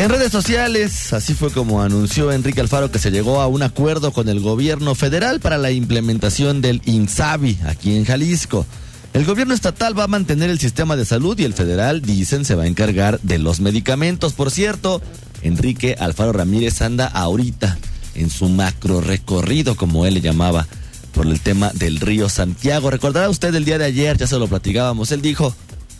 En 0.00 0.08
redes 0.08 0.32
sociales, 0.32 1.12
así 1.12 1.34
fue 1.34 1.52
como 1.52 1.82
anunció 1.82 2.32
Enrique 2.32 2.62
Alfaro 2.62 2.90
que 2.90 2.98
se 2.98 3.10
llegó 3.10 3.42
a 3.42 3.48
un 3.48 3.62
acuerdo 3.62 4.14
con 4.14 4.30
el 4.30 4.40
gobierno 4.40 4.94
federal 4.94 5.40
para 5.40 5.58
la 5.58 5.72
implementación 5.72 6.62
del 6.62 6.80
INSABI 6.86 7.58
aquí 7.66 7.94
en 7.94 8.06
Jalisco. 8.06 8.64
El 9.12 9.26
gobierno 9.26 9.52
estatal 9.52 9.96
va 9.98 10.04
a 10.04 10.08
mantener 10.08 10.48
el 10.48 10.58
sistema 10.58 10.96
de 10.96 11.04
salud 11.04 11.38
y 11.38 11.44
el 11.44 11.52
federal, 11.52 12.00
dicen, 12.00 12.46
se 12.46 12.54
va 12.54 12.62
a 12.62 12.66
encargar 12.66 13.20
de 13.20 13.36
los 13.36 13.60
medicamentos. 13.60 14.32
Por 14.32 14.50
cierto, 14.50 15.02
Enrique 15.42 15.96
Alfaro 16.00 16.32
Ramírez 16.32 16.80
anda 16.80 17.06
ahorita 17.06 17.76
en 18.14 18.30
su 18.30 18.48
macro 18.48 19.02
recorrido, 19.02 19.76
como 19.76 20.06
él 20.06 20.14
le 20.14 20.22
llamaba, 20.22 20.66
por 21.12 21.26
el 21.26 21.40
tema 21.40 21.72
del 21.74 22.00
río 22.00 22.30
Santiago. 22.30 22.90
Recordará 22.90 23.28
usted 23.28 23.54
el 23.54 23.66
día 23.66 23.76
de 23.76 23.84
ayer, 23.84 24.16
ya 24.16 24.26
se 24.26 24.38
lo 24.38 24.48
platicábamos, 24.48 25.12
él 25.12 25.20
dijo, 25.20 25.54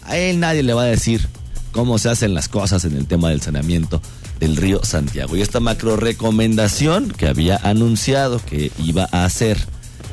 a 0.05 0.17
él 0.17 0.41
nadie 0.41 0.63
le 0.63 0.73
va 0.73 0.85
a 0.85 0.87
decir 0.87 1.29
cómo 1.73 1.99
se 1.99 2.09
hacen 2.09 2.35
las 2.35 2.49
cosas 2.49 2.85
en 2.85 2.97
el 2.97 3.07
tema 3.07 3.31
del 3.31 3.41
saneamiento 3.41 4.01
del 4.39 4.57
río 4.57 4.81
Santiago. 4.85 5.37
Y 5.37 5.43
esta 5.43 5.61
macro 5.61 5.97
recomendación 5.97 7.11
que 7.11 7.29
había 7.29 7.57
anunciado 7.57 8.41
que 8.45 8.73
iba 8.79 9.09
a 9.13 9.25
hacer 9.25 9.59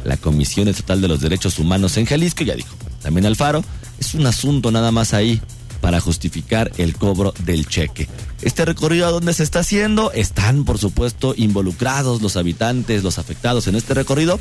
la 0.03 0.17
Comisión 0.17 0.67
Estatal 0.67 1.01
de 1.01 1.07
los 1.07 1.21
Derechos 1.21 1.59
Humanos 1.59 1.97
en 1.97 2.05
Jalisco, 2.05 2.43
ya 2.43 2.55
dijo, 2.55 2.75
también 3.01 3.25
Alfaro, 3.25 3.63
es 3.99 4.13
un 4.13 4.25
asunto 4.25 4.71
nada 4.71 4.91
más 4.91 5.13
ahí 5.13 5.41
para 5.81 5.99
justificar 5.99 6.71
el 6.77 6.95
cobro 6.95 7.33
del 7.45 7.67
cheque. 7.67 8.07
Este 8.41 8.65
recorrido 8.65 9.07
a 9.07 9.11
dónde 9.11 9.33
se 9.33 9.43
está 9.43 9.59
haciendo, 9.59 10.11
están 10.11 10.65
por 10.65 10.77
supuesto 10.77 11.33
involucrados 11.37 12.21
los 12.21 12.35
habitantes, 12.35 13.03
los 13.03 13.19
afectados 13.19 13.67
en 13.67 13.75
este 13.75 13.93
recorrido. 13.93 14.39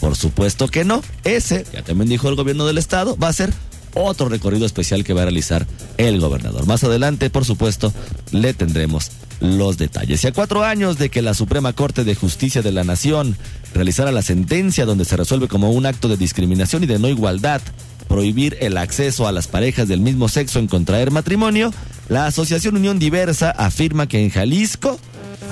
Por 0.00 0.14
supuesto 0.14 0.68
que 0.68 0.84
no. 0.84 1.02
Ese, 1.24 1.64
ya 1.72 1.82
también 1.82 2.08
dijo 2.08 2.28
el 2.28 2.34
gobierno 2.34 2.66
del 2.66 2.78
estado, 2.78 3.16
va 3.16 3.28
a 3.28 3.32
ser 3.32 3.52
otro 3.96 4.28
recorrido 4.28 4.66
especial 4.66 5.04
que 5.04 5.12
va 5.12 5.22
a 5.22 5.24
realizar 5.24 5.66
el 5.96 6.20
gobernador. 6.20 6.66
Más 6.66 6.84
adelante, 6.84 7.30
por 7.30 7.44
supuesto, 7.44 7.92
le 8.30 8.54
tendremos 8.54 9.10
los 9.40 9.76
detalles. 9.78 10.22
Y 10.24 10.26
a 10.26 10.32
cuatro 10.32 10.64
años 10.64 10.98
de 10.98 11.08
que 11.08 11.22
la 11.22 11.34
Suprema 11.34 11.72
Corte 11.72 12.04
de 12.04 12.14
Justicia 12.14 12.62
de 12.62 12.72
la 12.72 12.84
Nación 12.84 13.36
realizara 13.74 14.12
la 14.12 14.22
sentencia 14.22 14.86
donde 14.86 15.04
se 15.04 15.16
resuelve 15.16 15.48
como 15.48 15.70
un 15.70 15.86
acto 15.86 16.08
de 16.08 16.16
discriminación 16.16 16.84
y 16.84 16.86
de 16.86 16.98
no 16.98 17.08
igualdad 17.08 17.60
prohibir 18.08 18.56
el 18.60 18.76
acceso 18.76 19.26
a 19.26 19.32
las 19.32 19.48
parejas 19.48 19.88
del 19.88 20.00
mismo 20.00 20.28
sexo 20.28 20.58
en 20.58 20.68
contraer 20.68 21.10
matrimonio, 21.10 21.72
la 22.08 22.26
Asociación 22.26 22.76
Unión 22.76 22.98
Diversa 22.98 23.50
afirma 23.50 24.06
que 24.06 24.22
en 24.22 24.30
Jalisco 24.30 24.98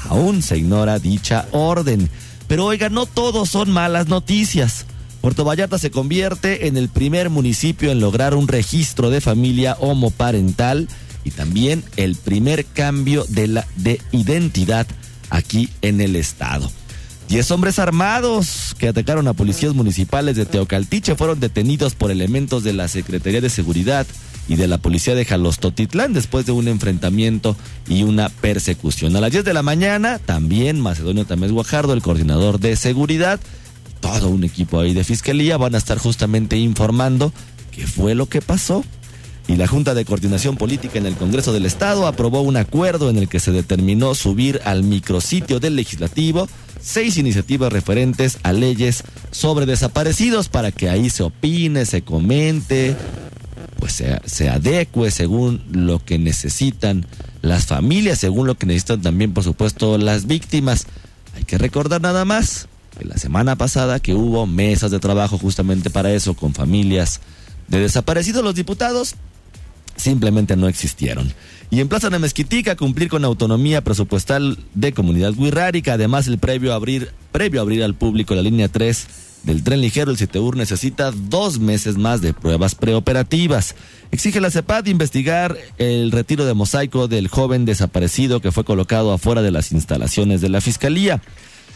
aún 0.08 0.42
se 0.42 0.58
ignora 0.58 0.98
dicha 0.98 1.46
orden. 1.50 2.08
Pero 2.46 2.66
oiga, 2.66 2.88
no 2.88 3.06
todos 3.06 3.50
son 3.50 3.70
malas 3.70 4.06
noticias. 4.06 4.86
Puerto 5.24 5.46
Vallarta 5.46 5.78
se 5.78 5.90
convierte 5.90 6.66
en 6.66 6.76
el 6.76 6.90
primer 6.90 7.30
municipio 7.30 7.90
en 7.90 7.98
lograr 7.98 8.34
un 8.34 8.46
registro 8.46 9.08
de 9.08 9.22
familia 9.22 9.74
homoparental 9.80 10.86
y 11.24 11.30
también 11.30 11.82
el 11.96 12.14
primer 12.14 12.66
cambio 12.66 13.24
de, 13.30 13.48
la, 13.48 13.66
de 13.76 14.02
identidad 14.12 14.86
aquí 15.30 15.70
en 15.80 16.02
el 16.02 16.14
estado. 16.16 16.70
Diez 17.26 17.50
hombres 17.50 17.78
armados 17.78 18.76
que 18.78 18.88
atacaron 18.88 19.26
a 19.26 19.32
policías 19.32 19.72
municipales 19.72 20.36
de 20.36 20.44
Teocaltiche 20.44 21.16
fueron 21.16 21.40
detenidos 21.40 21.94
por 21.94 22.10
elementos 22.10 22.62
de 22.62 22.74
la 22.74 22.86
Secretaría 22.88 23.40
de 23.40 23.48
Seguridad 23.48 24.06
y 24.46 24.56
de 24.56 24.68
la 24.68 24.76
Policía 24.76 25.14
de 25.14 25.24
Jalostotitlán 25.24 26.12
después 26.12 26.44
de 26.44 26.52
un 26.52 26.68
enfrentamiento 26.68 27.56
y 27.88 28.02
una 28.02 28.28
persecución. 28.28 29.16
A 29.16 29.22
las 29.22 29.32
10 29.32 29.46
de 29.46 29.54
la 29.54 29.62
mañana, 29.62 30.18
también 30.18 30.82
Macedonio 30.82 31.24
Tamés 31.24 31.50
Guajardo, 31.50 31.94
el 31.94 32.02
coordinador 32.02 32.60
de 32.60 32.76
seguridad, 32.76 33.40
todo 34.04 34.28
un 34.28 34.44
equipo 34.44 34.80
ahí 34.80 34.92
de 34.92 35.02
fiscalía 35.02 35.56
van 35.56 35.74
a 35.74 35.78
estar 35.78 35.96
justamente 35.96 36.58
informando 36.58 37.32
qué 37.70 37.86
fue 37.86 38.14
lo 38.14 38.26
que 38.26 38.42
pasó. 38.42 38.84
Y 39.48 39.56
la 39.56 39.66
Junta 39.66 39.94
de 39.94 40.04
Coordinación 40.04 40.58
Política 40.58 40.98
en 40.98 41.06
el 41.06 41.16
Congreso 41.16 41.54
del 41.54 41.64
Estado 41.64 42.06
aprobó 42.06 42.42
un 42.42 42.58
acuerdo 42.58 43.08
en 43.08 43.16
el 43.16 43.28
que 43.28 43.40
se 43.40 43.50
determinó 43.50 44.14
subir 44.14 44.60
al 44.66 44.82
micrositio 44.82 45.58
del 45.58 45.76
legislativo 45.76 46.48
seis 46.82 47.16
iniciativas 47.16 47.72
referentes 47.72 48.38
a 48.42 48.52
leyes 48.52 49.04
sobre 49.30 49.64
desaparecidos 49.64 50.50
para 50.50 50.70
que 50.70 50.90
ahí 50.90 51.08
se 51.08 51.22
opine, 51.22 51.86
se 51.86 52.02
comente, 52.02 52.94
pues 53.80 54.02
se, 54.26 54.48
adecue 54.50 55.10
según 55.10 55.62
lo 55.72 56.04
que 56.04 56.18
necesitan 56.18 57.06
las 57.40 57.64
familias, 57.64 58.18
según 58.18 58.46
lo 58.46 58.54
que 58.56 58.66
necesitan 58.66 59.00
también, 59.00 59.32
por 59.32 59.44
supuesto, 59.44 59.96
las 59.96 60.26
víctimas. 60.26 60.86
Hay 61.36 61.44
que 61.44 61.56
recordar 61.56 62.02
nada 62.02 62.26
más 62.26 62.68
la 63.02 63.18
semana 63.18 63.56
pasada 63.56 64.00
que 64.00 64.14
hubo 64.14 64.46
mesas 64.46 64.90
de 64.90 65.00
trabajo 65.00 65.38
justamente 65.38 65.90
para 65.90 66.12
eso 66.12 66.34
con 66.34 66.54
familias 66.54 67.20
de 67.68 67.80
desaparecidos 67.80 68.44
los 68.44 68.54
diputados 68.54 69.16
simplemente 69.96 70.56
no 70.56 70.68
existieron. 70.68 71.32
Y 71.70 71.80
en 71.80 71.88
Plaza 71.88 72.10
de 72.10 72.18
Mezquitica 72.18 72.76
cumplir 72.76 73.08
con 73.08 73.24
autonomía 73.24 73.82
presupuestal 73.82 74.58
de 74.74 74.92
comunidad 74.92 75.34
wixárika, 75.36 75.94
además 75.94 76.26
el 76.26 76.38
previo 76.38 76.72
a 76.72 76.76
abrir, 76.76 77.12
previo 77.32 77.60
a 77.60 77.62
abrir 77.62 77.82
al 77.82 77.94
público 77.94 78.34
la 78.34 78.42
línea 78.42 78.68
3 78.68 79.06
del 79.44 79.62
tren 79.62 79.80
ligero, 79.80 80.10
el 80.10 80.16
CITEUR 80.16 80.56
necesita 80.56 81.10
dos 81.10 81.58
meses 81.58 81.96
más 81.96 82.22
de 82.22 82.32
pruebas 82.32 82.74
preoperativas. 82.74 83.74
Exige 84.10 84.40
la 84.40 84.50
CEPAD 84.50 84.86
investigar 84.86 85.56
el 85.76 86.12
retiro 86.12 86.46
de 86.46 86.54
mosaico 86.54 87.08
del 87.08 87.28
joven 87.28 87.66
desaparecido 87.66 88.40
que 88.40 88.52
fue 88.52 88.64
colocado 88.64 89.12
afuera 89.12 89.42
de 89.42 89.50
las 89.50 89.72
instalaciones 89.72 90.40
de 90.40 90.48
la 90.48 90.62
Fiscalía. 90.62 91.20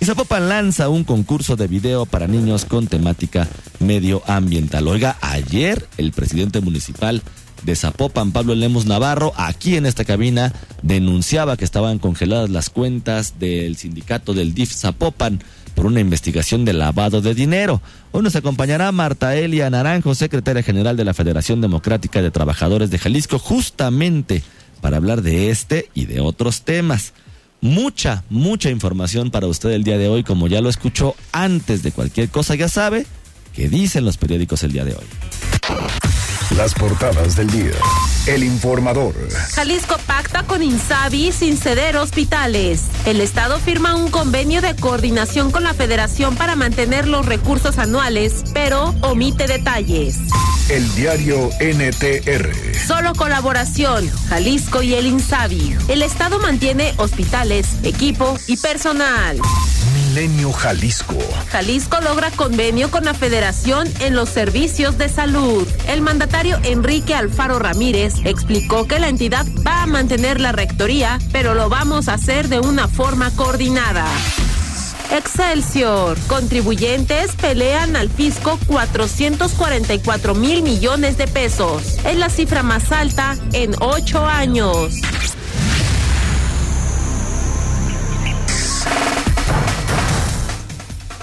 Y 0.00 0.04
Zapopan 0.04 0.48
lanza 0.48 0.88
un 0.88 1.03
concurso 1.03 1.56
de 1.56 1.66
video 1.66 2.06
para 2.06 2.28
niños 2.28 2.64
con 2.64 2.86
temática 2.86 3.48
medioambiental. 3.81 4.86
Oiga, 4.86 5.19
ayer 5.20 5.88
el 5.97 6.12
presidente 6.12 6.60
municipal 6.60 7.20
de 7.64 7.75
Zapopan, 7.75 8.31
Pablo 8.31 8.54
Lemos 8.54 8.86
Navarro, 8.86 9.32
aquí 9.36 9.76
en 9.76 9.86
esta 9.86 10.04
cabina, 10.04 10.53
denunciaba 10.82 11.56
que 11.56 11.64
estaban 11.64 11.98
congeladas 11.98 12.48
las 12.48 12.70
cuentas 12.70 13.41
del 13.41 13.76
sindicato 13.76 14.34
del 14.34 14.54
DIF 14.54 14.72
Zapopan 14.72 15.42
por 15.75 15.86
una 15.86 15.98
investigación 15.98 16.65
de 16.65 16.75
lavado 16.75 17.20
de 17.20 17.34
dinero. 17.34 17.82
Hoy 18.12 18.22
nos 18.22 18.36
acompañará 18.36 18.92
Marta 18.92 19.36
Elia 19.36 19.69
Naranjo, 19.69 20.15
secretaria 20.15 20.62
general 20.62 20.97
de 20.97 21.04
la 21.04 21.15
Federación 21.15 21.60
Democrática 21.60 22.22
de 22.22 22.30
Trabajadores 22.30 22.91
de 22.91 22.98
Jalisco, 22.98 23.41
justamente 23.41 24.44
para 24.80 24.98
hablar 24.98 25.22
de 25.22 25.50
este 25.50 25.91
y 25.92 26.06
de 26.06 26.20
otros 26.20 26.62
temas 26.62 27.12
mucha, 27.61 28.25
mucha 28.31 28.71
información 28.71 29.31
para 29.31 29.47
usted 29.47 29.71
el 29.71 29.85
día 29.85 29.99
de 29.99 30.09
hoy, 30.09 30.25
como 30.25 30.49
ya 30.49 30.61
lo 30.61 30.69
escuchó 30.69 31.15
antes 31.33 31.83
de 31.83 31.93
cualquier 31.93 32.29
cosa, 32.29 32.55
ya 32.55 32.69
sabe 32.69 33.07
que 33.55 33.69
dicen 33.69 34.05
los 34.05 34.17
periódicos 34.17 34.63
el 34.63 34.73
día 34.73 34.85
de 34.85 34.95
hoy. 34.95 36.18
Las 36.56 36.72
portadas 36.72 37.36
del 37.36 37.50
día. 37.50 37.75
El 38.26 38.42
informador. 38.42 39.14
Jalisco 39.54 39.97
pacta 40.06 40.44
con 40.44 40.62
Insabi 40.62 41.31
sin 41.31 41.59
ceder 41.59 41.97
hospitales. 41.97 42.84
El 43.04 43.20
Estado 43.20 43.59
firma 43.59 43.94
un 43.94 44.10
convenio 44.10 44.62
de 44.62 44.75
coordinación 44.75 45.50
con 45.50 45.62
la 45.62 45.75
Federación 45.75 46.36
para 46.36 46.56
mantener 46.56 47.06
los 47.06 47.26
recursos 47.26 47.78
anuales, 47.78 48.44
pero 48.54 48.94
omite 49.03 49.47
detalles. 49.47 50.16
El 50.70 50.94
diario 50.94 51.50
NTR. 51.60 52.75
Solo 52.86 53.15
colaboración. 53.15 54.10
Jalisco 54.28 54.82
y 54.82 54.94
el 54.94 55.06
Insabi. 55.06 55.76
El 55.88 56.03
Estado 56.03 56.38
mantiene 56.41 56.94
hospitales, 56.97 57.66
equipo 57.82 58.38
y 58.47 58.56
personal. 58.56 59.38
Jalisco. 60.53 61.19
Jalisco 61.51 62.01
logra 62.01 62.31
convenio 62.31 62.91
con 62.91 63.05
la 63.05 63.13
Federación 63.13 63.87
en 64.01 64.17
los 64.17 64.31
servicios 64.31 64.97
de 64.97 65.09
salud. 65.09 65.69
El 65.87 66.01
mandatario 66.01 66.59
Enrique 66.65 67.15
Alfaro 67.15 67.59
Ramírez 67.59 68.15
explicó 68.25 68.87
que 68.87 68.99
la 68.99 69.09
entidad 69.09 69.47
va 69.66 69.83
a 69.83 69.87
mantener 69.87 70.41
la 70.41 70.53
rectoría, 70.53 71.19
pero 71.31 71.55
lo 71.55 71.69
vamos 71.69 72.09
a 72.09 72.15
hacer 72.15 72.49
de 72.49 72.59
una 72.59 72.89
forma 72.89 73.31
coordinada. 73.37 74.07
Excelsior. 75.10 76.16
Contribuyentes 76.27 77.37
pelean 77.37 77.95
al 77.95 78.09
fisco 78.09 78.59
444 78.66 80.34
mil 80.34 80.63
millones 80.63 81.19
de 81.19 81.27
pesos. 81.27 81.99
Es 82.04 82.16
la 82.16 82.31
cifra 82.31 82.63
más 82.63 82.93
alta 82.93 83.37
en 83.53 83.75
ocho 83.81 84.25
años. 84.27 84.95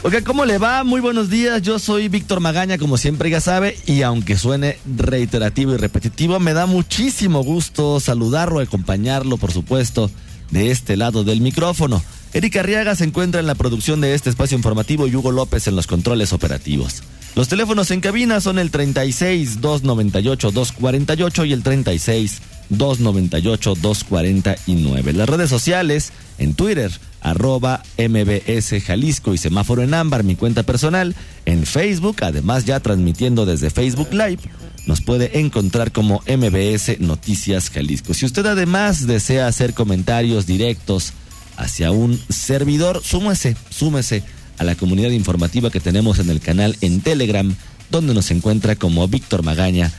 Ok, 0.05 0.21
¿cómo 0.23 0.45
le 0.45 0.59
va? 0.59 0.83
Muy 0.83 1.01
buenos 1.01 1.31
días. 1.31 1.63
Yo 1.63 1.79
soy 1.79 2.09
Víctor 2.09 2.39
Magaña, 2.39 2.77
como 2.77 2.95
siempre 2.95 3.31
ya 3.31 3.41
sabe, 3.41 3.75
y 3.87 4.03
aunque 4.03 4.37
suene 4.37 4.77
reiterativo 4.85 5.73
y 5.73 5.77
repetitivo, 5.77 6.39
me 6.39 6.53
da 6.53 6.67
muchísimo 6.67 7.43
gusto 7.43 7.99
saludarlo, 7.99 8.59
acompañarlo, 8.59 9.37
por 9.37 9.51
supuesto, 9.51 10.11
de 10.51 10.69
este 10.69 10.95
lado 10.95 11.23
del 11.23 11.41
micrófono. 11.41 12.03
Erika 12.33 12.59
Arriaga 12.59 12.93
se 12.93 13.05
encuentra 13.05 13.39
en 13.39 13.47
la 13.47 13.55
producción 13.55 13.99
de 13.99 14.13
este 14.13 14.29
espacio 14.29 14.55
informativo 14.55 15.07
y 15.07 15.15
Hugo 15.15 15.31
López 15.31 15.65
en 15.65 15.75
los 15.75 15.87
controles 15.87 16.33
operativos. 16.33 17.01
Los 17.33 17.47
teléfonos 17.47 17.89
en 17.89 17.99
cabina 17.99 18.41
son 18.41 18.59
el 18.59 18.69
36 18.69 19.59
298 19.59 20.51
248 20.51 21.45
y 21.45 21.53
el 21.53 21.63
36 21.63 22.41
298 22.69 23.75
249. 23.75 25.13
Las 25.13 25.29
redes 25.29 25.49
sociales 25.49 26.11
en 26.37 26.53
Twitter 26.53 26.91
arroba 27.21 27.81
MBS 27.97 28.83
Jalisco 28.83 29.33
y 29.33 29.37
semáforo 29.37 29.81
en 29.81 29.93
ámbar, 29.93 30.23
mi 30.23 30.35
cuenta 30.35 30.63
personal, 30.63 31.15
en 31.45 31.65
Facebook, 31.65 32.17
además 32.21 32.65
ya 32.65 32.79
transmitiendo 32.79 33.45
desde 33.45 33.71
Facebook 33.71 34.09
Live, 34.11 34.39
nos 34.85 35.01
puede 35.01 35.39
encontrar 35.39 35.91
como 35.91 36.21
MBS 36.27 36.99
Noticias 36.99 37.71
Jalisco. 37.71 38.13
Si 38.13 38.25
usted 38.25 38.45
además 38.45 39.07
desea 39.07 39.47
hacer 39.47 39.73
comentarios 39.73 40.45
directos 40.45 41.13
hacia 41.57 41.91
un 41.91 42.19
servidor, 42.29 43.01
súmese, 43.03 43.57
súmese 43.69 44.23
a 44.57 44.63
la 44.63 44.75
comunidad 44.75 45.09
informativa 45.09 45.71
que 45.71 45.79
tenemos 45.79 46.19
en 46.19 46.29
el 46.29 46.39
canal 46.39 46.77
en 46.81 47.01
Telegram, 47.01 47.55
donde 47.89 48.13
nos 48.13 48.29
encuentra 48.31 48.75
como 48.75 49.07
Víctor 49.07 49.43
Magaña 49.43 49.91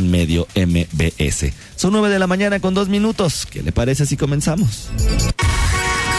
medio 0.00 0.46
MBS. 0.54 1.52
Son 1.76 1.92
nueve 1.92 2.08
de 2.08 2.18
la 2.18 2.26
mañana 2.26 2.60
con 2.60 2.74
dos 2.74 2.88
minutos. 2.88 3.46
¿Qué 3.50 3.62
le 3.62 3.72
parece 3.72 4.06
si 4.06 4.16
comenzamos? 4.16 4.88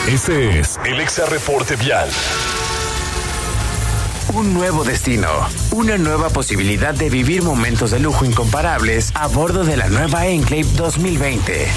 Este 0.07 0.59
es 0.59 0.79
el 0.85 0.99
Exa 0.99 1.25
Reporte 1.25 1.75
Vial. 1.75 2.09
Un 4.33 4.53
nuevo 4.53 4.83
destino, 4.83 5.27
una 5.71 5.97
nueva 5.97 6.29
posibilidad 6.29 6.93
de 6.93 7.09
vivir 7.09 7.41
momentos 7.41 7.91
de 7.91 7.99
lujo 7.99 8.25
incomparables 8.25 9.11
a 9.15 9.27
bordo 9.27 9.63
de 9.63 9.75
la 9.75 9.89
nueva 9.89 10.27
Enclave 10.27 10.67
2020. 10.75 11.67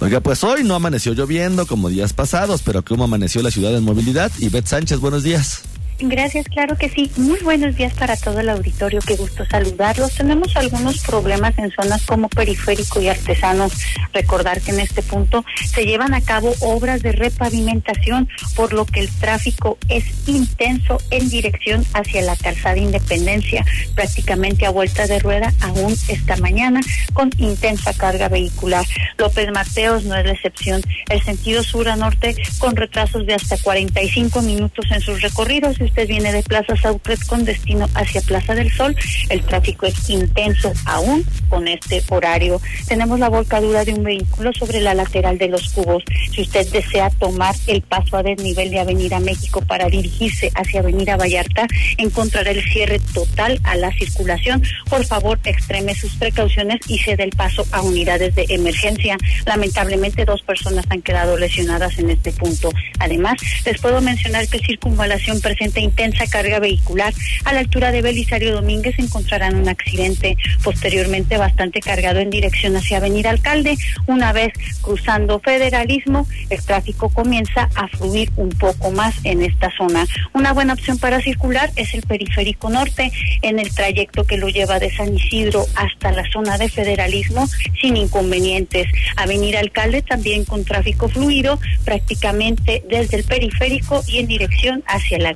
Oiga, 0.00 0.20
pues 0.20 0.42
hoy 0.44 0.64
no 0.64 0.74
amaneció 0.74 1.12
lloviendo 1.12 1.66
como 1.66 1.88
días 1.88 2.12
pasados, 2.12 2.62
pero 2.62 2.82
¿cómo 2.82 3.04
amaneció 3.04 3.42
la 3.42 3.50
ciudad 3.50 3.76
en 3.76 3.84
movilidad? 3.84 4.30
Y 4.38 4.48
Beth 4.48 4.66
Sánchez, 4.66 5.00
buenos 5.00 5.22
días. 5.22 5.62
Gracias, 6.00 6.46
claro 6.46 6.76
que 6.76 6.88
sí. 6.88 7.10
Muy 7.16 7.40
buenos 7.40 7.74
días 7.74 7.92
para 7.92 8.16
todo 8.16 8.38
el 8.38 8.48
auditorio, 8.50 9.00
qué 9.04 9.16
gusto 9.16 9.44
saludarlos. 9.46 10.14
Tenemos 10.14 10.56
algunos 10.56 11.00
problemas 11.00 11.58
en 11.58 11.72
zonas 11.72 12.06
como 12.06 12.28
periférico 12.28 13.00
y 13.00 13.08
artesanos. 13.08 13.72
Recordar 14.12 14.60
que 14.60 14.70
en 14.70 14.78
este 14.78 15.02
punto 15.02 15.44
se 15.66 15.86
llevan 15.86 16.14
a 16.14 16.20
cabo 16.20 16.54
obras 16.60 17.02
de 17.02 17.10
repavimentación, 17.10 18.28
por 18.54 18.74
lo 18.74 18.86
que 18.86 19.00
el 19.00 19.08
tráfico 19.08 19.76
es 19.88 20.04
intenso 20.28 20.98
en 21.10 21.28
dirección 21.30 21.84
hacia 21.94 22.22
la 22.22 22.36
calzada 22.36 22.78
Independencia, 22.78 23.64
prácticamente 23.96 24.66
a 24.66 24.70
vuelta 24.70 25.08
de 25.08 25.18
rueda 25.18 25.52
aún 25.62 25.96
esta 26.06 26.36
mañana, 26.36 26.80
con 27.12 27.30
intensa 27.38 27.92
carga 27.92 28.28
vehicular. 28.28 28.86
López 29.16 29.50
Mateos 29.50 30.04
no 30.04 30.14
es 30.14 30.24
la 30.24 30.32
excepción. 30.32 30.80
El 31.10 31.20
sentido 31.24 31.64
sur 31.64 31.88
a 31.88 31.96
norte 31.96 32.36
con 32.58 32.76
retrasos 32.76 33.26
de 33.26 33.34
hasta 33.34 33.58
45 33.58 34.42
minutos 34.42 34.86
en 34.92 35.00
sus 35.00 35.20
recorridos 35.22 35.80
usted 35.88 36.06
viene 36.06 36.32
de 36.32 36.42
Plaza 36.42 36.76
Saucret 36.76 37.24
con 37.26 37.44
destino 37.44 37.86
hacia 37.94 38.20
Plaza 38.20 38.54
del 38.54 38.70
Sol, 38.72 38.94
el 39.30 39.42
tráfico 39.42 39.86
es 39.86 40.08
intenso 40.10 40.72
aún 40.84 41.24
con 41.48 41.66
este 41.66 42.02
horario. 42.08 42.60
Tenemos 42.86 43.18
la 43.18 43.28
volcadura 43.28 43.84
de 43.84 43.94
un 43.94 44.04
vehículo 44.04 44.52
sobre 44.52 44.80
la 44.80 44.94
lateral 44.94 45.38
de 45.38 45.48
los 45.48 45.70
cubos. 45.70 46.04
Si 46.32 46.42
usted 46.42 46.66
desea 46.70 47.10
tomar 47.10 47.54
el 47.66 47.82
paso 47.82 48.16
a 48.16 48.22
desnivel 48.22 48.70
de 48.70 48.80
Avenida 48.80 49.18
México 49.18 49.62
para 49.62 49.88
dirigirse 49.88 50.50
hacia 50.54 50.80
Avenida 50.80 51.16
Vallarta, 51.16 51.66
encontrará 51.96 52.50
el 52.50 52.62
cierre 52.62 53.00
total 53.14 53.58
a 53.64 53.76
la 53.76 53.90
circulación. 53.92 54.62
Por 54.88 55.04
favor, 55.06 55.40
extreme 55.44 55.94
sus 55.94 56.14
precauciones 56.16 56.80
y 56.86 56.98
cede 56.98 57.24
el 57.24 57.30
paso 57.30 57.66
a 57.72 57.80
unidades 57.82 58.34
de 58.34 58.46
emergencia. 58.50 59.16
Lamentablemente, 59.46 60.24
dos 60.24 60.42
personas 60.42 60.84
han 60.90 61.02
quedado 61.02 61.36
lesionadas 61.38 61.98
en 61.98 62.10
este 62.10 62.32
punto. 62.32 62.70
Además, 62.98 63.38
les 63.64 63.80
puedo 63.80 64.00
mencionar 64.00 64.46
que 64.48 64.58
Circunvalación 64.58 65.40
intensa 65.80 66.26
carga 66.26 66.58
vehicular. 66.58 67.12
A 67.44 67.52
la 67.52 67.60
altura 67.60 67.92
de 67.92 68.02
Belisario 68.02 68.54
Domínguez 68.54 68.94
encontrarán 68.98 69.56
un 69.56 69.68
accidente 69.68 70.36
posteriormente 70.62 71.36
bastante 71.36 71.80
cargado 71.80 72.20
en 72.20 72.30
dirección 72.30 72.76
hacia 72.76 72.98
Avenida 72.98 73.30
Alcalde. 73.30 73.76
Una 74.06 74.32
vez 74.32 74.52
cruzando 74.80 75.40
Federalismo, 75.40 76.26
el 76.50 76.62
tráfico 76.62 77.08
comienza 77.08 77.68
a 77.74 77.88
fluir 77.88 78.30
un 78.36 78.50
poco 78.50 78.90
más 78.90 79.14
en 79.24 79.42
esta 79.42 79.70
zona. 79.76 80.06
Una 80.32 80.52
buena 80.52 80.74
opción 80.74 80.98
para 80.98 81.20
circular 81.20 81.70
es 81.76 81.94
el 81.94 82.02
periférico 82.02 82.70
norte 82.70 83.12
en 83.42 83.58
el 83.58 83.74
trayecto 83.74 84.24
que 84.24 84.36
lo 84.36 84.48
lleva 84.48 84.78
de 84.78 84.90
San 84.94 85.14
Isidro 85.16 85.66
hasta 85.74 86.12
la 86.12 86.28
zona 86.30 86.58
de 86.58 86.68
Federalismo 86.68 87.48
sin 87.80 87.96
inconvenientes. 87.96 88.86
Avenida 89.16 89.60
Alcalde 89.60 90.02
también 90.02 90.44
con 90.44 90.64
tráfico 90.64 91.08
fluido 91.08 91.58
prácticamente 91.84 92.82
desde 92.88 93.18
el 93.18 93.24
periférico 93.24 94.02
y 94.06 94.18
en 94.18 94.26
dirección 94.26 94.82
hacia 94.86 95.18
la 95.18 95.32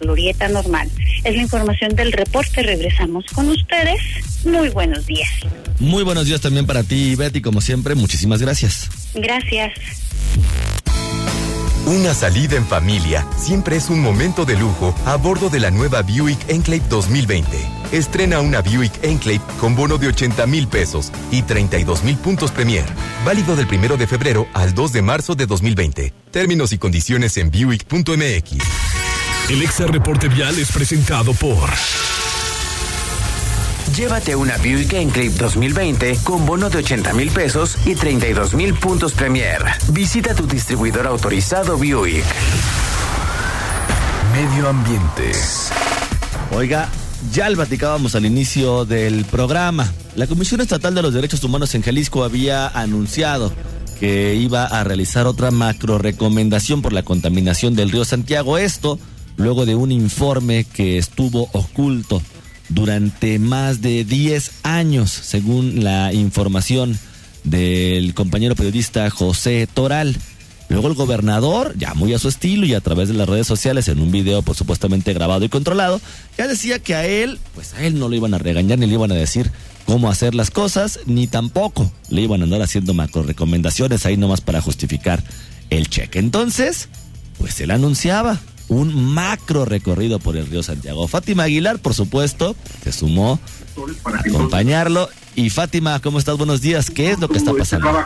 Normal. 0.48 0.90
Es 1.24 1.34
la 1.36 1.42
información 1.42 1.94
del 1.94 2.12
reporte. 2.12 2.62
Regresamos 2.62 3.24
con 3.34 3.48
ustedes. 3.48 4.00
Muy 4.44 4.68
buenos 4.70 5.06
días. 5.06 5.30
Muy 5.78 6.02
buenos 6.02 6.26
días 6.26 6.40
también 6.40 6.66
para 6.66 6.82
ti, 6.82 7.14
Betty, 7.14 7.40
como 7.40 7.60
siempre. 7.60 7.94
Muchísimas 7.94 8.40
gracias. 8.40 8.88
Gracias. 9.14 9.72
Una 11.86 12.14
salida 12.14 12.56
en 12.56 12.64
familia 12.64 13.26
siempre 13.36 13.76
es 13.76 13.90
un 13.90 14.00
momento 14.00 14.44
de 14.44 14.56
lujo 14.56 14.94
a 15.04 15.16
bordo 15.16 15.50
de 15.50 15.58
la 15.58 15.72
nueva 15.72 16.02
Buick 16.02 16.48
Enclave 16.48 16.82
2020. 16.88 17.58
Estrena 17.90 18.40
una 18.40 18.60
Buick 18.60 19.02
Enclave 19.02 19.40
con 19.60 19.74
bono 19.74 19.98
de 19.98 20.06
80 20.06 20.46
mil 20.46 20.68
pesos 20.68 21.10
y 21.32 21.42
32 21.42 22.04
mil 22.04 22.16
puntos 22.16 22.52
Premier. 22.52 22.84
Válido 23.24 23.56
del 23.56 23.66
primero 23.66 23.96
de 23.96 24.06
febrero 24.06 24.46
al 24.54 24.74
2 24.74 24.92
de 24.92 25.02
marzo 25.02 25.34
de 25.34 25.46
2020. 25.46 26.14
Términos 26.30 26.72
y 26.72 26.78
condiciones 26.78 27.36
en 27.36 27.50
Buick.mx. 27.50 29.11
El 29.48 29.60
Exa 29.60 29.86
Reporte 29.86 30.28
Vial 30.28 30.56
es 30.58 30.70
presentado 30.70 31.34
por. 31.34 31.68
Llévate 33.94 34.36
una 34.36 34.56
Buick 34.56 34.92
Enclave 34.94 35.30
2020 35.30 36.18
con 36.24 36.46
bono 36.46 36.70
de 36.70 36.78
80 36.78 37.12
mil 37.12 37.30
pesos 37.30 37.76
y 37.84 37.94
32 37.94 38.54
mil 38.54 38.72
puntos 38.74 39.12
Premier. 39.12 39.62
Visita 39.88 40.34
tu 40.34 40.46
distribuidor 40.46 41.06
autorizado 41.06 41.76
Buick. 41.76 42.24
Medio 44.32 44.68
Ambiente. 44.68 45.32
Oiga, 46.52 46.88
ya 47.32 47.50
lo 47.50 47.56
platicábamos 47.56 48.14
al 48.14 48.24
inicio 48.24 48.84
del 48.84 49.24
programa. 49.24 49.92
La 50.14 50.26
Comisión 50.28 50.60
Estatal 50.60 50.94
de 50.94 51.02
los 51.02 51.12
Derechos 51.12 51.42
Humanos 51.44 51.74
en 51.74 51.82
Jalisco 51.82 52.24
había 52.24 52.68
anunciado 52.68 53.52
que 53.98 54.34
iba 54.34 54.64
a 54.64 54.82
realizar 54.84 55.26
otra 55.26 55.50
macro 55.50 55.98
recomendación 55.98 56.80
por 56.80 56.92
la 56.92 57.02
contaminación 57.02 57.74
del 57.74 57.90
río 57.90 58.04
Santiago. 58.04 58.56
Esto 58.56 58.98
luego 59.36 59.66
de 59.66 59.74
un 59.74 59.92
informe 59.92 60.64
que 60.64 60.98
estuvo 60.98 61.48
oculto 61.52 62.22
durante 62.68 63.38
más 63.38 63.82
de 63.82 64.04
10 64.04 64.50
años, 64.62 65.10
según 65.10 65.84
la 65.84 66.12
información 66.12 66.98
del 67.44 68.14
compañero 68.14 68.54
periodista 68.54 69.08
José 69.10 69.68
Toral. 69.72 70.16
Luego 70.68 70.88
el 70.88 70.94
gobernador, 70.94 71.74
ya 71.76 71.92
muy 71.92 72.14
a 72.14 72.18
su 72.18 72.28
estilo 72.28 72.64
y 72.64 72.72
a 72.72 72.80
través 72.80 73.08
de 73.08 73.14
las 73.14 73.28
redes 73.28 73.46
sociales, 73.46 73.88
en 73.88 74.00
un 74.00 74.10
video 74.10 74.40
por 74.40 74.56
supuestamente 74.56 75.12
grabado 75.12 75.44
y 75.44 75.50
controlado, 75.50 76.00
ya 76.38 76.48
decía 76.48 76.78
que 76.78 76.94
a 76.94 77.04
él, 77.04 77.38
pues 77.54 77.74
a 77.74 77.84
él 77.84 77.98
no 77.98 78.08
lo 78.08 78.16
iban 78.16 78.32
a 78.32 78.38
regañar 78.38 78.78
ni 78.78 78.86
le 78.86 78.94
iban 78.94 79.12
a 79.12 79.16
decir 79.16 79.50
cómo 79.84 80.08
hacer 80.08 80.34
las 80.34 80.50
cosas, 80.50 81.00
ni 81.04 81.26
tampoco 81.26 81.92
le 82.08 82.22
iban 82.22 82.40
a 82.40 82.44
andar 82.44 82.62
haciendo 82.62 82.94
macro 82.94 83.22
recomendaciones 83.22 84.06
ahí 84.06 84.16
nomás 84.16 84.40
para 84.40 84.62
justificar 84.62 85.22
el 85.68 85.90
cheque. 85.90 86.18
Entonces, 86.18 86.88
pues 87.38 87.60
él 87.60 87.70
anunciaba 87.70 88.40
un 88.68 89.14
macro 89.14 89.64
recorrido 89.64 90.18
por 90.18 90.36
el 90.36 90.46
río 90.46 90.62
Santiago. 90.62 91.08
Fátima 91.08 91.44
Aguilar, 91.44 91.78
por 91.78 91.94
supuesto, 91.94 92.56
se 92.82 92.92
sumó 92.92 93.38
a 94.04 94.18
acompañarlo. 94.18 95.08
Y 95.34 95.48
Fátima, 95.48 95.98
¿cómo 96.00 96.18
estás? 96.18 96.36
Buenos 96.36 96.60
días. 96.60 96.90
¿Qué 96.90 97.10
es 97.10 97.18
lo 97.18 97.26
que 97.28 97.38
está 97.38 97.54
pasando? 97.54 98.04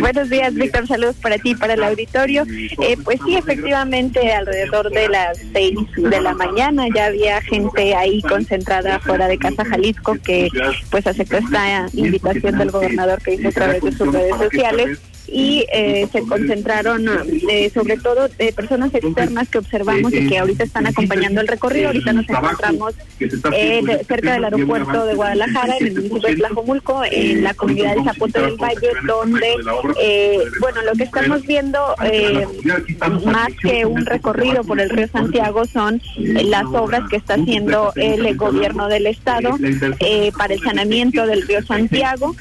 Buenos 0.00 0.30
días, 0.30 0.54
Víctor. 0.54 0.86
Saludos 0.86 1.16
para 1.20 1.36
ti 1.38 1.56
para 1.56 1.74
el 1.74 1.82
auditorio. 1.82 2.44
Eh, 2.48 2.96
pues 3.02 3.18
sí, 3.24 3.34
efectivamente, 3.34 4.32
alrededor 4.32 4.90
de 4.90 5.08
las 5.08 5.38
seis 5.52 5.76
de 5.96 6.20
la 6.20 6.34
mañana 6.34 6.86
ya 6.94 7.06
había 7.06 7.40
gente 7.42 7.96
ahí 7.96 8.22
concentrada 8.22 9.00
fuera 9.00 9.26
de 9.26 9.38
Casa 9.38 9.64
Jalisco 9.64 10.16
que 10.22 10.48
pues 10.90 11.04
aceptó 11.06 11.38
esta 11.38 11.86
invitación 11.94 12.56
del 12.58 12.70
gobernador 12.70 13.20
que 13.22 13.34
hizo 13.34 13.48
a 13.48 13.52
través 13.52 13.82
de 13.82 13.90
sus 13.90 14.12
redes 14.12 14.36
sociales 14.36 15.00
y 15.32 15.64
eh, 15.72 16.06
se 16.12 16.22
concentraron 16.22 17.06
eh, 17.48 17.70
sobre 17.72 17.96
todo 17.96 18.28
de 18.28 18.52
personas 18.52 18.94
externas 18.94 19.48
que 19.48 19.58
observamos 19.58 20.12
y 20.12 20.28
que 20.28 20.38
ahorita 20.38 20.64
están 20.64 20.86
acompañando 20.86 21.40
el 21.40 21.48
recorrido. 21.48 21.88
Ahorita 21.88 22.12
nos 22.12 22.28
encontramos 22.28 22.94
eh, 23.18 23.82
cerca 24.06 24.34
del 24.34 24.44
aeropuerto 24.44 25.06
de 25.06 25.14
Guadalajara, 25.14 25.78
en 25.78 25.86
el 25.86 25.94
municipio 25.94 26.28
de 26.28 26.36
Tlajomulco, 26.36 27.02
en 27.10 27.44
la 27.44 27.54
comunidad 27.54 27.96
de 27.96 28.04
Zapote 28.04 28.40
del 28.42 28.56
Valle, 28.56 28.90
donde, 29.06 29.54
bueno, 30.60 30.82
lo 30.82 30.92
que 30.92 31.04
estamos 31.04 31.42
viendo 31.46 31.80
más 33.24 33.48
que 33.62 33.86
un 33.86 34.04
recorrido 34.04 34.62
por 34.64 34.80
el 34.80 34.90
río 34.90 35.08
Santiago 35.08 35.64
son 35.64 36.02
las 36.16 36.66
obras 36.66 37.08
que 37.08 37.16
está 37.16 37.34
haciendo 37.34 37.92
el 37.96 38.36
gobierno 38.36 38.88
del 38.88 39.06
estado 39.06 39.56
para 40.36 40.52
el 40.52 40.60
saneamiento 40.60 41.26
del 41.26 41.46
río 41.46 41.62
Santiago. 41.62 42.34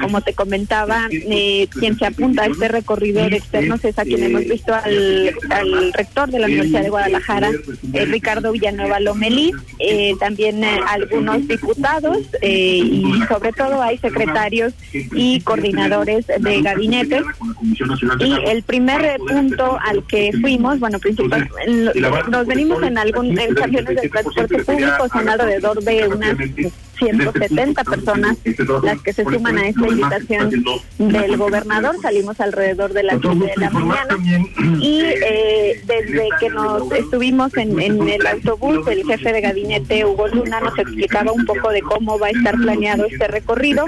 como 0.00 0.20
te 0.22 0.34
comentaba, 0.34 1.08
quien 1.08 1.98
se 1.98 2.06
apunta 2.06 2.31
apunta 2.32 2.46
este 2.46 2.68
recorrido 2.68 3.28
de 3.28 3.36
externos 3.36 3.84
es 3.84 3.98
a 3.98 4.04
quien 4.04 4.22
hemos 4.22 4.44
visto 4.44 4.74
al, 4.74 5.92
rector 5.92 6.30
de 6.30 6.38
la 6.38 6.46
Universidad 6.46 6.82
de 6.82 6.90
Guadalajara, 6.90 7.50
eh, 7.92 8.04
Ricardo 8.06 8.52
Villanueva 8.52 9.00
Lomelí, 9.00 9.52
eh, 9.78 10.14
también 10.18 10.64
eh, 10.64 10.80
algunos 10.88 11.46
diputados 11.46 12.18
y 12.42 13.20
sobre 13.28 13.52
todo 13.52 13.82
hay 13.82 13.98
secretarios 13.98 14.74
y 14.92 15.40
coordinadores 15.40 16.26
de 16.26 16.62
gabinetes. 16.62 17.22
Y 18.20 18.34
el 18.46 18.62
primer 18.62 19.18
punto 19.18 19.78
al 19.84 20.06
que 20.06 20.32
fuimos, 20.40 20.78
bueno, 20.78 20.98
principalmente 20.98 21.52
nos 22.30 22.46
venimos 22.46 22.82
en 22.82 22.98
algún 22.98 23.38
en 23.38 23.54
camiones 23.54 24.00
de 24.00 24.08
transporte 24.08 24.58
público, 24.64 25.08
son 25.08 25.28
alrededor 25.28 25.82
de 25.82 26.08
unas 26.08 26.36
170 26.98 27.84
personas 27.84 28.36
las 28.82 29.00
que 29.02 29.12
se 29.12 29.24
suman 29.24 29.58
a 29.58 29.68
esta 29.68 29.86
invitación 29.86 30.64
del 30.98 31.36
gobernador. 31.36 31.96
Salimos 32.00 32.40
alrededor 32.40 32.92
de 32.92 33.02
las 33.02 33.20
10 33.20 33.38
de 33.38 33.52
la 33.56 33.70
mañana 33.70 34.16
y 34.80 35.00
eh, 35.00 35.82
desde 35.86 36.28
que 36.40 36.50
nos 36.50 36.90
estuvimos 36.92 37.56
en, 37.56 37.80
el 37.80 38.26
autobús, 38.26 38.86
el 38.88 39.04
jefe 39.04 39.32
de 39.32 39.40
gabinete 39.40 40.04
Hugo 40.04 40.28
Luna 40.28 40.60
nos 40.60 40.78
explicaba 40.78 41.32
un 41.32 41.44
poco 41.44 41.70
de 41.70 41.82
cómo 41.82 42.18
va 42.18 42.28
a 42.28 42.30
estar 42.30 42.56
planeado 42.56 43.06
este 43.06 43.26
recorrido. 43.28 43.84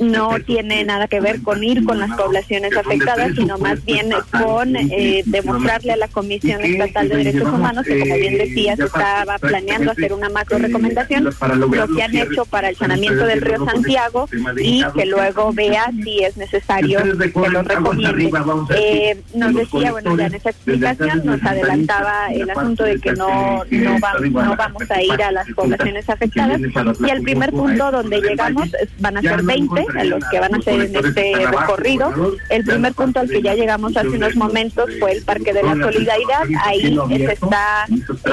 No 0.00 0.36
tiene 0.44 0.84
nada 0.84 1.08
que 1.08 1.20
ver 1.20 1.42
con 1.42 1.62
ir 1.64 1.84
con 1.84 1.98
las 1.98 2.10
poblaciones 2.16 2.76
afectadas, 2.76 3.34
sino 3.34 3.58
más 3.58 3.84
bien 3.84 4.10
con 4.30 4.76
eh, 4.76 5.22
demostrarle 5.26 5.92
a 5.92 5.96
la 5.96 6.08
Comisión 6.08 6.62
Estatal 6.62 7.08
de 7.08 7.16
Derechos 7.16 7.48
Humanos 7.52 7.84
que, 7.86 7.98
como 8.00 8.14
bien 8.16 8.38
decía, 8.38 8.76
se 8.76 8.84
estaba 8.84 9.38
planeando 9.38 9.90
hacer 9.90 10.12
una 10.12 10.28
macro 10.28 10.58
recomendación. 10.58 11.24
Lo 11.24 11.88
que 11.88 12.02
han 12.02 12.12
hecho 12.30 12.44
para 12.44 12.68
el 12.70 12.76
saneamiento 12.76 13.24
del 13.26 13.40
río 13.40 13.64
Santiago 13.64 14.28
y 14.56 14.84
que 14.94 15.06
luego 15.06 15.52
vea 15.52 15.90
si 16.02 16.22
es 16.22 16.36
necesario 16.36 17.00
que 17.02 17.50
lo 17.50 17.62
recomiende. 17.62 18.30
Eh, 18.76 19.20
nos 19.34 19.54
decía, 19.54 19.92
bueno, 19.92 20.16
ya 20.16 20.26
en 20.26 20.34
esa 20.34 20.50
explicación 20.50 21.22
nos 21.24 21.42
adelantaba 21.42 22.28
el 22.32 22.50
asunto 22.50 22.84
de 22.84 23.00
que 23.00 23.12
no, 23.12 23.64
no, 23.70 23.98
no 24.30 24.56
vamos 24.56 24.90
a 24.90 25.02
ir 25.02 25.22
a 25.22 25.32
las 25.32 25.48
poblaciones 25.50 26.08
afectadas 26.08 26.60
y 26.60 27.10
el 27.10 27.22
primer 27.22 27.50
punto 27.50 27.90
donde 27.90 28.20
llegamos 28.20 28.70
van 28.98 29.16
a 29.16 29.22
ser 29.22 29.42
20 29.42 29.84
los 30.04 30.24
que 30.30 30.40
van 30.40 30.54
a 30.54 30.58
hacer 30.58 30.80
en 30.82 30.96
este 30.96 31.32
recorrido. 31.46 32.36
El 32.48 32.64
primer 32.64 32.94
punto 32.94 33.20
al 33.20 33.28
que 33.28 33.42
ya 33.42 33.54
llegamos 33.54 33.96
hace 33.96 34.08
unos 34.08 34.36
momentos 34.36 34.90
fue 34.98 35.12
el 35.12 35.22
Parque 35.22 35.52
de 35.52 35.62
la 35.62 35.74
Solidaridad. 35.74 36.42
Ahí 36.64 36.98
se 37.08 37.32
está 37.32 37.86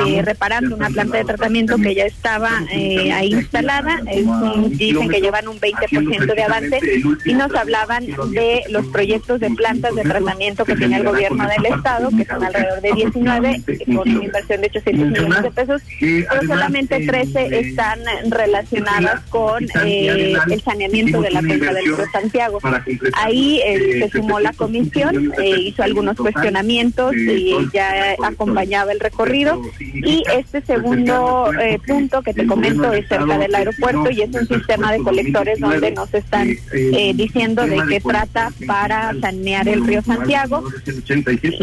eh, 0.05 0.21
reparando 0.21 0.75
una 0.75 0.89
planta 0.89 1.17
de 1.17 1.25
tratamiento 1.25 1.77
que 1.77 1.95
ya 1.95 2.05
estaba 2.05 2.51
eh, 2.71 3.11
ahí 3.11 3.33
instalada 3.33 3.72
dicen 4.69 5.09
que 5.09 5.21
llevan 5.21 5.47
un 5.47 5.59
20% 5.59 6.35
de 6.35 6.43
avance 6.43 6.79
y 7.25 7.33
nos 7.33 7.53
hablaban 7.55 8.05
de 8.31 8.63
los 8.69 8.85
proyectos 8.87 9.39
de 9.39 9.49
plantas 9.51 9.95
de 9.95 10.03
tratamiento 10.03 10.65
que 10.65 10.75
tiene 10.75 10.97
el 10.97 11.03
gobierno 11.03 11.47
del 11.47 11.73
estado, 11.73 12.09
que 12.09 12.25
son 12.25 12.43
alrededor 12.43 12.81
de 12.81 12.91
19, 12.93 13.61
con 13.85 13.97
una 13.97 14.25
inversión 14.25 14.61
de 14.61 14.67
800 14.67 15.07
millones 15.09 15.43
de 15.43 15.51
pesos, 15.51 15.81
pero 15.99 16.47
solamente 16.47 17.05
13 17.05 17.59
están 17.59 17.99
relacionadas 18.29 19.21
con 19.29 19.63
eh, 19.85 20.35
el 20.49 20.61
saneamiento 20.61 21.21
de 21.21 21.31
la 21.31 21.39
cuenca 21.41 21.73
del 21.73 21.85
río 21.85 21.97
Santiago. 22.11 22.59
Ahí 23.13 23.61
eh, 23.65 23.99
se 23.99 24.17
sumó 24.17 24.39
la 24.39 24.53
comisión, 24.53 25.33
eh, 25.39 25.55
hizo 25.59 25.83
algunos 25.83 26.17
cuestionamientos 26.17 27.15
y 27.15 27.55
ya 27.73 28.15
acompañaba 28.23 28.91
el 28.91 28.99
recorrido. 28.99 29.61
Y 29.79 30.23
este 30.33 30.61
segundo 30.61 31.51
punto 31.87 32.21
que 32.21 32.33
te 32.33 32.45
comento 32.45 32.91
es 32.93 33.07
cerca 33.07 33.37
del 33.37 33.55
aeropuerto 33.67 34.11
y 34.11 34.21
es 34.21 34.33
un 34.33 34.47
sistema 34.47 34.91
de 34.91 34.99
colectores 34.99 35.59
donde 35.59 35.91
nos 35.91 36.13
están 36.13 36.49
eh, 36.71 37.13
diciendo 37.15 37.65
de 37.65 37.81
qué 37.89 37.99
trata 37.99 38.51
para 38.67 39.13
sanear 39.19 39.67
el 39.67 39.85
río 39.85 40.01
Santiago. 40.01 40.63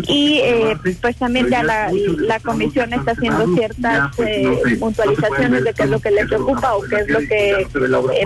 y 0.09 0.41
eh, 0.43 0.77
pues 1.01 1.17
también 1.17 1.49
ya 1.49 1.63
la, 1.63 1.91
la 2.19 2.41
comisión 2.41 2.93
está 2.93 3.13
haciendo 3.13 3.55
ciertas 3.55 4.19
eh, 4.19 4.77
puntualizaciones 4.79 5.65
de 5.65 5.75
qué 5.75 5.83
es 5.83 5.91
lo 5.91 6.01
que 6.01 6.11
le 6.11 6.27
preocupa 6.27 6.75
o 6.75 6.83
qué 6.83 6.97
es 6.97 7.09
lo 7.09 7.19
que 7.21 7.67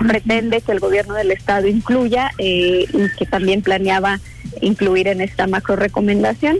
pretende 0.07 0.61
que 0.61 0.71
el 0.71 0.79
gobierno 0.79 1.13
del 1.13 1.31
estado 1.31 1.67
incluya 1.67 2.31
y 2.37 2.85
que 3.17 3.25
también 3.25 3.61
planeaba 3.61 4.19
incluir 4.61 5.07
en 5.07 5.21
esta 5.21 5.47
macro 5.47 5.75
recomendación 5.75 6.59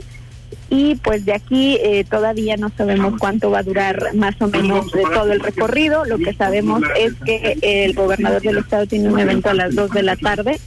y 0.68 0.96
pues 0.96 1.24
de 1.24 1.32
aquí 1.32 1.78
eh, 1.82 2.04
todavía 2.08 2.56
no 2.56 2.70
sabemos 2.76 3.14
cuánto 3.18 3.50
va 3.50 3.60
a 3.60 3.62
durar 3.62 4.14
más 4.14 4.34
o 4.40 4.48
menos 4.48 4.90
de 4.90 5.02
todo 5.02 5.32
el 5.32 5.40
recorrido. 5.40 6.04
Lo 6.04 6.18
que 6.18 6.34
sabemos 6.34 6.82
es 6.98 7.14
que 7.24 7.56
el 7.62 7.94
gobernador 7.94 8.42
del 8.42 8.58
estado 8.58 8.86
tiene 8.86 9.08
un 9.08 9.18
evento 9.18 9.50
a 9.50 9.54
las 9.54 9.74
2 9.74 9.90
de 9.90 10.02
la 10.02 10.16
tarde, 10.16 10.58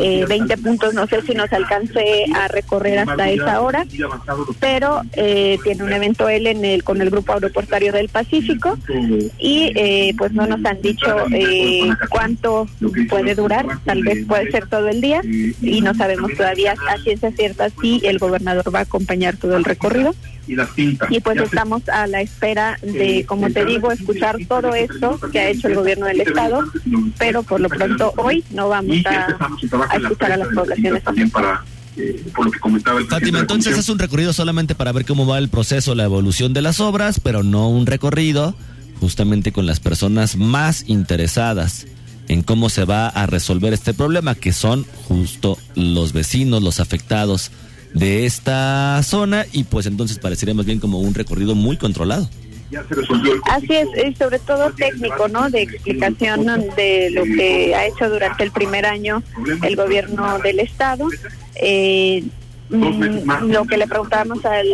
eh, 0.00 0.24
20 0.28 0.56
puntos, 0.58 0.94
no 0.94 1.06
sé 1.06 1.22
si 1.22 1.34
nos 1.34 1.52
alcance 1.52 2.24
a 2.34 2.48
recorrer 2.48 3.00
hasta 3.00 3.30
esa 3.30 3.60
hora, 3.60 3.84
pero 4.60 5.02
eh, 5.12 5.58
tiene 5.64 5.84
un 5.84 5.92
evento 5.92 6.28
él 6.28 6.46
en 6.46 6.64
el 6.64 6.84
con 6.84 7.00
el 7.02 7.10
grupo 7.10 7.32
aeroportario 7.32 7.92
del 7.92 8.08
Pacífico 8.08 8.78
y 9.38 9.72
eh, 9.74 10.14
pues 10.16 10.32
no 10.32 10.46
nos 10.46 10.64
han 10.64 10.80
dicho 10.80 11.16
cuánto 12.10 12.66
puede 13.08 13.34
durar, 13.34 13.66
tal 13.84 14.02
vez 14.02 14.24
puede 14.26 14.50
ser 14.50 14.68
todo 14.68 14.88
el 14.88 15.00
día 15.00 15.20
y 15.24 15.80
no 15.80 15.94
sabemos 15.94 16.32
todavía 16.34 16.74
a 16.88 16.98
ciencia 16.98 17.32
cierta 17.32 17.68
si 17.80 18.00
el 18.04 18.18
gobernador 18.18 18.74
va 18.74 18.80
a 18.80 18.82
acompañar 18.82 19.36
todo 19.48 19.56
el 19.56 19.64
recorrido. 19.64 20.14
Y 20.46 21.20
pues 21.20 21.40
estamos 21.40 21.88
a 21.88 22.06
la 22.06 22.20
espera 22.20 22.78
de, 22.82 23.24
como 23.26 23.50
te 23.50 23.64
digo, 23.64 23.90
escuchar 23.90 24.36
todo 24.48 24.74
esto 24.74 25.18
que 25.30 25.40
ha 25.40 25.50
hecho 25.50 25.68
el 25.68 25.74
gobierno 25.74 26.06
del 26.06 26.20
Estado, 26.20 26.64
pero 27.18 27.42
por 27.42 27.60
lo 27.60 27.68
pronto 27.68 28.12
hoy 28.16 28.44
no 28.50 28.68
vamos 28.68 28.96
a, 29.06 29.36
escuchar 29.96 30.32
a 30.32 30.36
las 30.36 30.48
poblaciones. 30.48 31.02
Eh, 31.96 32.24
por 32.32 32.44
lo 32.44 32.52
que 32.52 32.60
comentaba 32.60 33.00
el 33.00 33.08
Fátima, 33.08 33.40
entonces 33.40 33.76
es 33.76 33.88
un 33.88 33.98
recorrido 33.98 34.32
solamente 34.32 34.76
para 34.76 34.92
ver 34.92 35.04
cómo 35.04 35.26
va 35.26 35.38
el 35.38 35.48
proceso, 35.48 35.96
la 35.96 36.04
evolución 36.04 36.52
de 36.52 36.62
las 36.62 36.78
obras, 36.78 37.18
pero 37.20 37.42
no 37.42 37.68
un 37.68 37.86
recorrido 37.86 38.54
justamente 39.00 39.50
con 39.50 39.66
las 39.66 39.80
personas 39.80 40.36
más 40.36 40.84
interesadas 40.86 41.86
en 42.28 42.42
cómo 42.42 42.68
se 42.68 42.84
va 42.84 43.08
a 43.08 43.26
resolver 43.26 43.72
este 43.72 43.94
problema, 43.94 44.36
que 44.36 44.52
son 44.52 44.86
justo 45.08 45.58
los 45.74 46.12
vecinos, 46.12 46.62
los 46.62 46.78
afectados 46.78 47.50
de 47.94 48.26
esta 48.26 49.02
zona 49.02 49.46
y 49.52 49.64
pues 49.64 49.86
entonces 49.86 50.18
parecería 50.18 50.54
más 50.54 50.66
bien 50.66 50.80
como 50.80 51.00
un 51.00 51.14
recorrido 51.14 51.54
muy 51.54 51.76
controlado. 51.76 52.28
Así 53.50 53.74
es, 53.74 53.88
y 54.06 54.14
sobre 54.14 54.38
todo 54.40 54.70
técnico, 54.72 55.28
¿no? 55.28 55.48
De 55.48 55.62
explicación 55.62 56.44
de 56.76 57.10
lo 57.12 57.24
que 57.24 57.74
ha 57.74 57.86
hecho 57.86 58.10
durante 58.10 58.44
el 58.44 58.50
primer 58.50 58.84
año 58.84 59.22
el 59.62 59.76
gobierno 59.76 60.38
del 60.40 60.60
Estado. 60.60 61.08
Eh, 61.54 62.24
mm, 62.68 63.50
lo 63.50 63.64
que 63.64 63.78
le 63.78 63.86
preguntábamos 63.86 64.44
al 64.44 64.66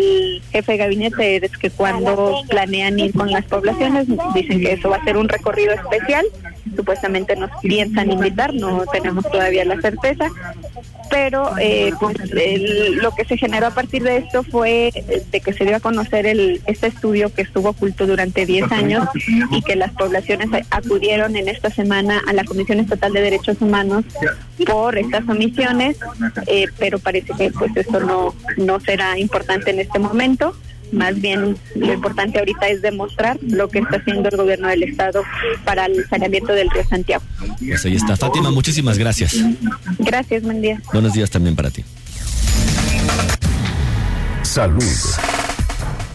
jefe 0.50 0.72
de 0.72 0.78
gabinete 0.78 1.46
es 1.46 1.56
que 1.56 1.70
cuando 1.70 2.40
planean 2.48 2.98
ir 2.98 3.12
con 3.12 3.30
las 3.30 3.44
poblaciones, 3.44 4.08
dicen 4.34 4.60
que 4.60 4.72
eso 4.72 4.90
va 4.90 4.96
a 4.96 5.04
ser 5.04 5.16
un 5.16 5.28
recorrido 5.28 5.72
especial, 5.72 6.26
supuestamente 6.76 7.36
nos 7.36 7.50
piensan 7.60 8.10
invitar, 8.10 8.54
no 8.54 8.84
tenemos 8.92 9.28
todavía 9.30 9.64
la 9.64 9.80
certeza, 9.80 10.28
pero 11.10 11.50
eh, 11.58 11.92
pues 12.00 12.16
lo 13.02 13.14
que 13.14 13.24
se 13.24 13.36
generó 13.36 13.68
a 13.68 13.70
partir 13.70 14.02
de 14.02 14.18
esto 14.18 14.42
fue 14.42 14.92
de 15.30 15.40
que 15.40 15.52
se 15.52 15.64
dio 15.64 15.76
a 15.76 15.80
conocer 15.80 16.26
el, 16.26 16.60
este 16.66 16.88
estudio 16.88 17.32
que 17.32 17.42
estuvo 17.42 17.70
oculto 17.70 18.06
durante 18.06 18.46
10 18.46 18.72
años 18.72 19.08
y 19.50 19.62
que 19.62 19.76
las 19.76 19.92
poblaciones 19.92 20.48
acudieron 20.70 21.36
en 21.36 21.48
esta 21.48 21.70
semana 21.70 22.22
a 22.26 22.32
la 22.32 22.44
Comisión 22.44 22.80
Estatal 22.80 23.12
de 23.12 23.20
Derechos 23.20 23.60
Humanos 23.60 24.04
por 24.66 24.96
estas 24.98 25.28
omisiones, 25.28 25.98
eh, 26.46 26.66
pero 26.78 26.98
parece 26.98 27.32
que 27.34 27.50
pues 27.50 27.76
esto 27.76 28.00
no, 28.00 28.34
no 28.56 28.80
será 28.80 29.18
importante 29.18 29.70
en 29.70 29.80
este 29.80 29.98
momento. 29.98 30.56
Más 30.94 31.20
bien 31.20 31.56
lo 31.74 31.92
importante 31.92 32.38
ahorita 32.38 32.68
es 32.68 32.80
demostrar 32.80 33.38
lo 33.42 33.68
que 33.68 33.80
está 33.80 33.96
haciendo 33.96 34.28
el 34.28 34.36
gobierno 34.36 34.68
del 34.68 34.84
estado 34.84 35.22
para 35.64 35.86
el 35.86 36.08
saneamiento 36.08 36.52
del 36.52 36.70
río 36.70 36.84
Santiago. 36.88 37.24
Pues 37.58 37.84
ahí 37.84 37.96
está. 37.96 38.16
Fátima, 38.16 38.50
muchísimas 38.50 38.96
gracias. 38.96 39.36
Gracias, 39.98 40.42
buen 40.42 40.62
día. 40.62 40.80
Buenos 40.92 41.12
días 41.12 41.30
también 41.30 41.56
para 41.56 41.70
ti. 41.70 41.84
Salud. 44.42 44.84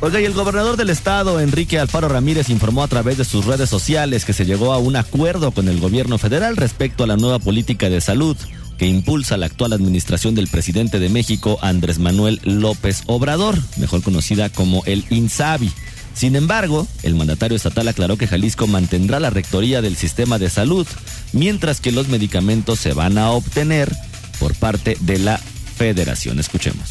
Oiga, 0.01 0.21
y 0.21 0.25
el 0.25 0.31
gobernador 0.31 0.77
del 0.77 0.91
estado, 0.91 1.41
Enrique 1.41 1.77
Alfaro 1.77 2.07
Ramírez, 2.07 2.49
informó 2.49 2.83
a 2.83 2.87
través 2.87 3.17
de 3.17 3.25
sus 3.25 3.45
redes 3.45 3.69
sociales 3.69 4.23
que 4.23 4.31
se 4.31 4.45
llegó 4.45 4.71
a 4.71 4.77
un 4.77 4.95
acuerdo 4.95 5.51
con 5.51 5.67
el 5.67 5.81
gobierno 5.81 6.17
federal 6.17 6.55
respecto 6.55 7.03
a 7.03 7.07
la 7.07 7.17
nueva 7.17 7.39
política 7.39 7.89
de 7.89 7.99
salud 7.99 8.37
que 8.79 8.85
impulsa 8.85 9.35
la 9.35 9.47
actual 9.47 9.73
administración 9.73 10.35
del 10.35 10.47
presidente 10.47 10.99
de 10.99 11.09
México, 11.09 11.59
Andrés 11.61 11.99
Manuel 11.99 12.39
López 12.45 13.03
Obrador, 13.07 13.57
mejor 13.75 14.01
conocida 14.01 14.49
como 14.49 14.83
el 14.85 15.05
INSABI. 15.09 15.69
Sin 16.13 16.37
embargo, 16.37 16.87
el 17.03 17.15
mandatario 17.15 17.57
estatal 17.57 17.89
aclaró 17.89 18.17
que 18.17 18.27
Jalisco 18.27 18.67
mantendrá 18.67 19.19
la 19.19 19.29
rectoría 19.29 19.81
del 19.81 19.97
sistema 19.97 20.39
de 20.39 20.49
salud, 20.49 20.87
mientras 21.33 21.81
que 21.81 21.91
los 21.91 22.07
medicamentos 22.07 22.79
se 22.79 22.93
van 22.93 23.17
a 23.17 23.31
obtener 23.31 23.93
por 24.39 24.55
parte 24.55 24.95
de 25.01 25.19
la 25.19 25.37
federación. 25.37 26.39
Escuchemos. 26.39 26.89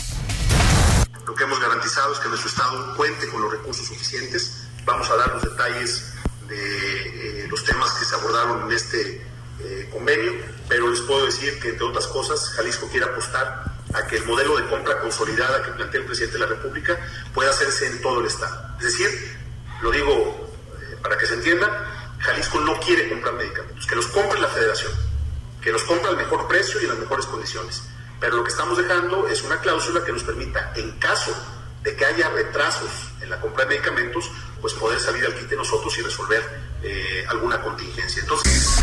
Lo 1.26 1.34
que 1.34 1.44
hemos 1.44 1.58
garantizado 1.58 2.12
es 2.12 2.18
que 2.18 2.28
nuestro 2.28 2.50
Estado 2.50 2.96
cuente 2.98 3.28
con 3.28 3.40
los 3.40 3.50
recursos 3.50 3.86
suficientes. 3.86 4.52
Vamos 4.84 5.08
a 5.10 5.16
dar 5.16 5.32
los 5.32 5.42
detalles 5.42 6.04
de 6.48 7.44
eh, 7.44 7.48
los 7.48 7.64
temas 7.64 7.92
que 7.92 8.04
se 8.04 8.14
abordaron 8.14 8.70
en 8.70 8.76
este 8.76 9.26
eh, 9.60 9.88
convenio, 9.92 10.32
pero 10.68 10.88
les 10.88 11.00
puedo 11.00 11.26
decir 11.26 11.58
que, 11.60 11.70
entre 11.70 11.86
otras 11.86 12.06
cosas, 12.06 12.50
Jalisco 12.50 12.88
quiere 12.88 13.06
apostar 13.06 13.64
a 13.94 14.06
que 14.06 14.16
el 14.16 14.24
modelo 14.24 14.56
de 14.56 14.66
compra 14.66 15.00
consolidada 15.00 15.62
que 15.62 15.72
plantea 15.72 16.00
el 16.00 16.06
presidente 16.06 16.38
de 16.38 16.44
la 16.44 16.46
República 16.46 16.98
pueda 17.32 17.50
hacerse 17.50 17.86
en 17.86 18.00
todo 18.00 18.20
el 18.20 18.26
Estado. 18.26 18.76
Es 18.78 18.84
decir, 18.84 19.36
lo 19.82 19.90
digo 19.90 20.52
eh, 20.80 20.96
para 21.02 21.16
que 21.16 21.26
se 21.26 21.34
entienda, 21.34 22.14
Jalisco 22.18 22.60
no 22.60 22.78
quiere 22.80 23.08
comprar 23.08 23.34
medicamentos, 23.34 23.86
que 23.86 23.96
los 23.96 24.06
compre 24.08 24.38
la 24.40 24.48
federación, 24.48 24.92
que 25.60 25.72
los 25.72 25.82
compre 25.84 26.08
al 26.08 26.16
mejor 26.16 26.46
precio 26.48 26.80
y 26.80 26.84
en 26.84 26.90
las 26.90 26.98
mejores 26.98 27.26
condiciones. 27.26 27.82
Pero 28.20 28.36
lo 28.36 28.44
que 28.44 28.50
estamos 28.50 28.76
dejando 28.76 29.28
es 29.28 29.42
una 29.42 29.60
cláusula 29.60 30.04
que 30.04 30.12
nos 30.12 30.24
permita, 30.24 30.72
en 30.76 30.92
caso 30.98 31.32
de 31.82 31.94
que 31.94 32.04
haya 32.04 32.28
retrasos 32.30 32.90
en 33.20 33.30
la 33.30 33.40
compra 33.40 33.64
de 33.64 33.70
medicamentos, 33.70 34.30
pues 34.60 34.74
poder 34.74 34.98
salir 34.98 35.24
al 35.24 35.34
quite 35.34 35.56
nosotros 35.56 35.96
y 35.98 36.02
resolver 36.02 36.42
eh, 36.82 37.24
alguna 37.28 37.60
contingencia. 37.60 38.22
Entonces. 38.22 38.80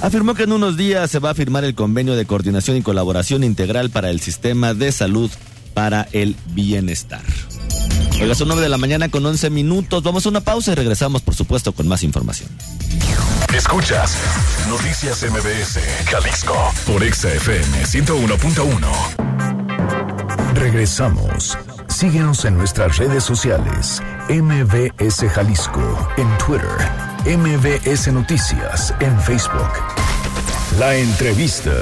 Afirmó 0.00 0.34
que 0.34 0.44
en 0.44 0.52
unos 0.52 0.76
días 0.76 1.10
se 1.10 1.18
va 1.18 1.30
a 1.30 1.34
firmar 1.34 1.64
el 1.64 1.74
convenio 1.74 2.14
de 2.14 2.24
coordinación 2.24 2.76
y 2.76 2.82
colaboración 2.82 3.42
integral 3.42 3.90
para 3.90 4.10
el 4.10 4.20
sistema 4.20 4.74
de 4.74 4.92
salud 4.92 5.30
para 5.74 6.08
el 6.12 6.36
bienestar. 6.50 7.22
Oiga, 8.20 8.34
son 8.34 8.48
9 8.48 8.62
de 8.62 8.68
la 8.68 8.78
mañana 8.78 9.08
con 9.08 9.24
11 9.24 9.50
minutos. 9.50 10.02
Vamos 10.02 10.26
a 10.26 10.28
una 10.28 10.40
pausa 10.40 10.72
y 10.72 10.74
regresamos, 10.74 11.22
por 11.22 11.34
supuesto, 11.34 11.72
con 11.72 11.86
más 11.86 12.02
información. 12.02 12.50
Escuchas 13.54 14.16
Noticias 14.68 15.22
MBS, 15.22 15.78
Jalisco, 16.06 16.72
por 16.86 17.02
ExaFM 17.02 17.84
101.1. 17.84 20.54
Regresamos. 20.54 21.56
Síguenos 21.98 22.44
en 22.44 22.56
nuestras 22.56 22.96
redes 22.98 23.24
sociales. 23.24 24.00
MBS 24.28 25.28
Jalisco 25.34 26.08
en 26.16 26.28
Twitter 26.38 26.70
MBS 27.26 28.12
Noticias 28.12 28.94
en 29.00 29.20
Facebook. 29.20 29.72
La 30.78 30.94
entrevista. 30.94 31.72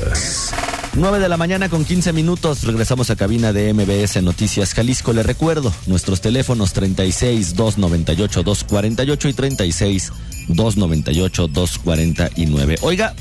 9 0.94 1.18
de 1.18 1.28
la 1.28 1.36
mañana 1.36 1.68
con 1.68 1.84
15 1.84 2.14
minutos. 2.14 2.62
Regresamos 2.62 3.10
a 3.10 3.16
cabina 3.16 3.52
de 3.52 3.74
MBS 3.74 4.22
Noticias 4.22 4.72
Jalisco. 4.72 5.12
Le 5.12 5.22
recuerdo 5.22 5.70
nuestros 5.84 6.22
teléfonos 6.22 6.72
36 6.72 7.54
298 7.54 8.42
248 8.42 9.28
y 9.28 9.32
36 9.34 10.12
298 10.48 11.46
249. 11.48 12.78
Oiga, 12.80 13.14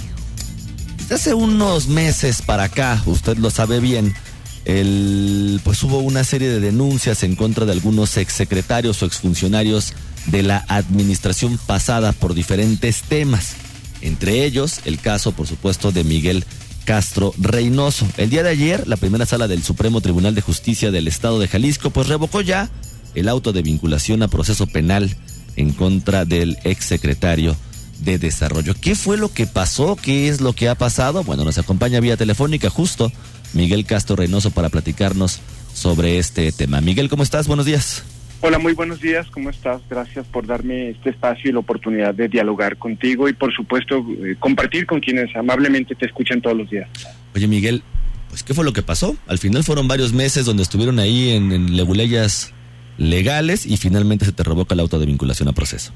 hace 1.11 1.33
unos 1.33 1.89
meses 1.89 2.41
para 2.41 2.63
acá, 2.63 3.03
usted 3.05 3.37
lo 3.37 3.49
sabe 3.49 3.81
bien, 3.81 4.15
el, 4.65 5.61
pues 5.63 5.81
hubo 5.83 5.99
una 5.99 6.23
serie 6.23 6.49
de 6.49 6.59
denuncias 6.59 7.23
en 7.23 7.35
contra 7.35 7.65
de 7.65 7.71
algunos 7.71 8.17
exsecretarios 8.17 9.01
o 9.01 9.05
exfuncionarios 9.05 9.93
de 10.25 10.43
la 10.43 10.65
administración 10.67 11.59
pasada 11.65 12.11
por 12.11 12.33
diferentes 12.33 13.03
temas. 13.03 13.55
Entre 14.01 14.43
ellos, 14.43 14.81
el 14.85 14.99
caso, 14.99 15.31
por 15.31 15.47
supuesto, 15.47 15.91
de 15.91 16.03
Miguel 16.03 16.45
Castro 16.83 17.33
Reynoso. 17.37 18.07
El 18.17 18.29
día 18.29 18.43
de 18.43 18.49
ayer, 18.49 18.87
la 18.87 18.97
primera 18.97 19.25
sala 19.25 19.47
del 19.47 19.63
Supremo 19.63 20.01
Tribunal 20.01 20.35
de 20.35 20.41
Justicia 20.41 20.91
del 20.91 21.07
Estado 21.07 21.39
de 21.39 21.47
Jalisco, 21.47 21.91
pues 21.91 22.07
revocó 22.07 22.41
ya 22.41 22.69
el 23.13 23.29
auto 23.29 23.53
de 23.53 23.61
vinculación 23.61 24.23
a 24.23 24.27
proceso 24.27 24.67
penal 24.67 25.15
en 25.55 25.71
contra 25.71 26.25
del 26.25 26.57
exsecretario 26.63 27.55
de 28.03 28.17
Desarrollo. 28.17 28.75
¿Qué 28.79 28.95
fue 28.95 29.17
lo 29.17 29.31
que 29.31 29.47
pasó? 29.47 29.95
¿Qué 29.95 30.27
es 30.27 30.41
lo 30.41 30.53
que 30.53 30.69
ha 30.69 30.75
pasado? 30.75 31.23
Bueno, 31.23 31.45
nos 31.45 31.57
acompaña 31.57 31.99
vía 31.99 32.17
telefónica 32.17 32.69
justo 32.69 33.11
Miguel 33.53 33.85
Castro 33.85 34.15
Reynoso 34.15 34.51
para 34.51 34.69
platicarnos 34.69 35.41
sobre 35.73 36.17
este 36.17 36.51
tema. 36.51 36.81
Miguel, 36.81 37.09
¿cómo 37.09 37.23
estás? 37.23 37.47
Buenos 37.47 37.65
días. 37.65 38.03
Hola, 38.41 38.59
muy 38.59 38.73
buenos 38.73 39.01
días, 39.01 39.27
¿cómo 39.31 39.49
estás? 39.49 39.81
Gracias 39.89 40.27
por 40.27 40.45
darme 40.45 40.89
este 40.89 41.09
espacio 41.09 41.49
y 41.49 41.53
la 41.53 41.59
oportunidad 41.59 42.13
de 42.13 42.27
dialogar 42.27 42.77
contigo 42.77 43.27
y 43.27 43.33
por 43.33 43.53
supuesto 43.53 44.05
eh, 44.23 44.35
compartir 44.37 44.85
con 44.85 44.99
quienes 44.99 45.35
amablemente 45.35 45.95
te 45.95 46.05
escuchan 46.05 46.41
todos 46.41 46.55
los 46.55 46.69
días. 46.69 46.87
Oye, 47.33 47.47
Miguel, 47.47 47.81
pues 48.29 48.43
¿qué 48.43 48.53
fue 48.53 48.63
lo 48.63 48.73
que 48.73 48.83
pasó? 48.83 49.17
Al 49.27 49.39
final 49.39 49.63
fueron 49.63 49.87
varios 49.87 50.13
meses 50.13 50.45
donde 50.45 50.63
estuvieron 50.63 50.99
ahí 50.99 51.31
en, 51.31 51.51
en 51.51 51.75
leguleyas 51.75 52.53
legales 52.97 53.65
y 53.65 53.77
finalmente 53.77 54.25
se 54.25 54.31
te 54.31 54.43
revoca 54.43 54.73
el 54.73 54.81
auto 54.81 54.99
de 54.99 55.05
vinculación 55.05 55.49
a 55.49 55.53
proceso. 55.53 55.91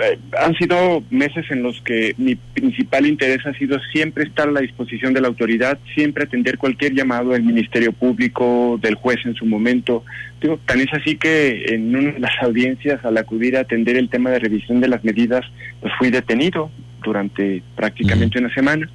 Eh, 0.00 0.18
han 0.38 0.54
sido 0.54 1.02
meses 1.10 1.44
en 1.50 1.62
los 1.62 1.80
que 1.82 2.14
mi 2.16 2.34
principal 2.34 3.06
interés 3.06 3.44
ha 3.44 3.52
sido 3.54 3.78
siempre 3.92 4.24
estar 4.24 4.48
a 4.48 4.52
la 4.52 4.60
disposición 4.60 5.12
de 5.12 5.20
la 5.20 5.28
autoridad, 5.28 5.78
siempre 5.94 6.24
atender 6.24 6.56
cualquier 6.56 6.94
llamado 6.94 7.30
del 7.30 7.42
Ministerio 7.42 7.92
Público, 7.92 8.78
del 8.80 8.94
juez 8.94 9.18
en 9.24 9.34
su 9.34 9.44
momento. 9.44 10.04
Digo, 10.40 10.58
tan 10.64 10.80
es 10.80 10.92
así 10.92 11.16
que 11.16 11.66
en 11.74 11.94
una 11.94 12.12
de 12.12 12.20
las 12.20 12.32
audiencias, 12.40 13.04
al 13.04 13.18
acudir 13.18 13.56
a 13.56 13.60
atender 13.60 13.96
el 13.96 14.08
tema 14.08 14.30
de 14.30 14.38
revisión 14.38 14.80
de 14.80 14.88
las 14.88 15.04
medidas, 15.04 15.44
pues 15.80 15.92
fui 15.98 16.10
detenido 16.10 16.70
durante 17.02 17.62
prácticamente 17.76 18.38
una 18.38 18.52
semana. 18.54 18.88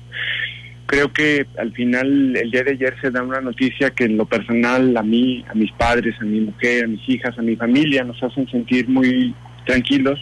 Creo 0.87 1.11
que 1.13 1.45
al 1.57 1.71
final, 1.73 2.35
el 2.35 2.51
día 2.51 2.63
de 2.63 2.71
ayer 2.71 2.95
se 3.01 3.11
da 3.11 3.21
una 3.21 3.41
noticia 3.41 3.91
que 3.91 4.05
en 4.05 4.17
lo 4.17 4.25
personal 4.25 4.95
a 4.97 5.03
mí, 5.03 5.43
a 5.49 5.53
mis 5.53 5.71
padres, 5.71 6.15
a 6.19 6.25
mi 6.25 6.41
mujer, 6.41 6.85
a 6.85 6.87
mis 6.87 7.07
hijas, 7.09 7.37
a 7.37 7.41
mi 7.41 7.55
familia, 7.55 8.03
nos 8.03 8.21
hacen 8.23 8.47
sentir 8.49 8.87
muy 8.87 9.35
tranquilos 9.65 10.19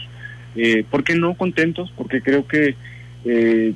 eh, 0.56 0.84
¿Por 0.88 1.04
qué 1.04 1.14
no 1.14 1.34
contentos? 1.34 1.92
Porque 1.96 2.20
creo 2.20 2.46
que 2.46 2.74
eh, 3.24 3.72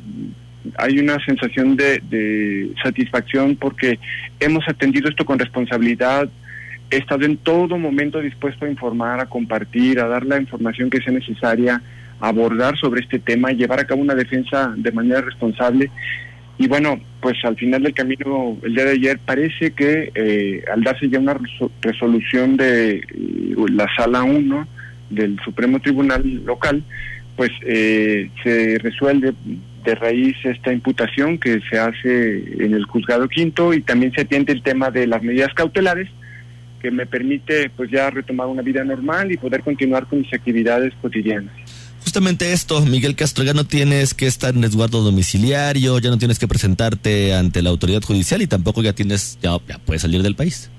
hay 0.76 0.98
una 0.98 1.18
sensación 1.24 1.76
de, 1.76 2.72
satisfacción 2.82 3.56
porque 3.56 3.98
hemos 4.40 4.68
atendido 4.68 5.08
esto 5.08 5.24
con 5.24 5.38
responsabilidad, 5.38 6.28
he 6.90 6.96
estado 6.96 7.24
en 7.24 7.36
todo 7.36 7.78
momento 7.78 8.20
dispuesto 8.20 8.64
a 8.64 8.70
informar, 8.70 9.20
a 9.20 9.26
compartir, 9.26 10.00
a 10.00 10.08
dar 10.08 10.24
la 10.24 10.40
información 10.40 10.90
que 10.90 11.00
sea 11.00 11.12
necesaria, 11.12 11.82
a 12.20 12.28
abordar 12.28 12.76
sobre 12.78 13.02
este 13.02 13.18
tema, 13.18 13.52
llevar 13.52 13.80
a 13.80 13.86
cabo 13.86 14.00
una 14.00 14.14
defensa 14.14 14.72
de 14.76 14.92
manera 14.92 15.20
responsable. 15.20 15.90
Y 16.56 16.66
bueno, 16.66 17.00
pues 17.20 17.36
al 17.44 17.56
final 17.56 17.84
del 17.84 17.94
camino, 17.94 18.56
el 18.62 18.74
día 18.74 18.84
de 18.84 18.92
ayer, 18.92 19.20
parece 19.24 19.70
que 19.72 20.10
eh, 20.14 20.64
al 20.72 20.82
darse 20.82 21.08
ya 21.08 21.20
una 21.20 21.38
resolución 21.80 22.56
de 22.56 22.96
eh, 22.96 23.54
la 23.70 23.86
sala 23.96 24.24
1, 24.24 24.66
del 25.10 25.38
Supremo 25.44 25.80
Tribunal 25.80 26.44
local, 26.44 26.82
pues 27.36 27.50
eh, 27.64 28.30
se 28.42 28.78
resuelve 28.78 29.32
de 29.84 29.94
raíz 29.94 30.36
esta 30.44 30.72
imputación 30.72 31.38
que 31.38 31.60
se 31.70 31.78
hace 31.78 32.64
en 32.64 32.74
el 32.74 32.84
juzgado 32.84 33.28
quinto 33.28 33.72
y 33.72 33.80
también 33.80 34.12
se 34.12 34.22
atiende 34.22 34.52
el 34.52 34.62
tema 34.62 34.90
de 34.90 35.06
las 35.06 35.22
medidas 35.22 35.54
cautelares 35.54 36.08
que 36.80 36.90
me 36.90 37.06
permite 37.06 37.70
pues 37.70 37.90
ya 37.90 38.10
retomar 38.10 38.46
una 38.46 38.62
vida 38.62 38.84
normal 38.84 39.32
y 39.32 39.36
poder 39.36 39.62
continuar 39.62 40.06
con 40.06 40.20
mis 40.20 40.32
actividades 40.32 40.92
cotidianas. 41.00 41.52
Justamente 42.02 42.52
esto, 42.52 42.80
Miguel 42.86 43.16
Castro, 43.16 43.44
ya 43.44 43.52
no 43.52 43.64
tienes 43.64 44.14
que 44.14 44.26
estar 44.26 44.54
en 44.54 44.62
resguardo 44.62 45.02
domiciliario, 45.02 45.98
ya 45.98 46.10
no 46.10 46.18
tienes 46.18 46.38
que 46.38 46.48
presentarte 46.48 47.34
ante 47.34 47.62
la 47.62 47.70
autoridad 47.70 48.02
judicial 48.02 48.40
y 48.40 48.46
tampoco 48.46 48.82
ya 48.82 48.92
tienes, 48.92 49.38
ya, 49.42 49.58
puedes 49.58 50.02
salir 50.02 50.22
del 50.22 50.34
país. 50.34 50.70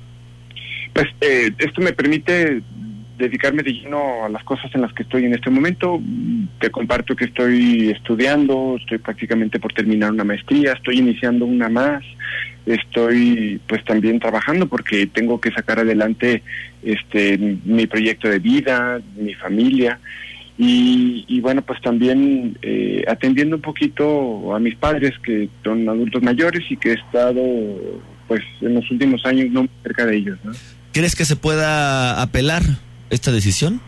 Pues 0.93 1.07
eh, 1.21 1.51
esto 1.59 1.81
me 1.81 1.93
permite 1.93 2.63
dedicarme 3.19 3.61
de 3.61 3.73
lleno 3.73 4.25
a 4.25 4.29
las 4.29 4.43
cosas 4.43 4.73
en 4.73 4.81
las 4.81 4.93
que 4.93 5.03
estoy 5.03 5.25
en 5.25 5.35
este 5.35 5.49
momento. 5.49 6.01
Te 6.59 6.71
comparto 6.71 7.15
que 7.15 7.25
estoy 7.25 7.89
estudiando, 7.89 8.77
estoy 8.79 8.97
prácticamente 8.97 9.59
por 9.59 9.73
terminar 9.73 10.11
una 10.11 10.23
maestría, 10.23 10.73
estoy 10.73 10.99
iniciando 10.99 11.45
una 11.45 11.69
más, 11.69 12.03
estoy 12.65 13.59
pues 13.67 13.83
también 13.83 14.19
trabajando 14.19 14.67
porque 14.67 15.05
tengo 15.07 15.39
que 15.39 15.51
sacar 15.51 15.79
adelante 15.79 16.41
este 16.81 17.37
mi 17.37 17.85
proyecto 17.85 18.29
de 18.29 18.39
vida, 18.39 18.99
mi 19.15 19.33
familia. 19.35 19.99
Y, 20.61 21.39
bueno, 21.39 21.61
pues 21.61 21.79
también 21.81 22.57
eh, 22.61 23.05
atendiendo 23.07 23.55
un 23.55 23.61
poquito 23.61 24.53
a 24.53 24.59
mis 24.59 24.75
padres 24.75 25.13
que 25.23 25.47
son 25.63 25.87
adultos 25.87 26.21
mayores 26.21 26.69
y 26.69 26.75
que 26.75 26.89
he 26.89 26.93
estado 26.95 27.41
pues 28.27 28.41
en 28.59 28.73
los 28.73 28.91
últimos 28.91 29.25
años 29.25 29.49
no 29.51 29.69
cerca 29.83 30.05
de 30.05 30.17
ellos. 30.17 30.37
¿no? 30.43 30.51
¿Crees 30.91 31.15
que 31.15 31.23
se 31.23 31.37
pueda 31.37 32.21
apelar 32.21 32.63
esta 33.09 33.31
decisión? 33.31 33.81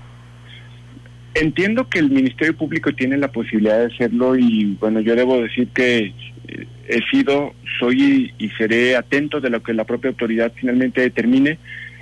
Entiendo 1.33 1.87
que 1.87 1.99
el 1.99 2.09
Ministerio 2.09 2.55
Público 2.55 2.93
tiene 2.93 3.17
la 3.17 3.31
posibilidad 3.31 3.79
de 3.79 3.93
hacerlo 3.93 4.35
y 4.35 4.77
bueno, 4.79 4.99
yo 4.99 5.15
debo 5.15 5.41
decir 5.41 5.69
que 5.69 6.13
eh, 6.47 6.67
he 6.87 6.99
sido, 7.09 7.53
soy 7.79 8.33
y 8.37 8.49
seré 8.49 8.97
atento 8.97 9.39
de 9.39 9.49
lo 9.49 9.63
que 9.63 9.73
la 9.73 9.85
propia 9.85 10.09
autoridad 10.09 10.51
finalmente 10.55 10.99
determine 11.01 11.57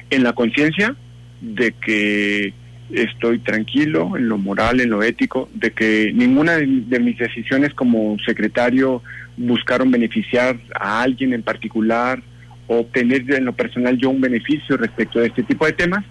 en 0.10 0.23
la 0.23 0.34
conciencia 0.34 0.95
de 1.41 1.73
que 1.73 2.53
estoy 2.91 3.39
tranquilo 3.39 4.17
en 4.17 4.27
lo 4.27 4.38
moral, 4.38 4.79
en 4.79 4.89
lo 4.89 5.03
ético, 5.03 5.47
de 5.53 5.71
que 5.71 6.12
ninguna 6.13 6.58
de, 6.58 6.99
mis 6.99 7.17
decisiones 7.17 7.73
como 7.73 8.17
secretario 8.25 9.03
buscaron 9.38 9.91
beneficiar 9.91 10.58
a 10.73 11.03
alguien 11.03 11.34
en 11.34 11.43
particular 11.43 12.21
o 12.67 12.79
obtener 12.79 13.32
en 13.32 13.45
lo 13.45 13.53
personal 13.53 13.97
yo 13.97 14.10
un 14.10 14.21
beneficio 14.21 14.75
respecto 14.75 15.19
de 15.19 15.27
este 15.27 15.43
tipo 15.43 15.65
de 15.65 15.73
temas 15.73 16.03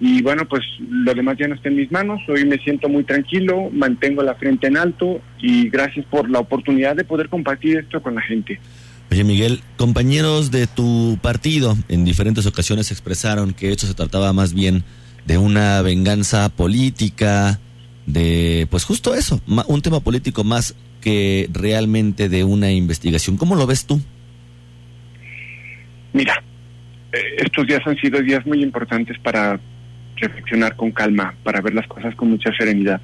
y 0.00 0.22
bueno, 0.22 0.46
pues 0.46 0.62
lo 0.78 1.12
demás 1.12 1.36
ya 1.38 1.48
no 1.48 1.56
está 1.56 1.68
en 1.68 1.76
mis 1.76 1.90
manos. 1.90 2.20
Hoy 2.28 2.44
me 2.44 2.58
siento 2.58 2.88
muy 2.88 3.02
tranquilo, 3.04 3.68
mantengo 3.72 4.22
la 4.22 4.34
frente 4.36 4.68
en 4.68 4.76
alto 4.76 5.20
y 5.40 5.68
gracias 5.68 6.06
por 6.06 6.30
la 6.30 6.38
oportunidad 6.38 6.94
de 6.94 7.04
poder 7.04 7.28
compartir 7.28 7.78
esto 7.78 8.00
con 8.00 8.14
la 8.14 8.22
gente. 8.22 8.60
Oye 9.10 9.24
Miguel, 9.24 9.60
compañeros 9.76 10.50
de 10.50 10.66
tu 10.66 11.18
partido 11.20 11.76
en 11.88 12.04
diferentes 12.04 12.46
ocasiones 12.46 12.90
expresaron 12.92 13.54
que 13.54 13.72
esto 13.72 13.86
se 13.86 13.94
trataba 13.94 14.32
más 14.32 14.54
bien 14.54 14.84
de 15.26 15.38
una 15.38 15.82
venganza 15.82 16.48
política, 16.50 17.58
de 18.06 18.68
pues 18.70 18.84
justo 18.84 19.14
eso, 19.14 19.40
un 19.66 19.82
tema 19.82 20.00
político 20.00 20.44
más 20.44 20.76
que 21.00 21.48
realmente 21.52 22.28
de 22.28 22.44
una 22.44 22.70
investigación. 22.70 23.36
¿Cómo 23.36 23.56
lo 23.56 23.66
ves 23.66 23.86
tú? 23.86 24.00
Mira, 26.12 26.42
eh, 27.12 27.18
estos 27.38 27.66
días 27.66 27.80
han 27.86 27.96
sido 27.96 28.20
días 28.22 28.46
muy 28.46 28.62
importantes 28.62 29.18
para 29.18 29.58
reflexionar 30.20 30.76
con 30.76 30.90
calma, 30.90 31.34
para 31.42 31.60
ver 31.60 31.74
las 31.74 31.86
cosas 31.86 32.14
con 32.14 32.30
mucha 32.30 32.52
serenidad. 32.52 33.00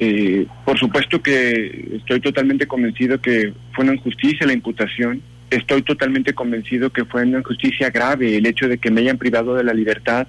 Eh, 0.00 0.46
por 0.64 0.78
supuesto 0.78 1.20
que 1.20 1.96
estoy 1.96 2.20
totalmente 2.20 2.66
convencido 2.66 3.20
que 3.20 3.52
fue 3.72 3.84
una 3.84 3.94
injusticia 3.94 4.46
la 4.46 4.52
imputación. 4.52 5.20
Estoy 5.50 5.82
totalmente 5.82 6.34
convencido 6.34 6.90
que 6.90 7.04
fue 7.04 7.22
una 7.22 7.38
injusticia 7.38 7.90
grave 7.90 8.36
el 8.36 8.46
hecho 8.46 8.68
de 8.68 8.78
que 8.78 8.90
me 8.90 9.00
hayan 9.00 9.18
privado 9.18 9.54
de 9.54 9.64
la 9.64 9.72
libertad 9.72 10.28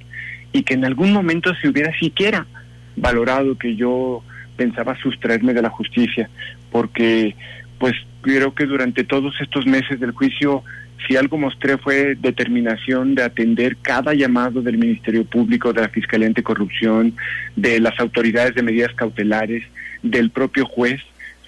y 0.52 0.64
que 0.64 0.74
en 0.74 0.86
algún 0.86 1.14
momento 1.14 1.54
se 1.62 1.68
hubiera 1.68 1.96
siquiera 2.00 2.48
valorado 2.96 3.58
que 3.58 3.76
yo 3.76 4.24
pensaba 4.58 4.98
sustraerme 4.98 5.54
de 5.54 5.62
la 5.62 5.70
justicia, 5.70 6.30
porque 6.72 7.36
pues 7.78 7.94
creo 8.22 8.54
que 8.54 8.66
durante 8.66 9.04
todos 9.04 9.34
estos 9.40 9.66
meses 9.66 10.00
del 10.00 10.12
juicio 10.12 10.64
si 11.08 11.16
algo 11.16 11.38
mostré 11.38 11.78
fue 11.78 12.16
determinación 12.16 13.16
de 13.16 13.24
atender 13.24 13.78
cada 13.82 14.14
llamado 14.14 14.62
del 14.62 14.78
Ministerio 14.78 15.26
Público, 15.26 15.74
de 15.74 15.82
la 15.82 15.90
Fiscalía 15.90 16.28
Anticorrupción, 16.28 17.16
de 17.56 17.80
las 17.80 18.00
autoridades 18.00 18.56
de 18.56 18.64
medidas 18.64 18.94
cautelares, 18.94 19.64
del 20.04 20.30
propio 20.30 20.66
juez. 20.66 21.02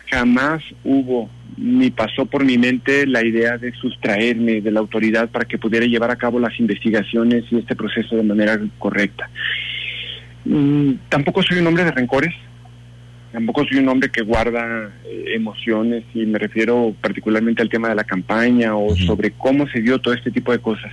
Jamás 0.10 0.64
hubo 0.84 1.30
ni 1.58 1.92
pasó 1.92 2.26
por 2.26 2.44
mi 2.44 2.58
mente 2.58 3.06
la 3.06 3.24
idea 3.24 3.58
de 3.58 3.74
sustraerme 3.74 4.62
de 4.62 4.72
la 4.72 4.80
autoridad 4.80 5.30
para 5.30 5.46
que 5.46 5.58
pudiera 5.58 5.86
llevar 5.86 6.12
a 6.12 6.16
cabo 6.16 6.40
las 6.40 6.60
investigaciones 6.60 7.44
y 7.52 7.58
este 7.58 7.76
proceso 7.76 8.16
de 8.16 8.24
manera 8.24 8.60
correcta. 8.80 9.30
Mm, 10.46 10.94
tampoco 11.10 11.44
soy 11.44 11.60
un 11.60 11.68
hombre 11.68 11.84
de 11.84 11.92
rencores, 11.92 12.34
tampoco 13.32 13.66
soy 13.66 13.80
un 13.80 13.90
hombre 13.90 14.10
que 14.10 14.22
guarda 14.22 14.92
eh, 15.06 15.36
emociones 15.36 16.04
y 16.14 16.26
me 16.26 16.40
refiero 16.40 16.96
particularmente 17.02 17.62
al 17.62 17.70
tema 17.70 17.90
de 17.90 17.96
la 17.96 18.04
campaña 18.04 18.76
o 18.76 18.96
sobre 18.96 19.32
cómo 19.32 19.68
se 19.70 19.82
dio 19.82 20.00
todo 20.00 20.14
este 20.14 20.32
tipo 20.32 20.52
de 20.52 20.60
cosas. 20.60 20.92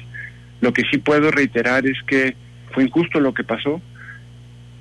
Lo 0.61 0.72
que 0.72 0.83
sí 0.90 0.98
puedo 0.98 1.31
reiterar 1.31 1.87
es 1.87 1.98
que 2.07 2.37
fue 2.72 2.85
injusto 2.85 3.20
lo 3.20 3.35
que 3.35 3.44
pasó. 3.44 3.81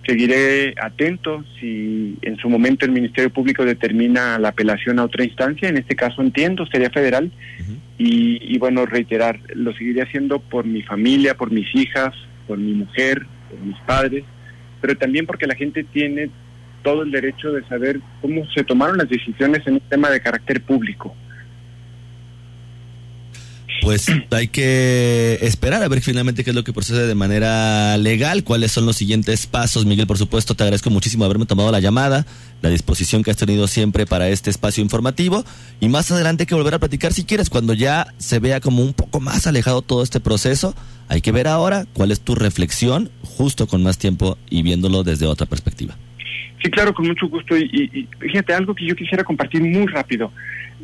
Seguiré 0.06 0.74
atento 0.82 1.44
si 1.60 2.18
en 2.22 2.38
su 2.38 2.50
momento 2.50 2.86
el 2.86 2.92
Ministerio 2.92 3.30
Público 3.30 3.66
determina 3.66 4.40
la 4.40 4.50
apelación 4.50 5.00
a 5.00 5.04
otra 5.04 5.26
instancia, 5.26 5.68
en 5.68 5.78
este 5.78 5.96
caso 5.96 6.22
entiendo, 6.22 6.66
sería 6.68 6.90
federal, 6.90 7.30
y, 7.98 8.40
y 8.42 8.58
bueno, 8.58 8.86
reiterar, 8.86 9.42
lo 9.54 9.74
seguiré 9.74 10.04
haciendo 10.04 10.40
por 10.40 10.66
mi 10.66 10.82
familia, 10.82 11.36
por 11.36 11.52
mis 11.52 11.68
hijas, 11.76 12.16
por 12.48 12.58
mi 12.58 12.72
mujer, 12.74 13.26
por 13.50 13.60
mis 13.60 13.78
padres, 13.82 14.24
pero 14.80 14.96
también 14.96 15.26
porque 15.26 15.46
la 15.46 15.56
gente 15.56 15.84
tiene 15.84 16.30
todo 16.84 17.04
el 17.04 17.12
derecho 17.12 17.52
de 17.52 17.64
saber 17.68 18.00
cómo 18.22 18.46
se 18.54 18.64
tomaron 18.64 18.98
las 18.98 19.10
decisiones 19.10 19.66
en 19.68 19.76
un 19.76 19.82
tema 19.82 20.10
de 20.10 20.22
carácter 20.22 20.62
público. 20.62 21.16
Pues 23.82 24.08
hay 24.32 24.48
que 24.48 25.40
esperar 25.42 25.84
a 25.84 25.88
ver 25.88 26.02
finalmente 26.02 26.44
qué 26.44 26.50
es 26.50 26.56
lo 26.56 26.64
que 26.64 26.74
procede 26.74 27.08
de 27.08 27.16
manera 27.16 27.98
legal, 27.98 28.44
cuáles 28.44 28.72
son 28.72 28.86
los 28.86 28.98
siguientes 28.98 29.48
pasos. 29.48 29.86
Miguel, 29.86 30.08
por 30.08 30.18
supuesto, 30.18 30.56
te 30.56 30.64
agradezco 30.64 30.90
muchísimo 30.90 31.26
haberme 31.26 31.46
tomado 31.46 31.72
la 31.72 31.80
llamada, 31.80 32.26
la 32.62 32.70
disposición 32.70 33.24
que 33.24 33.32
has 33.32 33.38
tenido 33.38 33.68
siempre 33.68 34.06
para 34.06 34.30
este 34.30 34.50
espacio 34.50 34.84
informativo 34.84 35.46
y 35.80 35.90
más 35.90 36.12
adelante 36.12 36.44
hay 36.44 36.48
que 36.48 36.56
volver 36.56 36.74
a 36.74 36.80
platicar 36.80 37.14
si 37.14 37.24
quieres, 37.24 37.50
cuando 37.50 37.74
ya 37.74 38.14
se 38.18 38.40
vea 38.40 38.60
como 38.60 38.84
un 38.84 38.94
poco 38.94 39.20
más 39.20 39.48
alejado 39.48 39.82
todo 39.82 40.04
este 40.04 40.20
proceso. 40.20 40.76
Hay 41.10 41.22
que 41.22 41.32
ver 41.32 41.48
ahora 41.48 41.86
cuál 41.94 42.12
es 42.12 42.20
tu 42.20 42.36
reflexión 42.36 43.10
justo 43.24 43.68
con 43.68 43.84
más 43.84 43.98
tiempo 43.98 44.38
y 44.50 44.64
viéndolo 44.64 45.04
desde 45.04 45.26
otra 45.26 45.46
perspectiva. 45.46 45.96
Sí, 46.62 46.72
claro, 46.72 46.94
con 46.94 47.08
mucho 47.08 47.28
gusto. 47.28 47.56
Y, 47.56 48.08
fíjate, 48.20 48.54
algo 48.54 48.74
que 48.74 48.86
yo 48.86 48.96
quisiera 48.96 49.24
compartir 49.24 49.62
muy 49.62 49.86
rápido. 49.88 50.32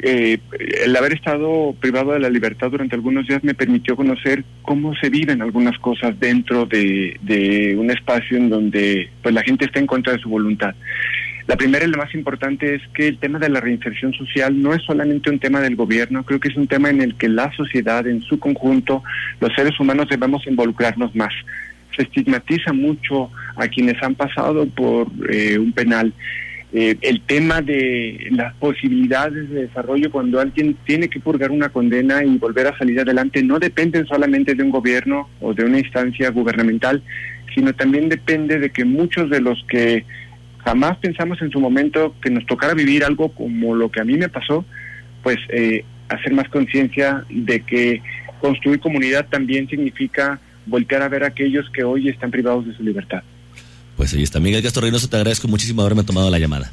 Eh, 0.02 0.40
el 0.86 0.96
haber 0.96 1.14
estado 1.14 1.76
privado 1.80 2.14
de 2.14 2.20
la 2.20 2.30
libertad 2.30 2.72
durante 2.72 2.96
algunos 2.96 3.28
días 3.28 3.44
me 3.44 3.54
permitió 3.54 3.96
conocer 3.96 4.44
cómo 4.64 4.96
se 4.96 5.10
viven 5.10 5.42
algunas 5.42 5.78
cosas 5.78 6.20
dentro 6.20 6.66
de, 6.66 7.76
un 7.78 7.92
espacio 7.92 8.38
en 8.38 8.50
donde 8.50 9.10
pues 9.22 9.36
la 9.36 9.44
gente 9.44 9.66
está 9.66 9.80
en 9.80 9.88
contra 9.88 10.14
de 10.14 10.20
su 10.20 10.30
voluntad. 10.30 10.76
La 11.46 11.58
primera 11.58 11.86
y 11.86 11.90
la 11.90 11.98
más 11.98 12.16
importante 12.16 12.76
es 12.76 12.82
que 12.94 13.08
el 13.08 13.18
tema 13.18 13.38
de 13.38 13.50
la 13.50 13.60
reinserción 13.60 14.14
social 14.14 14.62
no 14.62 14.74
es 14.74 14.82
solamente 14.84 15.30
un 15.30 15.40
tema 15.40 15.60
del 15.60 15.76
gobierno, 15.76 16.24
creo 16.24 16.40
que 16.40 16.48
es 16.48 16.56
un 16.56 16.68
tema 16.68 16.90
en 16.90 17.02
el 17.02 17.16
que 17.16 17.28
la 17.28 17.52
sociedad 17.52 18.08
en 18.08 18.22
su 18.22 18.40
conjunto, 18.40 19.04
los 19.42 19.54
seres 19.54 19.78
humanos 19.80 20.08
debemos 20.08 20.48
involucrarnos 20.48 21.14
más 21.16 21.34
se 21.96 22.04
estigmatiza 22.04 22.74
mucho 22.74 23.30
a 23.56 23.68
quienes 23.68 24.02
han 24.02 24.16
pasado 24.16 24.66
por 24.68 25.08
eh, 25.30 25.58
un 25.58 25.72
penal. 25.74 26.14
Eh, 26.76 26.98
el 27.02 27.22
tema 27.22 27.62
de 27.62 28.30
las 28.32 28.56
posibilidades 28.56 29.48
de 29.52 29.68
desarrollo 29.68 30.10
cuando 30.10 30.40
alguien 30.40 30.76
tiene 30.86 31.08
que 31.08 31.20
purgar 31.20 31.52
una 31.52 31.70
condena 31.70 32.24
y 32.24 32.38
volver 32.38 32.66
a 32.66 32.78
salir 32.78 33.00
adelante 33.00 33.44
no 33.44 33.60
dependen 33.60 34.08
solamente 34.08 34.56
de 34.56 34.64
un 34.64 34.72
gobierno 34.72 35.30
o 35.40 35.54
de 35.54 35.66
una 35.66 35.78
instancia 35.78 36.32
gubernamental, 36.32 37.04
sino 37.54 37.74
también 37.74 38.10
depende 38.10 38.58
de 38.58 38.72
que 38.72 38.86
muchos 38.86 39.30
de 39.30 39.40
los 39.40 39.64
que 39.70 40.04
jamás 40.66 40.98
pensamos 40.98 41.40
en 41.44 41.52
su 41.52 41.60
momento 41.60 42.16
que 42.22 42.32
nos 42.32 42.46
tocara 42.48 42.74
vivir 42.74 43.04
algo 43.04 43.30
como 43.30 43.76
lo 43.76 43.92
que 43.92 44.02
a 44.02 44.06
mí 44.06 44.18
me 44.18 44.30
pasó, 44.30 44.66
pues 45.22 45.38
eh, 45.50 45.86
hacer 46.10 46.34
más 46.34 46.50
conciencia 46.50 47.24
de 47.30 47.62
que 47.62 48.02
construir 48.42 48.80
comunidad 48.80 49.28
también 49.30 49.70
significa 49.70 50.40
voltear 50.66 51.02
a 51.02 51.10
ver 51.10 51.24
a 51.24 51.28
aquellos 51.28 51.70
que 51.70 51.84
hoy 51.84 52.10
están 52.10 52.32
privados 52.32 52.66
de 52.66 52.76
su 52.76 52.84
libertad. 52.84 53.24
Pues 53.98 54.14
ahí 54.14 54.24
está. 54.24 54.40
Miguel 54.40 54.64
Castro 54.64 54.82
Reynoso, 54.82 55.08
te 55.08 55.18
agradezco 55.18 55.48
muchísimo 55.48 55.82
haberme 55.82 56.04
tomado 56.04 56.30
la 56.30 56.40
llamada. 56.40 56.72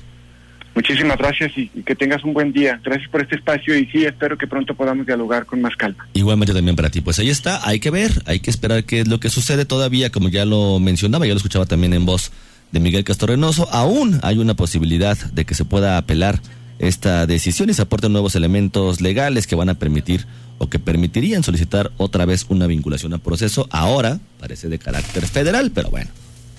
Muchísimas 0.75 1.19
gracias 1.19 1.53
y, 1.57 1.67
que 1.69 1.95
tengas 1.95 2.25
un 2.25 2.33
buen 2.33 2.53
día. 2.53 2.81
Gracias 2.85 3.09
por 3.11 3.21
este 3.21 3.37
espacio 3.37 3.77
y 3.77 3.87
sí, 3.87 4.05
espero 4.05 4.39
que 4.39 4.47
pronto 4.47 4.75
podamos 4.75 5.05
dialogar 5.05 5.45
con 5.45 5.61
más 5.61 5.77
calma. 5.77 6.09
Igualmente 6.15 6.55
también 6.55 6.77
para 6.77 6.91
ti. 6.91 7.01
Pues 7.01 7.19
ahí 7.19 7.29
está, 7.29 7.67
hay 7.69 7.81
que 7.81 7.91
ver, 7.91 8.23
hay 8.27 8.41
que 8.41 8.51
esperar 8.51 8.85
qué 8.85 9.01
es 9.01 9.09
lo 9.09 9.19
que 9.19 9.31
sucede 9.31 9.65
todavía, 9.65 10.11
como 10.11 10.29
ya 10.29 10.45
lo 10.45 10.79
mencionaba, 10.79 11.27
ya 11.27 11.33
lo 11.33 11.39
escuchaba 11.39 11.67
también 11.67 11.93
en 11.93 12.07
voz 12.07 12.31
de 12.71 12.81
Miguel 12.81 13.05
Castro 13.05 13.27
Reynoso. 13.29 13.69
Aún 13.73 14.21
hay 14.23 14.39
una 14.39 14.55
posibilidad 14.55 15.19
de 15.19 15.45
que 15.45 15.55
se 15.55 15.65
pueda 15.65 15.99
apelar 15.99 16.41
esta 16.79 17.27
decisión 17.27 17.69
y 17.69 17.75
se 17.75 17.83
aporten 17.83 18.13
nuevos 18.13 18.37
elementos 18.37 19.01
legales 19.01 19.47
que 19.47 19.57
van 19.57 19.69
a 19.69 19.75
permitir 19.75 20.25
o 20.61 20.69
que 20.69 20.79
permitirían 20.79 21.43
solicitar 21.43 21.91
otra 21.97 22.27
vez 22.27 22.45
una 22.51 22.67
vinculación 22.67 23.15
a 23.15 23.19
proceso. 23.19 23.67
Ahora 23.71 24.21
parece 24.39 24.69
de 24.69 24.79
carácter 24.79 25.27
federal, 25.27 25.73
pero 25.73 25.89
bueno, 25.91 26.11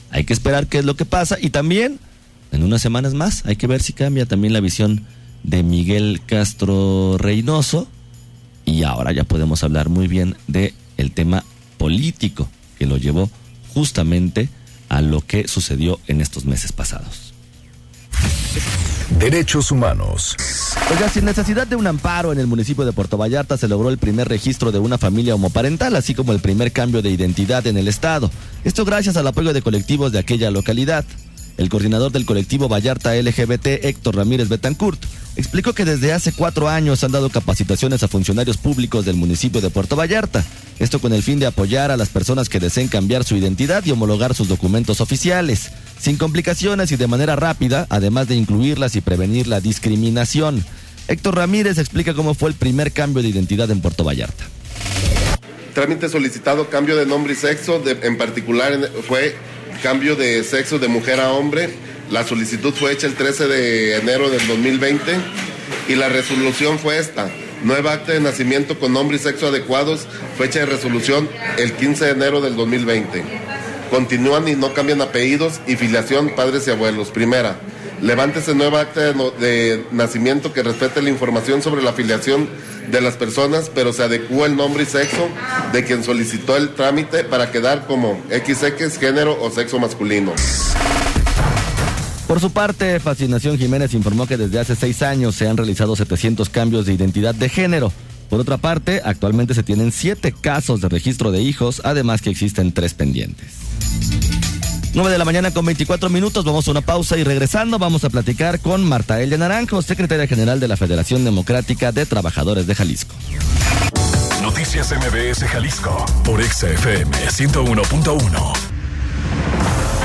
hay 0.10 0.24
que 0.24 0.34
esperar 0.34 0.66
qué 0.66 0.80
es 0.80 0.86
lo 0.86 0.96
que 0.96 1.06
pasa 1.06 1.38
y 1.40 1.52
también 1.52 2.00
en 2.52 2.64
unas 2.64 2.82
semanas 2.82 3.14
más 3.14 3.46
hay 3.46 3.58
que 3.58 3.68
ver 3.68 3.84
si 3.84 3.94
cambia 3.94 4.26
también 4.26 4.54
la 4.54 4.60
visión 4.60 5.06
de 5.44 5.62
Miguel 5.62 6.20
Castro 6.26 7.18
Reynoso 7.20 7.88
y 8.66 8.84
ahora 8.84 9.12
ya 9.12 9.24
podemos 9.24 9.64
hablar 9.64 9.90
muy 9.90 10.08
bien 10.08 10.36
de 10.48 10.74
el 10.98 11.12
tema 11.12 11.46
político 11.78 12.50
que 12.80 12.88
lo 12.88 12.98
llevó 12.98 13.30
justamente 13.76 14.50
a 14.90 15.02
lo 15.02 15.22
que 15.22 15.48
sucedió 15.48 16.00
en 16.08 16.22
estos 16.22 16.46
meses 16.46 16.72
pasados. 16.72 17.34
Derechos 19.20 19.72
Humanos. 19.72 20.36
Oiga, 20.92 21.10
sin 21.10 21.26
necesidad 21.26 21.68
de 21.68 21.76
un 21.76 21.86
amparo 21.86 22.32
en 22.32 22.40
el 22.40 22.48
municipio 22.48 22.86
de 22.86 22.94
Puerto 22.94 23.18
Vallarta 23.18 23.58
se 23.58 23.68
logró 23.68 23.90
el 23.90 23.98
primer 23.98 24.28
registro 24.28 24.72
de 24.72 24.80
una 24.80 24.98
familia 24.98 25.36
homoparental, 25.36 25.96
así 25.96 26.16
como 26.16 26.32
el 26.34 26.40
primer 26.40 26.72
cambio 26.72 27.02
de 27.02 27.10
identidad 27.10 27.68
en 27.68 27.78
el 27.78 27.88
estado. 27.88 28.32
Esto 28.64 28.86
gracias 28.86 29.18
al 29.18 29.28
apoyo 29.28 29.54
de 29.54 29.62
colectivos 29.62 30.12
de 30.12 30.20
aquella 30.20 30.50
localidad. 30.52 31.06
El 31.58 31.70
coordinador 31.70 32.12
del 32.12 32.26
colectivo 32.26 32.68
Vallarta 32.68 33.16
LGBT, 33.16 33.86
Héctor 33.86 34.16
Ramírez 34.16 34.50
Betancourt, 34.50 35.04
explicó 35.36 35.74
que 35.74 35.86
desde 35.86 36.14
hace 36.14 36.32
cuatro 36.32 36.70
años 36.70 37.04
han 37.04 37.12
dado 37.12 37.30
capacitaciones 37.30 38.04
a 38.04 38.08
funcionarios 38.08 38.58
públicos 38.58 39.06
del 39.06 39.16
municipio 39.16 39.62
de 39.62 39.70
Puerto 39.70 39.96
Vallarta, 39.96 40.44
esto 40.80 41.00
con 41.00 41.14
el 41.14 41.24
fin 41.24 41.40
de 41.40 41.46
apoyar 41.46 41.92
a 41.92 41.98
las 41.98 42.10
personas 42.10 42.50
que 42.50 42.60
deseen 42.60 42.88
cambiar 42.88 43.24
su 43.24 43.36
identidad 43.36 43.86
y 43.86 43.92
homologar 43.92 44.34
sus 44.34 44.48
documentos 44.48 45.02
oficiales, 45.02 45.72
sin 46.00 46.18
complicaciones 46.18 46.92
y 46.92 46.96
de 46.96 47.08
manera 47.08 47.36
rápida, 47.36 47.86
además 47.90 48.28
de 48.28 48.36
incluirlas 48.36 48.96
y 48.96 49.02
prevenir 49.02 49.48
la 49.48 49.62
discriminación. 49.62 50.64
Héctor 51.08 51.36
Ramírez 51.36 51.78
explica 51.78 52.14
cómo 52.14 52.34
fue 52.34 52.50
el 52.50 52.56
primer 52.56 52.92
cambio 52.92 53.22
de 53.22 53.30
identidad 53.30 53.70
en 53.70 53.82
Puerto 53.82 54.04
Vallarta. 54.04 54.46
Trámite 55.74 56.10
solicitado 56.10 56.70
cambio 56.70 56.98
de 56.98 57.06
nombre 57.06 57.34
y 57.34 57.36
sexo, 57.36 57.82
en 57.86 58.18
particular 58.18 58.90
fue 59.08 59.36
cambio 59.82 60.16
de 60.16 60.44
sexo 60.44 60.80
de 60.80 60.88
mujer 60.88 61.20
a 61.20 61.34
hombre. 61.34 61.70
La 62.10 62.24
solicitud 62.26 62.74
fue 62.74 62.92
hecha 62.92 63.08
el 63.08 63.16
13 63.16 63.48
de 63.48 63.96
enero 63.98 64.30
del 64.30 64.46
2020 64.48 65.18
y 65.88 65.96
la 65.96 66.10
resolución 66.10 66.80
fue 66.80 66.98
esta. 66.98 67.30
Nueva 67.64 67.94
acta 67.94 68.14
de 68.14 68.20
nacimiento 68.20 68.80
con 68.80 68.94
nombre 68.94 69.18
y 69.18 69.20
sexo 69.20 69.48
adecuados, 69.48 70.08
fecha 70.38 70.60
de 70.60 70.66
resolución 70.66 71.30
el 71.58 71.74
15 71.74 72.06
de 72.06 72.12
enero 72.12 72.42
del 72.42 72.56
2020. 72.56 73.24
Continúan 73.90 74.48
y 74.48 74.56
no 74.56 74.74
cambian 74.74 75.02
apellidos 75.02 75.60
y 75.68 75.76
filiación 75.76 76.36
padres 76.36 76.68
y 76.68 76.72
abuelos. 76.72 77.10
Primera, 77.10 77.60
levántese 78.02 78.56
nueva 78.56 78.82
acta 78.82 79.02
de, 79.02 79.14
de, 79.14 79.86
nacimiento 79.92 80.54
que 80.54 80.64
respete 80.64 81.02
la 81.02 81.10
información 81.10 81.62
sobre 81.62 81.82
la 81.82 81.94
filiación 81.94 82.50
de 82.90 83.02
las 83.02 83.16
personas, 83.16 83.72
pero 83.74 83.94
se 83.94 84.04
adecúa 84.04 84.48
el 84.48 84.56
nombre 84.56 84.84
y 84.84 84.86
sexo 84.86 85.30
de 85.72 85.84
quien 85.84 86.04
solicitó 86.04 86.58
el 86.58 86.74
trámite 86.74 87.24
para 87.24 87.52
quedar 87.52 87.88
como 87.88 88.20
XX, 88.30 88.98
género 88.98 89.42
o 89.42 89.50
sexo 89.52 89.80
masculino. 89.80 90.34
Por 92.28 92.40
su 92.40 92.52
parte, 92.52 93.00
Fascinación 93.00 93.58
Jiménez 93.58 93.94
informó 93.94 94.26
que 94.26 94.38
desde 94.38 94.60
hace 94.60 94.76
seis 94.76 95.02
años 95.02 95.36
se 95.36 95.50
han 95.50 95.58
realizado 95.58 95.96
700 95.96 96.50
cambios 96.50 96.86
de 96.86 96.94
identidad 96.94 97.36
de 97.36 97.50
género. 97.50 97.92
Por 98.30 98.40
otra 98.40 98.58
parte, 98.58 99.02
actualmente 99.04 99.54
se 99.54 99.64
tienen 99.64 99.92
siete 99.92 100.32
casos 100.32 100.80
de 100.80 100.88
registro 100.88 101.32
de 101.32 101.42
hijos, 101.42 101.82
además 101.84 102.22
que 102.22 102.30
existen 102.30 102.72
tres 102.72 102.94
pendientes. 102.94 103.48
9 104.94 105.10
de 105.10 105.18
la 105.18 105.24
mañana 105.24 105.52
con 105.52 105.66
24 105.66 106.10
minutos, 106.10 106.44
vamos 106.44 106.68
a 106.68 106.72
una 106.72 106.82
pausa 106.82 107.18
y 107.18 107.24
regresando 107.24 107.80
vamos 107.80 108.04
a 108.04 108.10
platicar 108.10 108.60
con 108.60 108.84
Marta 108.84 109.22
Elia 109.22 109.38
Naranjo, 109.38 109.82
secretaria 109.82 110.28
general 110.28 110.60
de 110.60 110.68
la 110.68 110.76
Federación 110.76 111.24
Democrática 111.24 111.94
de 111.94 112.06
Trabajadores 112.06 112.68
de 112.68 112.76
Jalisco. 112.76 113.16
Noticias 114.42 114.92
MBS 114.92 115.44
Jalisco 115.46 116.06
por 116.26 116.44
XFM 116.44 117.10
101.1. 117.10 118.54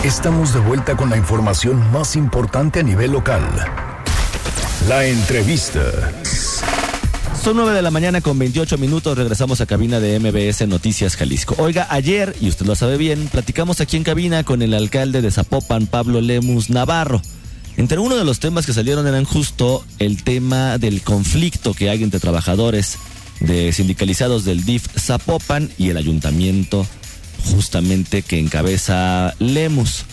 Estamos 0.05 0.55
de 0.55 0.61
vuelta 0.61 0.97
con 0.97 1.11
la 1.11 1.17
información 1.17 1.91
más 1.91 2.15
importante 2.15 2.81
a 2.81 2.83
nivel 2.85 3.11
local. 3.11 3.43
La 4.89 5.05
entrevista. 5.05 5.81
Son 7.47 7.57
9 7.57 7.75
de 7.75 7.83
la 7.83 7.93
mañana 7.93 8.21
con 8.23 8.37
28 8.41 8.77
minutos, 8.77 9.17
regresamos 9.17 9.61
a 9.61 9.67
cabina 9.67 10.01
de 10.01 10.19
MBS 10.19 10.67
Noticias 10.67 11.15
Jalisco. 11.15 11.55
Oiga, 11.59 11.87
ayer, 11.91 12.35
y 12.41 12.49
usted 12.49 12.67
lo 12.67 12.75
sabe 12.75 12.97
bien, 12.97 13.29
platicamos 13.29 13.81
aquí 13.81 13.97
en 13.97 14.03
cabina 14.03 14.43
con 14.43 14.63
el 14.63 14.75
alcalde 14.75 15.23
de 15.23 15.31
Zapopan, 15.31 15.87
Pablo 15.87 16.21
Lemus 16.21 16.71
Navarro. 16.71 17.23
Entre 17.77 18.01
uno 18.01 18.17
de 18.17 18.25
los 18.25 18.41
temas 18.41 18.67
que 18.67 18.73
salieron 18.73 19.07
eran 19.07 19.25
justo 19.25 19.85
el 20.01 20.25
tema 20.25 20.79
del 20.79 21.03
conflicto 21.03 21.73
que 21.73 21.89
hay 21.89 22.03
entre 22.03 22.19
trabajadores 22.19 22.99
de 23.39 23.73
sindicalizados 23.73 24.45
del 24.45 24.65
DIF 24.65 24.89
Zapopan 24.99 25.71
y 25.79 25.91
el 25.91 25.99
ayuntamiento 25.99 26.85
justamente 27.45 28.23
que 28.23 28.41
encabeza 28.41 29.35
Lemus. 29.39 30.05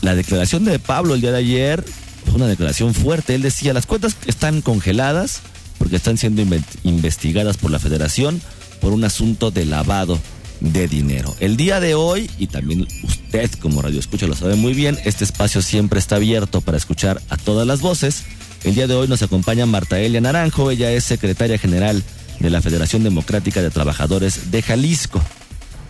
La 0.00 0.16
declaración 0.16 0.64
de 0.64 0.80
Pablo 0.80 1.14
el 1.14 1.20
día 1.20 1.30
de 1.30 1.38
ayer 1.38 1.84
fue 2.24 2.34
una 2.34 2.48
declaración 2.48 2.94
fuerte. 2.94 3.36
Él 3.36 3.42
decía, 3.42 3.72
las 3.72 3.86
cuentas 3.86 4.16
están 4.26 4.60
congeladas, 4.60 5.40
porque 5.88 5.96
están 5.96 6.18
siendo 6.18 6.44
investigadas 6.84 7.56
por 7.56 7.70
la 7.70 7.78
federación 7.78 8.42
por 8.82 8.92
un 8.92 9.04
asunto 9.04 9.50
de 9.50 9.64
lavado 9.64 10.20
de 10.60 10.86
dinero. 10.86 11.34
El 11.40 11.56
día 11.56 11.80
de 11.80 11.94
hoy, 11.94 12.30
y 12.38 12.48
también 12.48 12.86
usted 13.02 13.50
como 13.52 13.80
radio 13.80 13.98
escucha 13.98 14.26
lo 14.26 14.34
sabe 14.34 14.54
muy 14.54 14.74
bien, 14.74 14.98
este 15.06 15.24
espacio 15.24 15.62
siempre 15.62 15.98
está 15.98 16.16
abierto 16.16 16.60
para 16.60 16.76
escuchar 16.76 17.22
a 17.30 17.38
todas 17.38 17.66
las 17.66 17.80
voces. 17.80 18.24
El 18.64 18.74
día 18.74 18.86
de 18.86 18.96
hoy 18.96 19.08
nos 19.08 19.22
acompaña 19.22 19.64
Marta 19.64 19.98
Elia 19.98 20.20
Naranjo, 20.20 20.70
ella 20.70 20.92
es 20.92 21.04
secretaria 21.04 21.56
general 21.56 22.04
de 22.38 22.50
la 22.50 22.60
Federación 22.60 23.02
Democrática 23.02 23.62
de 23.62 23.70
Trabajadores 23.70 24.50
de 24.50 24.60
Jalisco. 24.60 25.22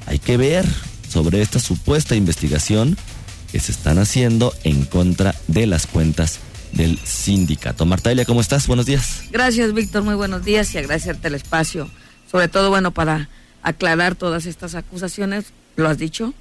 Hay 0.07 0.21
que 0.21 0.37
ver 0.37 0.65
sobre 1.11 1.43
esta 1.43 1.59
supuesta 1.59 2.15
investigación 2.15 2.97
que 3.51 3.59
se 3.59 3.73
están 3.73 3.99
haciendo 3.99 4.55
en 4.63 4.85
contra 4.85 5.35
de 5.49 5.67
las 5.67 5.89
cuentas 5.89 6.39
del 6.73 6.99
sindicato. 6.99 7.87
Marta 7.87 8.13
Elia, 8.13 8.25
¿cómo 8.25 8.41
estás? 8.41 8.67
Buenos 8.67 8.87
días. 8.87 9.25
Gracias, 9.31 9.73
Víctor. 9.73 10.03
Muy 10.03 10.15
buenos 10.15 10.45
días 10.45 10.75
y 10.75 10.79
agradecerte 10.79 11.29
el 11.29 11.35
espacio. 11.35 11.89
Sobre 12.31 12.49
todo, 12.49 12.71
bueno, 12.71 12.93
para 12.93 13.29
aclarar 13.63 14.15
todas 14.15 14.47
estas 14.47 14.75
acusaciones, 14.75 15.47
lo 15.77 15.89
has 15.89 15.99
dicho, 15.99 16.35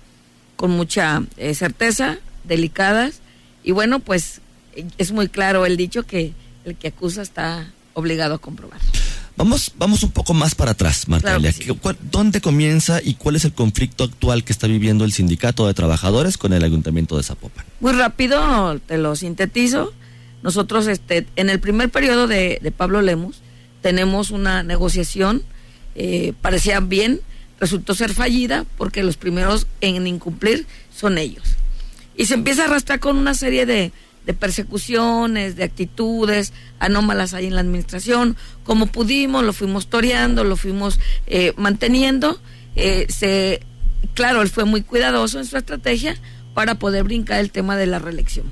con 0.56 0.72
mucha 0.72 1.24
eh, 1.38 1.54
certeza, 1.54 2.18
delicadas. 2.44 3.22
Y 3.64 3.72
bueno, 3.72 4.00
pues 4.00 4.42
es 4.98 5.12
muy 5.12 5.28
claro 5.30 5.66
el 5.66 5.78
dicho 5.78 6.04
que 6.04 6.34
el 6.66 6.76
que 6.76 6.90
acusa 6.90 7.22
está 7.22 7.72
obligado 7.94 8.36
a 8.36 8.40
comprobar. 8.40 8.80
Vamos, 9.38 9.72
vamos 9.78 10.02
un 10.02 10.10
poco 10.12 10.34
más 10.34 10.56
para 10.56 10.72
atrás, 10.72 11.08
Marta 11.08 11.36
Elia. 11.36 11.54
¿Dónde 12.12 12.42
comienza 12.42 13.00
y 13.04 13.14
cuál 13.14 13.36
es 13.36 13.46
el 13.46 13.54
conflicto 13.54 14.04
actual 14.04 14.44
que 14.44 14.52
está 14.52 14.66
viviendo 14.66 15.06
el 15.06 15.14
sindicato 15.14 15.68
de 15.68 15.76
trabajadores 15.76 16.38
con 16.40 16.54
el 16.54 16.64
ayuntamiento 16.64 17.18
de 17.18 17.24
Zapopan? 17.24 17.64
Muy 17.80 17.94
rápido, 17.94 18.80
te 18.80 18.98
lo 18.98 19.16
sintetizo 19.16 19.94
nosotros, 20.48 20.88
este, 20.88 21.28
en 21.36 21.50
el 21.50 21.60
primer 21.60 21.90
periodo 21.90 22.26
de, 22.26 22.74
Pablo 22.78 23.02
Lemus, 23.02 23.42
tenemos 23.82 24.32
una 24.32 24.64
negociación, 24.64 25.44
eh, 25.94 26.32
parecía 26.42 26.80
bien, 26.80 27.20
resultó 27.60 27.94
ser 27.94 28.14
fallida 28.14 28.64
porque 28.78 29.04
los 29.04 29.18
primeros 29.18 29.68
en 29.82 30.08
incumplir 30.08 30.66
son 30.90 31.18
ellos. 31.18 31.58
Y 32.16 32.28
se 32.28 32.36
empieza 32.36 32.62
a 32.62 32.68
arrastrar 32.68 33.02
con 33.02 33.18
una 33.18 33.34
serie 33.34 33.66
de, 33.66 33.92
persecuciones, 34.40 35.58
de 35.58 35.66
actitudes 35.66 36.54
anómalas 36.80 37.34
ahí 37.34 37.48
en 37.48 37.56
la 37.56 37.60
administración. 37.60 38.38
Como 38.64 38.88
pudimos, 38.88 39.44
lo 39.44 39.52
fuimos 39.52 39.88
toreando, 39.88 40.46
lo 40.46 40.56
fuimos 40.56 40.98
eh, 41.26 41.52
manteniendo. 41.58 42.40
Eh, 42.78 43.08
se, 43.10 43.60
claro, 44.14 44.42
él 44.42 44.48
fue 44.48 44.64
muy 44.64 44.82
cuidadoso 44.82 45.40
en 45.40 45.46
su 45.46 45.58
estrategia 45.58 46.16
para 46.54 46.76
poder 46.76 47.04
brincar 47.04 47.42
el 47.42 47.52
tema 47.52 47.76
de 47.76 47.88
la 47.88 48.00
reelección. 48.00 48.46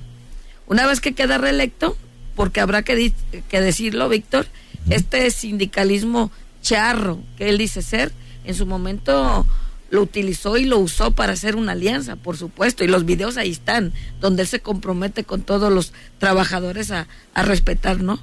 Una 0.67 0.87
vez 0.87 0.99
que 0.99 1.13
queda 1.13 1.37
reelecto, 1.37 1.97
porque 2.35 2.59
habrá 2.59 2.83
que, 2.83 3.13
que 3.49 3.61
decirlo, 3.61 4.09
Víctor, 4.09 4.47
este 4.89 5.29
sindicalismo 5.31 6.31
charro 6.61 7.19
que 7.37 7.49
él 7.49 7.57
dice 7.57 7.81
ser, 7.81 8.11
en 8.43 8.55
su 8.55 8.65
momento 8.65 9.45
lo 9.89 10.01
utilizó 10.01 10.57
y 10.57 10.65
lo 10.65 10.79
usó 10.79 11.11
para 11.11 11.33
hacer 11.33 11.55
una 11.55 11.73
alianza, 11.73 12.15
por 12.15 12.37
supuesto, 12.37 12.83
y 12.83 12.87
los 12.87 13.05
videos 13.05 13.37
ahí 13.37 13.51
están, 13.51 13.93
donde 14.19 14.43
él 14.43 14.47
se 14.47 14.59
compromete 14.59 15.23
con 15.23 15.41
todos 15.41 15.71
los 15.71 15.93
trabajadores 16.17 16.91
a, 16.91 17.07
respetar, 17.35 18.01
¿no? 18.01 18.19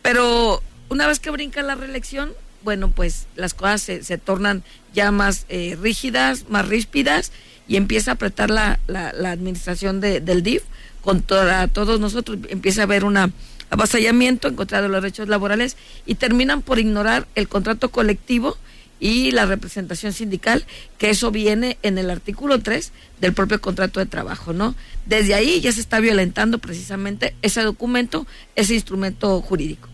Pero 0.00 0.62
una 0.88 1.06
vez 1.06 1.18
que 1.18 1.30
brinca 1.30 1.62
la 1.62 1.74
reelección, 1.74 2.32
bueno, 2.62 2.90
pues 2.90 3.26
las 3.34 3.54
cosas 3.54 3.82
se, 3.82 4.18
tornan 4.18 4.62
ya 4.94 5.10
más 5.10 5.46
eh, 5.48 5.76
rígidas, 5.80 6.48
más 6.48 6.68
ríspidas, 6.68 7.32
y 7.68 7.76
empieza 7.76 8.12
a 8.12 8.14
apretar 8.14 8.50
la, 8.50 8.80
la, 8.86 9.30
administración 9.30 10.00
del 10.00 10.42
DIF 10.42 10.62
contra 11.02 11.68
todos 11.68 12.00
nosotros, 12.00 12.38
empieza 12.48 12.80
a 12.80 12.84
haber 12.84 13.04
un 13.04 13.18
avasallamiento 13.70 14.48
en 14.48 14.54
contra 14.54 14.80
de 14.80 14.88
los 14.88 15.02
derechos 15.02 15.28
laborales 15.28 15.76
y 16.06 16.14
terminan 16.14 16.62
por 16.62 16.78
ignorar 16.78 17.26
el 17.34 17.48
contrato 17.48 17.90
colectivo 17.90 18.56
y 19.00 19.32
la 19.32 19.46
representación 19.46 20.12
sindical, 20.12 20.64
que 20.96 21.10
eso 21.10 21.32
viene 21.32 21.76
en 21.82 21.98
el 21.98 22.08
artículo 22.08 22.60
3 22.60 22.92
del 23.20 23.32
propio 23.32 23.60
contrato 23.60 23.98
de 23.98 24.06
trabajo, 24.06 24.52
¿no? 24.52 24.76
Desde 25.06 25.34
ahí 25.34 25.60
ya 25.60 25.72
se 25.72 25.80
está 25.80 25.98
violentando 25.98 26.58
precisamente 26.58 27.34
ese 27.42 27.62
documento, 27.62 28.28
ese 28.54 28.74
instrumento 28.74 29.40
jurídico. 29.40 29.88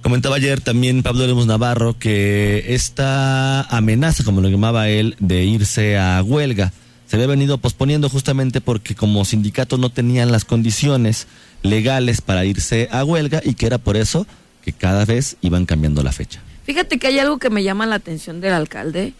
Comentaba 0.00 0.36
ayer 0.36 0.62
también 0.62 1.02
Pablo 1.02 1.26
Lemos 1.26 1.46
Navarro 1.46 1.98
que 1.98 2.74
esta 2.74 3.62
amenaza, 3.64 4.24
como 4.24 4.40
lo 4.40 4.48
llamaba 4.48 4.88
él, 4.88 5.16
de 5.18 5.44
irse 5.44 5.98
a 5.98 6.22
huelga, 6.22 6.72
se 7.14 7.18
había 7.18 7.28
venido 7.28 7.58
posponiendo 7.58 8.08
justamente 8.08 8.60
porque 8.60 8.96
como 8.96 9.24
sindicato 9.24 9.78
no 9.78 9.88
tenían 9.88 10.32
las 10.32 10.44
condiciones 10.44 11.28
legales 11.62 12.20
para 12.20 12.44
irse 12.44 12.88
a 12.90 13.04
huelga 13.04 13.40
y 13.44 13.54
que 13.54 13.66
era 13.66 13.78
por 13.78 13.96
eso 13.96 14.26
que 14.64 14.72
cada 14.72 15.04
vez 15.04 15.36
iban 15.40 15.64
cambiando 15.64 16.02
la 16.02 16.10
fecha. 16.10 16.40
Fíjate 16.64 16.98
que 16.98 17.06
hay 17.06 17.20
algo 17.20 17.38
que 17.38 17.50
me 17.50 17.62
llama 17.62 17.86
la 17.86 17.94
atención 17.94 18.40
del 18.40 18.52
alcalde, 18.52 19.12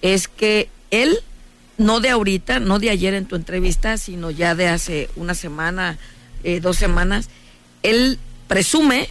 es 0.00 0.28
que 0.28 0.70
él, 0.90 1.18
no 1.76 2.00
de 2.00 2.08
ahorita, 2.08 2.58
no 2.58 2.78
de 2.78 2.88
ayer 2.88 3.12
en 3.12 3.26
tu 3.26 3.36
entrevista, 3.36 3.98
sino 3.98 4.30
ya 4.30 4.54
de 4.54 4.68
hace 4.68 5.10
una 5.16 5.34
semana, 5.34 5.98
eh, 6.44 6.58
dos 6.60 6.78
semanas, 6.78 7.28
él 7.82 8.18
presume 8.48 9.10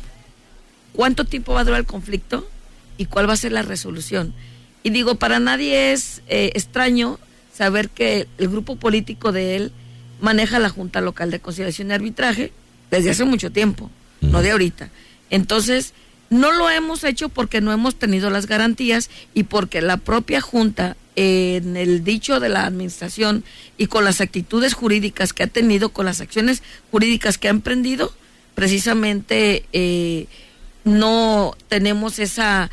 cuánto 0.94 1.26
tiempo 1.26 1.54
va 1.54 1.60
a 1.60 1.64
durar 1.64 1.82
el 1.82 1.86
conflicto 1.86 2.50
y 2.98 3.06
cuál 3.06 3.30
va 3.30 3.34
a 3.34 3.38
ser 3.38 3.52
la 3.52 3.62
resolución. 3.62 4.34
Y 4.82 4.90
digo, 4.90 5.14
para 5.14 5.40
nadie 5.40 5.94
es 5.94 6.24
eh, 6.28 6.50
extraño 6.56 7.20
saber 7.62 7.90
que 7.90 8.28
el 8.40 8.50
grupo 8.50 8.76
político 8.76 9.32
de 9.32 9.56
él 9.56 9.72
maneja 10.20 10.58
la 10.58 10.70
Junta 10.70 11.00
Local 11.00 11.30
de 11.30 11.40
Conciliación 11.40 11.92
y 11.92 11.94
Arbitraje 11.94 12.52
desde 12.90 13.12
hace 13.12 13.24
mucho 13.24 13.52
tiempo, 13.52 13.92
no 14.20 14.42
de 14.42 14.50
ahorita. 14.50 14.90
Entonces, 15.30 15.94
no 16.32 16.52
lo 16.52 16.72
hemos 16.72 17.04
hecho 17.04 17.30
porque 17.30 17.62
no 17.62 17.72
hemos 17.72 17.94
tenido 17.94 18.32
las 18.32 18.48
garantías 18.48 19.12
y 19.36 19.44
porque 19.44 19.80
la 19.84 19.98
propia 19.98 20.42
Junta, 20.42 20.98
en 21.16 21.78
el 21.78 22.04
dicho 22.04 22.40
de 22.40 22.50
la 22.50 22.66
Administración 22.66 23.44
y 23.78 23.86
con 23.86 24.06
las 24.06 24.22
actitudes 24.22 24.74
jurídicas 24.74 25.32
que 25.32 25.44
ha 25.44 25.48
tenido, 25.48 25.90
con 25.90 26.08
las 26.08 26.20
acciones 26.20 26.64
jurídicas 26.90 27.38
que 27.38 27.48
ha 27.48 27.52
emprendido, 27.52 28.12
precisamente 28.56 29.66
eh, 29.72 30.26
no 30.84 31.56
tenemos 31.70 32.18
esa 32.18 32.72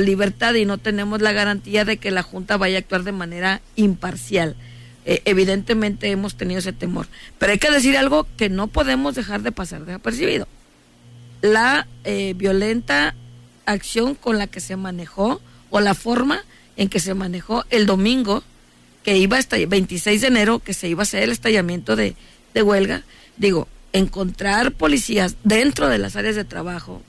libertad 0.00 0.54
y 0.54 0.64
no 0.64 0.78
tenemos 0.78 1.22
la 1.22 1.32
garantía 1.32 1.84
de 1.84 1.96
que 1.96 2.10
la 2.10 2.22
Junta 2.22 2.56
vaya 2.56 2.76
a 2.76 2.80
actuar 2.80 3.04
de 3.04 3.12
manera 3.12 3.60
imparcial. 3.76 4.56
Eh, 5.06 5.22
evidentemente 5.24 6.10
hemos 6.10 6.34
tenido 6.36 6.58
ese 6.58 6.72
temor. 6.72 7.06
Pero 7.38 7.52
hay 7.52 7.58
que 7.58 7.70
decir 7.70 7.96
algo 7.96 8.26
que 8.36 8.48
no 8.48 8.66
podemos 8.66 9.14
dejar 9.14 9.42
de 9.42 9.52
pasar 9.52 9.84
desapercibido. 9.84 10.46
La 11.40 11.86
eh, 12.04 12.34
violenta 12.36 13.14
acción 13.64 14.14
con 14.14 14.38
la 14.38 14.46
que 14.46 14.60
se 14.60 14.76
manejó 14.76 15.40
o 15.70 15.80
la 15.80 15.94
forma 15.94 16.44
en 16.76 16.88
que 16.88 17.00
se 17.00 17.14
manejó 17.14 17.64
el 17.70 17.86
domingo, 17.86 18.42
que 19.02 19.16
iba 19.16 19.38
hasta 19.38 19.56
el 19.56 19.66
26 19.66 20.20
de 20.20 20.26
enero, 20.26 20.58
que 20.58 20.74
se 20.74 20.88
iba 20.88 21.02
a 21.02 21.04
hacer 21.04 21.22
el 21.22 21.30
estallamiento 21.30 21.96
de, 21.96 22.14
de 22.52 22.62
huelga, 22.62 23.02
digo, 23.36 23.68
encontrar 23.92 24.72
policías 24.72 25.36
dentro 25.44 25.88
de 25.88 25.98
las 25.98 26.16
áreas 26.16 26.36
de 26.36 26.44
trabajo, 26.44 27.02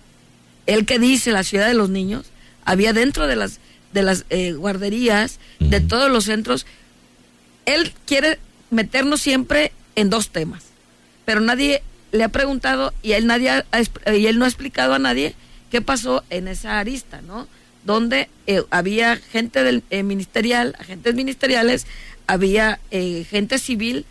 el 0.66 0.86
que 0.86 1.00
dice 1.00 1.32
la 1.32 1.44
ciudad 1.44 1.68
de 1.68 1.74
los 1.74 1.90
niños, 1.90 2.32
había 2.66 2.94
dentro 2.94 3.28
de 3.28 3.36
las, 3.36 3.60
de 3.94 4.04
las 4.04 4.26
eh, 4.30 4.54
guarderías, 4.54 5.40
de 5.60 5.82
todos 5.82 6.10
los 6.12 6.26
centros. 6.26 6.66
Él 7.66 7.94
quiere 8.06 8.40
meternos 8.70 9.22
siempre 9.22 9.72
en 9.96 10.10
dos 10.10 10.30
temas, 10.30 10.64
pero 11.26 11.42
nadie 11.42 11.84
le 12.12 12.24
ha 12.24 12.30
preguntado 12.30 12.94
y 13.02 13.14
él, 13.14 13.28
nadie 13.28 13.64
y 14.14 14.26
él 14.26 14.40
no 14.40 14.46
ha 14.46 14.50
explicado 14.50 14.94
a 14.94 15.00
nadie 15.00 15.36
qué 15.70 15.82
pasó 15.82 16.24
en 16.30 16.48
esa 16.48 16.80
arista, 16.80 17.22
¿no? 17.22 17.48
donde 17.84 18.30
eh, 18.48 18.64
había 18.70 19.18
gente 19.18 19.64
del 19.64 19.84
eh, 19.90 20.04
ministerial, 20.04 20.76
agentes 20.80 21.16
ministeriales, 21.16 21.88
había 22.28 22.80
eh, 22.92 23.26
gente 23.30 23.58
civil 23.60 24.06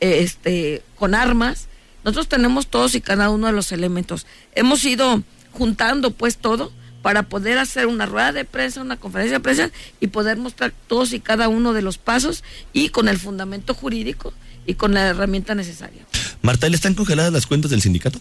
eh, 0.00 0.20
este, 0.22 0.82
con 0.96 1.14
armas. 1.14 1.68
Nosotros 2.04 2.28
tenemos 2.28 2.68
todos 2.68 2.94
y 2.94 3.00
cada 3.00 3.30
uno 3.30 3.48
de 3.48 3.52
los 3.52 3.72
elementos. 3.72 4.26
Hemos 4.54 4.84
ido 4.84 5.22
juntando 5.52 6.12
pues 6.12 6.36
todo 6.36 6.72
para 7.02 7.24
poder 7.24 7.58
hacer 7.58 7.86
una 7.86 8.06
rueda 8.06 8.32
de 8.32 8.44
prensa, 8.44 8.80
una 8.80 8.96
conferencia 8.96 9.38
de 9.38 9.42
prensa 9.42 9.70
y 10.00 10.08
poder 10.08 10.36
mostrar 10.36 10.72
todos 10.86 11.12
y 11.12 11.20
cada 11.20 11.48
uno 11.48 11.72
de 11.72 11.82
los 11.82 11.98
pasos 11.98 12.42
y 12.72 12.88
con 12.88 13.08
el 13.08 13.18
fundamento 13.18 13.74
jurídico 13.74 14.32
y 14.66 14.74
con 14.74 14.94
la 14.94 15.08
herramienta 15.08 15.54
necesaria. 15.54 16.02
Marta, 16.42 16.68
¿le 16.68 16.76
están 16.76 16.94
congeladas 16.94 17.32
las 17.32 17.46
cuentas 17.46 17.70
del 17.70 17.82
sindicato? 17.82 18.20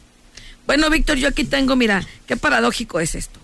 Bueno, 0.66 0.90
Víctor, 0.90 1.18
yo 1.18 1.28
aquí 1.30 1.44
tengo, 1.44 1.76
mira, 1.76 2.06
qué 2.26 2.38
paradójico 2.38 3.00
es 3.00 3.16
esto. 3.16 3.40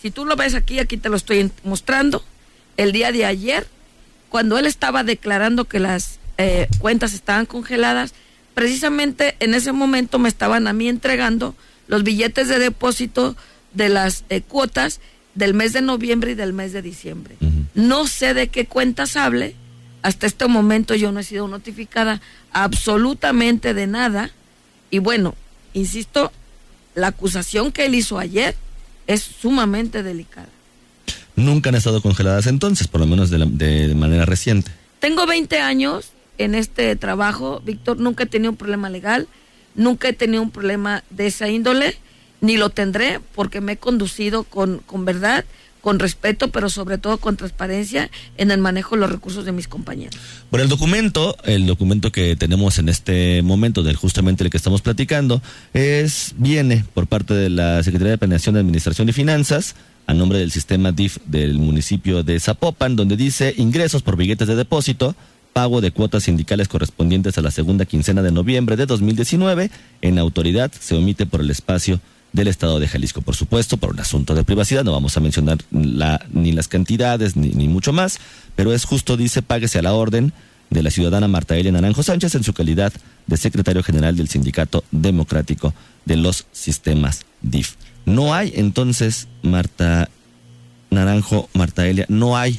Si 0.00 0.10
tú 0.10 0.24
lo 0.24 0.36
ves 0.36 0.54
aquí, 0.54 0.78
aquí 0.78 0.96
te 0.96 1.08
lo 1.08 1.16
estoy 1.16 1.50
mostrando. 1.64 2.24
El 2.76 2.92
día 2.92 3.12
de 3.12 3.24
ayer, 3.24 3.66
cuando 4.28 4.58
él 4.58 4.66
estaba 4.66 5.04
declarando 5.04 5.66
que 5.66 5.78
las 5.78 6.18
eh, 6.38 6.68
cuentas 6.78 7.14
estaban 7.14 7.46
congeladas, 7.46 8.14
precisamente 8.54 9.36
en 9.40 9.54
ese 9.54 9.72
momento 9.72 10.18
me 10.18 10.28
estaban 10.28 10.66
a 10.66 10.72
mí 10.72 10.88
entregando 10.88 11.54
los 11.88 12.02
billetes 12.02 12.48
de 12.48 12.58
depósito 12.58 13.36
de 13.74 13.88
las 13.88 14.24
eh, 14.28 14.40
cuotas 14.42 15.00
del 15.34 15.54
mes 15.54 15.72
de 15.72 15.80
noviembre 15.82 16.32
y 16.32 16.34
del 16.34 16.52
mes 16.52 16.72
de 16.72 16.82
diciembre. 16.82 17.36
No 17.74 18.06
sé 18.06 18.34
de 18.34 18.48
qué 18.48 18.66
cuentas 18.66 19.16
hable. 19.16 19.54
Hasta 20.02 20.26
este 20.26 20.46
momento 20.46 20.94
yo 20.94 21.12
no 21.12 21.20
he 21.20 21.24
sido 21.24 21.48
notificada 21.48 22.20
absolutamente 22.52 23.72
de 23.74 23.86
nada. 23.86 24.30
Y 24.90 24.98
bueno, 24.98 25.34
insisto, 25.72 26.32
la 26.94 27.08
acusación 27.08 27.72
que 27.72 27.86
él 27.86 27.94
hizo 27.94 28.18
ayer 28.18 28.56
es 29.06 29.22
sumamente 29.22 30.02
delicada. 30.02 30.48
Nunca 31.36 31.70
han 31.70 31.76
estado 31.76 32.02
congeladas 32.02 32.46
entonces, 32.46 32.88
por 32.88 33.00
lo 33.00 33.06
menos 33.06 33.30
de, 33.30 33.38
la- 33.38 33.46
de 33.46 33.94
manera 33.94 34.26
reciente. 34.26 34.70
Tengo 35.00 35.26
20 35.26 35.60
años 35.60 36.10
en 36.38 36.54
este 36.54 36.94
trabajo, 36.96 37.62
Víctor, 37.64 37.98
nunca 37.98 38.24
he 38.24 38.26
tenido 38.26 38.50
un 38.50 38.56
problema 38.56 38.90
legal, 38.90 39.28
nunca 39.74 40.08
he 40.08 40.12
tenido 40.12 40.42
un 40.42 40.50
problema 40.50 41.04
de 41.10 41.26
esa 41.28 41.48
índole, 41.48 41.96
ni 42.42 42.58
lo 42.58 42.68
tendré 42.68 43.20
porque 43.34 43.62
me 43.62 43.72
he 43.72 43.76
conducido 43.78 44.42
con, 44.42 44.78
con 44.84 45.06
verdad, 45.06 45.46
con 45.80 45.98
respeto, 45.98 46.48
pero 46.48 46.68
sobre 46.68 46.98
todo 46.98 47.18
con 47.18 47.36
transparencia 47.36 48.10
en 48.36 48.50
el 48.50 48.60
manejo 48.60 48.94
de 48.94 49.00
los 49.00 49.10
recursos 49.10 49.44
de 49.44 49.52
mis 49.52 49.68
compañeros. 49.68 50.14
Por 50.50 50.60
el 50.60 50.68
documento, 50.68 51.36
el 51.44 51.66
documento 51.66 52.12
que 52.12 52.36
tenemos 52.36 52.78
en 52.78 52.88
este 52.88 53.42
momento, 53.42 53.82
del 53.82 53.96
justamente 53.96 54.44
el 54.44 54.50
que 54.50 54.56
estamos 54.56 54.82
platicando, 54.82 55.40
es 55.72 56.34
viene 56.36 56.84
por 56.92 57.06
parte 57.06 57.32
de 57.32 57.48
la 57.48 57.82
Secretaría 57.82 58.12
de 58.12 58.18
Planeación, 58.18 58.56
Administración 58.56 59.08
y 59.08 59.12
Finanzas, 59.12 59.74
a 60.06 60.14
nombre 60.14 60.38
del 60.38 60.50
sistema 60.50 60.92
DIF 60.92 61.18
del 61.26 61.58
municipio 61.58 62.22
de 62.22 62.38
Zapopan, 62.40 62.96
donde 62.96 63.16
dice 63.16 63.54
ingresos 63.56 64.02
por 64.02 64.16
billetes 64.16 64.48
de 64.48 64.56
depósito, 64.56 65.14
pago 65.52 65.80
de 65.80 65.90
cuotas 65.90 66.24
sindicales 66.24 66.68
correspondientes 66.68 67.38
a 67.38 67.42
la 67.42 67.50
segunda 67.50 67.84
quincena 67.84 68.22
de 68.22 68.32
noviembre 68.32 68.76
de 68.76 68.86
2019, 68.86 69.70
en 70.00 70.18
autoridad 70.18 70.72
se 70.72 70.96
omite 70.96 71.26
por 71.26 71.40
el 71.40 71.50
espacio 71.50 72.00
del 72.32 72.48
Estado 72.48 72.80
de 72.80 72.88
Jalisco. 72.88 73.22
Por 73.22 73.36
supuesto, 73.36 73.76
por 73.76 73.90
un 73.90 74.00
asunto 74.00 74.34
de 74.34 74.44
privacidad, 74.44 74.84
no 74.84 74.92
vamos 74.92 75.16
a 75.16 75.20
mencionar 75.20 75.58
la, 75.70 76.24
ni 76.32 76.52
las 76.52 76.68
cantidades 76.68 77.36
ni, 77.36 77.50
ni 77.50 77.68
mucho 77.68 77.92
más, 77.92 78.18
pero 78.56 78.72
es 78.72 78.84
justo, 78.84 79.16
dice, 79.16 79.42
páguese 79.42 79.78
a 79.78 79.82
la 79.82 79.92
orden 79.92 80.32
de 80.70 80.82
la 80.82 80.90
ciudadana 80.90 81.28
Marta 81.28 81.56
Elia 81.56 81.72
Naranjo 81.72 82.02
Sánchez 82.02 82.34
en 82.34 82.44
su 82.44 82.54
calidad 82.54 82.92
de 83.26 83.36
secretario 83.36 83.82
general 83.82 84.16
del 84.16 84.28
Sindicato 84.28 84.84
Democrático 84.90 85.74
de 86.04 86.16
los 86.16 86.46
Sistemas 86.52 87.26
DIF. 87.42 87.74
No 88.04 88.34
hay 88.34 88.52
entonces, 88.56 89.28
Marta 89.42 90.08
Naranjo, 90.90 91.48
Marta 91.54 91.86
Elia, 91.86 92.06
no 92.08 92.36
hay 92.36 92.58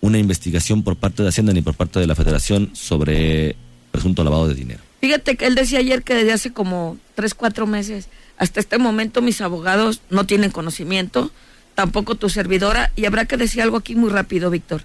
una 0.00 0.18
investigación 0.18 0.82
por 0.82 0.96
parte 0.96 1.22
de 1.22 1.30
Hacienda 1.30 1.52
ni 1.52 1.62
por 1.62 1.74
parte 1.74 1.98
de 1.98 2.06
la 2.06 2.14
Federación 2.14 2.70
sobre 2.74 3.56
presunto 3.90 4.22
lavado 4.22 4.48
de 4.48 4.54
dinero. 4.54 4.80
Fíjate 5.00 5.36
que 5.36 5.46
él 5.46 5.54
decía 5.54 5.78
ayer 5.78 6.02
que 6.02 6.14
desde 6.14 6.32
hace 6.32 6.52
como 6.52 6.96
tres, 7.14 7.34
cuatro 7.34 7.66
meses, 7.66 8.08
hasta 8.38 8.60
este 8.60 8.78
momento 8.78 9.22
mis 9.22 9.40
abogados 9.40 10.00
no 10.10 10.26
tienen 10.26 10.50
conocimiento, 10.50 11.30
tampoco 11.74 12.14
tu 12.14 12.28
servidora, 12.28 12.92
y 12.96 13.04
habrá 13.06 13.24
que 13.26 13.36
decir 13.36 13.62
algo 13.62 13.76
aquí 13.78 13.94
muy 13.94 14.10
rápido, 14.10 14.50
Víctor. 14.50 14.82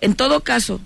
En 0.00 0.14
todo 0.14 0.40
caso, 0.40 0.80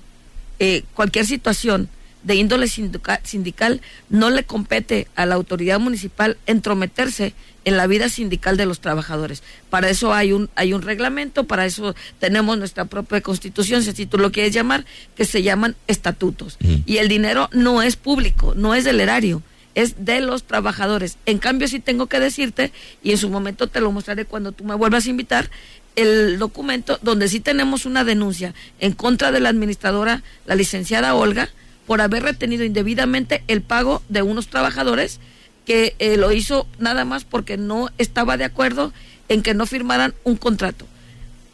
eh, 0.58 0.84
cualquier 0.94 1.26
situación 1.26 1.88
de 2.22 2.34
índole 2.34 2.66
sindica- 2.66 3.20
sindical 3.22 3.80
no 4.08 4.30
le 4.30 4.44
compete 4.44 5.06
a 5.14 5.26
la 5.26 5.36
autoridad 5.36 5.78
municipal 5.78 6.36
entrometerse 6.46 7.34
en 7.64 7.76
la 7.76 7.86
vida 7.86 8.08
sindical 8.08 8.56
de 8.56 8.66
los 8.66 8.80
trabajadores. 8.80 9.42
Para 9.70 9.88
eso 9.90 10.12
hay 10.12 10.32
un 10.32 10.50
hay 10.56 10.72
un 10.72 10.82
reglamento, 10.82 11.44
para 11.44 11.66
eso 11.66 11.94
tenemos 12.18 12.58
nuestra 12.58 12.84
propia 12.84 13.20
constitución, 13.20 13.82
si 13.82 13.90
así 13.90 14.06
tú 14.06 14.18
lo 14.18 14.32
quieres 14.32 14.52
llamar, 14.52 14.84
que 15.16 15.24
se 15.24 15.42
llaman 15.42 15.76
estatutos. 15.86 16.58
Y 16.84 16.96
el 16.96 17.08
dinero 17.08 17.48
no 17.52 17.80
es 17.82 17.96
público, 17.96 18.54
no 18.56 18.74
es 18.74 18.84
del 18.84 19.00
erario, 19.00 19.42
es 19.76 20.04
de 20.04 20.20
los 20.20 20.42
trabajadores. 20.42 21.18
En 21.26 21.38
cambio, 21.38 21.68
sí 21.68 21.78
tengo 21.78 22.06
que 22.06 22.18
decirte, 22.18 22.72
y 23.02 23.12
en 23.12 23.18
su 23.18 23.28
momento 23.30 23.68
te 23.68 23.80
lo 23.80 23.92
mostraré 23.92 24.24
cuando 24.24 24.50
tú 24.50 24.64
me 24.64 24.74
vuelvas 24.74 25.06
a 25.06 25.10
invitar, 25.10 25.50
el 25.94 26.38
documento 26.38 26.98
donde 27.02 27.28
sí 27.28 27.40
tenemos 27.40 27.86
una 27.86 28.02
denuncia 28.02 28.54
en 28.80 28.92
contra 28.92 29.32
de 29.32 29.40
la 29.40 29.50
administradora, 29.50 30.22
la 30.46 30.54
licenciada 30.54 31.14
Olga, 31.14 31.50
por 31.86 32.00
haber 32.00 32.22
retenido 32.22 32.64
indebidamente 32.64 33.44
el 33.48 33.62
pago 33.62 34.02
de 34.08 34.22
unos 34.22 34.48
trabajadores 34.48 35.20
que 35.66 35.94
eh, 35.98 36.16
lo 36.16 36.32
hizo 36.32 36.66
nada 36.78 37.04
más 37.04 37.24
porque 37.24 37.56
no 37.56 37.90
estaba 37.98 38.36
de 38.36 38.44
acuerdo 38.44 38.92
en 39.28 39.42
que 39.42 39.54
no 39.54 39.66
firmaran 39.66 40.14
un 40.24 40.36
contrato. 40.36 40.86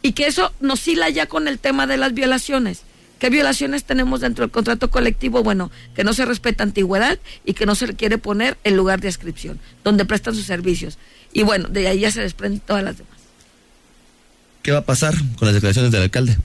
Y 0.01 0.13
que 0.13 0.27
eso 0.27 0.53
nos 0.61 0.87
hila 0.87 1.09
ya 1.09 1.25
con 1.25 1.47
el 1.47 1.59
tema 1.59 1.87
de 1.87 1.97
las 1.97 2.13
violaciones. 2.13 2.83
¿Qué 3.19 3.29
violaciones 3.29 3.85
tenemos 3.85 4.21
dentro 4.21 4.43
del 4.43 4.51
contrato 4.51 4.91
colectivo? 4.91 5.43
Bueno, 5.43 5.71
que 5.95 6.03
no 6.03 6.13
se 6.13 6.25
respeta 6.25 6.63
antigüedad 6.63 7.19
y 7.45 7.53
que 7.53 7.65
no 7.65 7.75
se 7.75 7.87
le 7.87 7.93
quiere 7.95 8.17
poner 8.17 8.57
el 8.63 8.75
lugar 8.75 8.99
de 8.99 9.07
inscripción, 9.07 9.59
donde 9.83 10.05
prestan 10.05 10.35
sus 10.35 10.45
servicios. 10.45 10.97
Y 11.31 11.43
bueno, 11.43 11.69
de 11.69 11.87
ahí 11.87 12.01
ya 12.01 12.11
se 12.11 12.21
desprenden 12.21 12.59
todas 12.59 12.83
las 12.83 12.97
demás. 12.97 13.13
¿Qué 14.61 14.71
va 14.71 14.79
a 14.79 14.85
pasar 14.85 15.13
con 15.37 15.45
las 15.45 15.53
declaraciones 15.53 15.91
del 15.91 16.03
alcalde? 16.03 16.37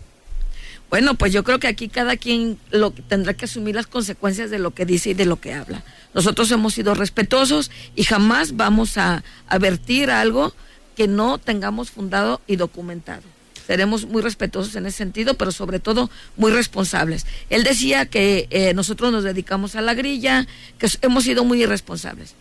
Bueno, 0.91 1.17
pues 1.17 1.33
yo 1.33 1.45
creo 1.45 1.59
que 1.59 1.69
aquí 1.69 1.89
cada 1.89 2.17
quien 2.17 2.59
lo 2.71 2.93
tendrá 2.93 3.35
que 3.35 3.45
asumir 3.45 3.75
las 3.75 3.87
consecuencias 3.87 4.51
de 4.51 4.59
lo 4.59 4.73
que 4.73 4.87
dice 4.87 5.11
y 5.11 5.15
de 5.15 5.27
lo 5.27 5.41
que 5.41 5.53
habla. 5.53 5.85
Nosotros 6.15 6.51
hemos 6.51 6.75
sido 6.75 6.95
respetuosos 6.95 7.71
y 7.95 8.05
jamás 8.05 8.57
vamos 8.57 8.97
a, 8.97 9.23
a 9.47 9.59
vertir 9.59 10.11
algo 10.11 10.55
que 10.97 11.07
no 11.07 11.39
tengamos 11.39 11.91
fundado 11.91 12.41
y 12.47 12.57
documentado. 12.57 13.23
Seremos 13.69 14.07
muy 14.07 14.23
respetuosos 14.23 14.75
en 14.77 14.87
ese 14.87 14.97
sentido, 14.97 15.35
pero 15.35 15.53
sobre 15.53 15.79
todo 15.79 16.09
muy 16.39 16.51
responsables. 16.51 17.27
Él 17.51 17.65
decía 17.65 18.07
que 18.07 18.49
eh, 18.49 18.73
nosotros 18.73 19.13
nos 19.13 19.25
dedicamos 19.25 19.77
a 19.77 19.83
la 19.83 19.93
grilla, 19.93 20.47
que 20.79 20.89
hemos 21.03 21.25
sido 21.25 21.45
muy 21.45 21.63
irresponsables. 21.63 22.35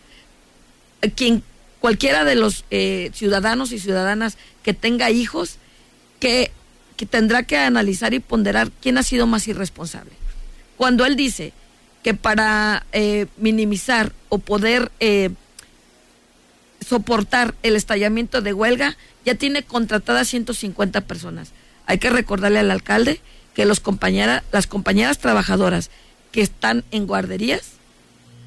Quien, 1.17 1.43
cualquiera 1.81 2.23
de 2.23 2.35
los 2.35 2.63
eh, 2.71 3.11
ciudadanos 3.13 3.73
y 3.73 3.79
ciudadanas 3.79 4.37
que 4.63 4.73
tenga 4.73 5.11
hijos, 5.11 5.57
que, 6.21 6.53
que 6.95 7.05
tendrá 7.05 7.43
que 7.43 7.57
analizar 7.57 8.13
y 8.13 8.19
ponderar 8.19 8.71
quién 8.81 8.97
ha 8.97 9.03
sido 9.03 9.27
más 9.27 9.49
irresponsable. 9.49 10.13
Cuando 10.77 11.05
él 11.05 11.17
dice 11.17 11.51
que 12.03 12.13
para 12.13 12.85
eh, 12.93 13.25
minimizar 13.35 14.13
o 14.29 14.37
poder 14.37 14.93
soportar 16.85 17.55
el 17.63 17.75
estallamiento 17.75 18.41
de 18.41 18.53
huelga, 18.53 18.97
ya 19.25 19.35
tiene 19.35 19.63
contratadas 19.63 20.27
150 20.29 21.01
personas. 21.01 21.51
Hay 21.85 21.97
que 21.99 22.09
recordarle 22.09 22.59
al 22.59 22.71
alcalde 22.71 23.21
que 23.53 23.65
los 23.65 23.79
compañera, 23.79 24.43
las 24.51 24.67
compañeras 24.67 25.17
trabajadoras 25.19 25.89
que 26.31 26.41
están 26.41 26.83
en 26.91 27.07
guarderías 27.07 27.71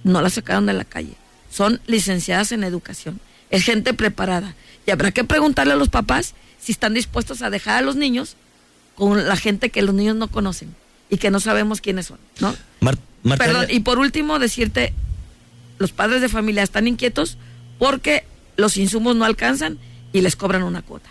no 0.04 0.22
las 0.22 0.34
sacaron 0.34 0.66
de 0.66 0.72
la 0.72 0.84
calle. 0.84 1.14
Son 1.50 1.80
licenciadas 1.86 2.52
en 2.52 2.64
educación. 2.64 3.20
Es 3.50 3.64
gente 3.64 3.92
preparada. 3.92 4.54
Y 4.86 4.90
habrá 4.92 5.10
que 5.10 5.24
preguntarle 5.24 5.72
a 5.72 5.76
los 5.76 5.88
papás 5.88 6.34
si 6.60 6.72
están 6.72 6.94
dispuestos 6.94 7.42
a 7.42 7.50
dejar 7.50 7.78
a 7.78 7.82
los 7.82 7.96
niños 7.96 8.36
con 8.94 9.26
la 9.28 9.36
gente 9.36 9.70
que 9.70 9.82
los 9.82 9.94
niños 9.94 10.16
no 10.16 10.28
conocen 10.28 10.74
y 11.10 11.16
que 11.16 11.30
no 11.30 11.40
sabemos 11.40 11.80
quiénes 11.80 12.06
son, 12.06 12.18
¿no? 12.40 12.54
Mar- 12.80 12.98
Marta 13.22 13.44
Perdón, 13.44 13.66
y 13.70 13.80
por 13.80 13.98
último 13.98 14.38
decirte, 14.38 14.94
los 15.78 15.92
padres 15.92 16.20
de 16.22 16.28
familia 16.28 16.62
están 16.62 16.86
inquietos 16.86 17.36
porque 17.78 18.24
los 18.60 18.76
insumos 18.76 19.16
no 19.16 19.24
alcanzan 19.24 19.78
y 20.12 20.20
les 20.20 20.36
cobran 20.36 20.62
una 20.62 20.82
cuota. 20.82 21.10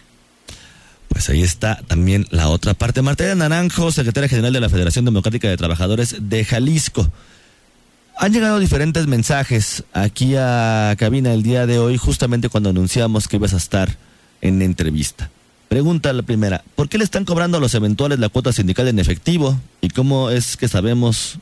Pues 1.10 1.30
ahí 1.30 1.42
está 1.42 1.82
también 1.88 2.28
la 2.30 2.50
otra 2.50 2.74
parte. 2.74 3.02
Marta 3.02 3.34
Naranjo, 3.36 3.92
secretaria 3.92 4.30
general 4.30 4.54
de 4.54 4.62
la 4.62 4.70
Federación 4.70 5.06
Democrática 5.06 5.50
de 5.50 5.58
Trabajadores 5.58 6.16
de 6.20 6.46
Jalisco. 6.46 7.12
Han 8.18 8.34
llegado 8.34 8.60
diferentes 8.60 9.08
mensajes 9.08 9.84
aquí 9.94 10.36
a 10.38 10.96
cabina 10.98 11.34
el 11.34 11.42
día 11.42 11.66
de 11.66 11.80
hoy, 11.80 11.98
justamente 11.98 12.50
cuando 12.50 12.70
anunciamos 12.70 13.28
que 13.28 13.38
ibas 13.38 13.54
a 13.54 13.58
estar 13.58 13.98
en 14.42 14.62
entrevista. 14.62 15.30
Pregunta 15.70 16.12
la 16.14 16.24
primera, 16.24 16.64
¿por 16.76 16.90
qué 16.90 16.98
le 16.98 17.04
están 17.04 17.26
cobrando 17.26 17.58
a 17.58 17.62
los 17.62 17.74
eventuales 17.76 18.20
la 18.20 18.30
cuota 18.30 18.52
sindical 18.52 18.88
en 18.88 19.00
efectivo? 19.00 19.60
¿Y 19.82 19.90
cómo 19.90 20.32
es 20.32 20.58
que 20.58 20.68
sabemos 20.68 21.38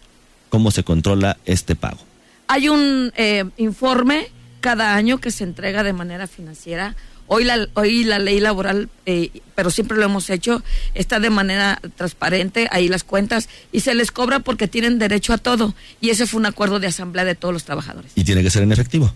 cómo 0.49 0.70
se 0.70 0.84
controla 0.84 1.38
este 1.45 1.76
pago? 1.76 1.99
Hay 2.47 2.70
un 2.70 3.12
eh, 3.16 3.45
informe 3.58 4.30
cada 4.60 4.95
año 4.95 5.20
que 5.20 5.32
se 5.32 5.43
entrega 5.43 5.84
de 5.84 5.93
manera 5.93 6.28
financiera 6.28 6.95
Hoy 7.30 7.43
la, 7.43 7.68
hoy 7.74 8.05
la 8.05 8.20
ley 8.20 8.39
laboral, 8.39 8.89
eh, 9.05 9.41
pero 9.53 9.70
siempre 9.70 9.97
lo 9.97 10.05
hemos 10.05 10.30
hecho, 10.30 10.64
está 10.93 11.20
de 11.20 11.30
manera 11.30 11.82
transparente, 11.95 12.70
ahí 12.72 12.88
las 12.88 13.03
cuentas, 13.03 13.49
y 13.74 13.82
se 13.82 13.93
les 13.93 14.12
cobra 14.12 14.39
porque 14.39 14.70
tienen 14.70 14.97
derecho 14.97 15.34
a 15.34 15.38
todo. 15.38 15.76
Y 15.99 16.10
ese 16.10 16.26
fue 16.26 16.39
un 16.39 16.45
acuerdo 16.45 16.80
de 16.80 16.88
asamblea 16.88 17.26
de 17.26 17.36
todos 17.36 17.53
los 17.53 17.66
trabajadores. 17.66 18.14
Y 18.16 18.24
tiene 18.24 18.43
que 18.43 18.49
ser 18.49 18.64
en 18.64 18.72
efectivo. 18.72 19.14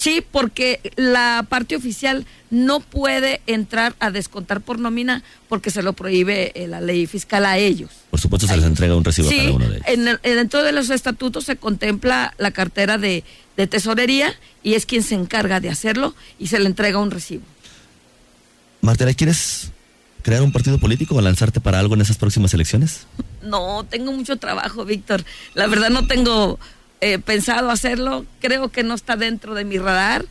Sí, 0.00 0.24
porque 0.32 0.80
la 0.96 1.44
parte 1.46 1.76
oficial 1.76 2.24
no 2.48 2.80
puede 2.80 3.42
entrar 3.46 3.94
a 4.00 4.10
descontar 4.10 4.62
por 4.62 4.78
nómina 4.78 5.22
porque 5.46 5.70
se 5.70 5.82
lo 5.82 5.92
prohíbe 5.92 6.52
eh, 6.54 6.66
la 6.68 6.80
ley 6.80 7.06
fiscal 7.06 7.44
a 7.44 7.58
ellos. 7.58 7.90
Por 8.10 8.18
supuesto, 8.18 8.46
se 8.46 8.56
les 8.56 8.64
entrega 8.64 8.96
un 8.96 9.04
recibo 9.04 9.28
a 9.28 9.30
cada 9.30 9.52
uno 9.52 9.68
de 9.68 9.76
ellos. 9.76 9.86
En 9.88 10.08
el, 10.08 10.18
dentro 10.22 10.62
de 10.62 10.72
los 10.72 10.88
estatutos 10.88 11.44
se 11.44 11.56
contempla 11.56 12.32
la 12.38 12.50
cartera 12.50 12.96
de, 12.96 13.24
de 13.58 13.66
tesorería 13.66 14.34
y 14.62 14.72
es 14.72 14.86
quien 14.86 15.02
se 15.02 15.16
encarga 15.16 15.60
de 15.60 15.68
hacerlo 15.68 16.14
y 16.38 16.46
se 16.46 16.58
le 16.58 16.64
entrega 16.64 16.98
un 16.98 17.10
recibo. 17.10 17.44
Martela, 18.80 19.12
¿quieres 19.12 19.70
crear 20.22 20.40
un 20.40 20.50
partido 20.50 20.78
político 20.78 21.14
o 21.16 21.20
lanzarte 21.20 21.60
para 21.60 21.78
algo 21.78 21.94
en 21.94 22.00
esas 22.00 22.16
próximas 22.16 22.54
elecciones? 22.54 23.06
No, 23.42 23.84
tengo 23.84 24.12
mucho 24.12 24.38
trabajo, 24.38 24.86
Víctor. 24.86 25.24
La 25.52 25.66
verdad 25.66 25.90
no 25.90 26.06
tengo 26.06 26.58
eh, 27.00 27.18
pensado 27.18 27.70
hacerlo, 27.70 28.26
creo 28.40 28.68
que 28.68 28.82
no 28.82 28.94
está 28.94 29.16
dentro 29.16 29.54
de 29.54 29.64
mi 29.64 29.78
radar. 29.78 30.26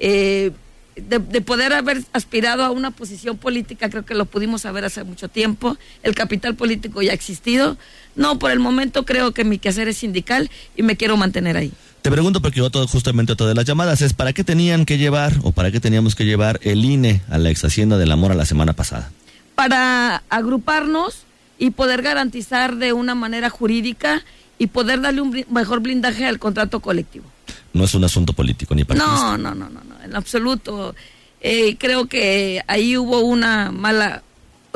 Eh, 0.00 0.52
de, 0.96 1.40
poder 1.40 1.72
haber 1.72 2.02
aspirado 2.12 2.64
a 2.64 2.70
una 2.70 2.90
posición 2.90 3.36
política, 3.36 3.90
creo 3.90 4.04
que 4.04 4.14
lo 4.14 4.26
pudimos 4.26 4.64
haber 4.64 4.84
hace 4.84 5.04
mucho 5.04 5.28
tiempo. 5.28 5.76
El 6.02 6.14
capital 6.14 6.54
político 6.54 7.02
ya 7.02 7.10
ha 7.10 7.14
existido. 7.14 7.76
No, 8.16 8.38
por 8.38 8.50
el 8.50 8.60
momento 8.60 9.04
creo 9.04 9.32
que 9.32 9.44
mi 9.44 9.58
quehacer 9.58 9.88
es 9.88 9.98
sindical 9.98 10.50
y 10.76 10.82
me 10.82 10.96
quiero 10.96 11.16
mantener 11.16 11.56
ahí. 11.56 11.72
Te 12.02 12.10
pregunto 12.10 12.40
porque 12.40 12.58
yo 12.58 12.70
todo, 12.70 12.86
justamente 12.86 13.34
todas 13.34 13.56
las 13.56 13.64
llamadas 13.64 14.02
es 14.02 14.12
¿para 14.12 14.32
qué 14.32 14.44
tenían 14.44 14.84
que 14.84 14.98
llevar 14.98 15.32
o 15.42 15.52
para 15.52 15.72
qué 15.72 15.80
teníamos 15.80 16.14
que 16.14 16.24
llevar 16.24 16.60
el 16.62 16.84
INE 16.84 17.22
a 17.30 17.38
la 17.38 17.50
ex 17.50 17.64
hacienda 17.64 17.96
del 17.96 18.12
amor 18.12 18.30
a 18.30 18.34
la 18.34 18.44
semana 18.44 18.74
pasada? 18.74 19.10
Para 19.54 20.22
agruparnos 20.28 21.24
y 21.58 21.70
poder 21.70 22.02
garantizar 22.02 22.76
de 22.76 22.92
una 22.92 23.14
manera 23.14 23.48
jurídica 23.48 24.22
y 24.58 24.68
poder 24.68 25.00
darle 25.00 25.20
un 25.20 25.44
mejor 25.50 25.80
blindaje 25.80 26.26
al 26.26 26.38
contrato 26.38 26.80
colectivo. 26.80 27.24
No 27.72 27.84
es 27.84 27.94
un 27.94 28.04
asunto 28.04 28.32
político 28.32 28.74
ni 28.74 28.84
partidista. 28.84 29.36
No, 29.36 29.38
no, 29.38 29.54
no, 29.54 29.68
no, 29.68 29.82
no 29.82 29.94
en 30.04 30.14
absoluto. 30.14 30.94
Eh, 31.40 31.76
creo 31.78 32.06
que 32.06 32.62
ahí 32.68 32.96
hubo 32.96 33.20
una 33.20 33.72
mala, 33.72 34.22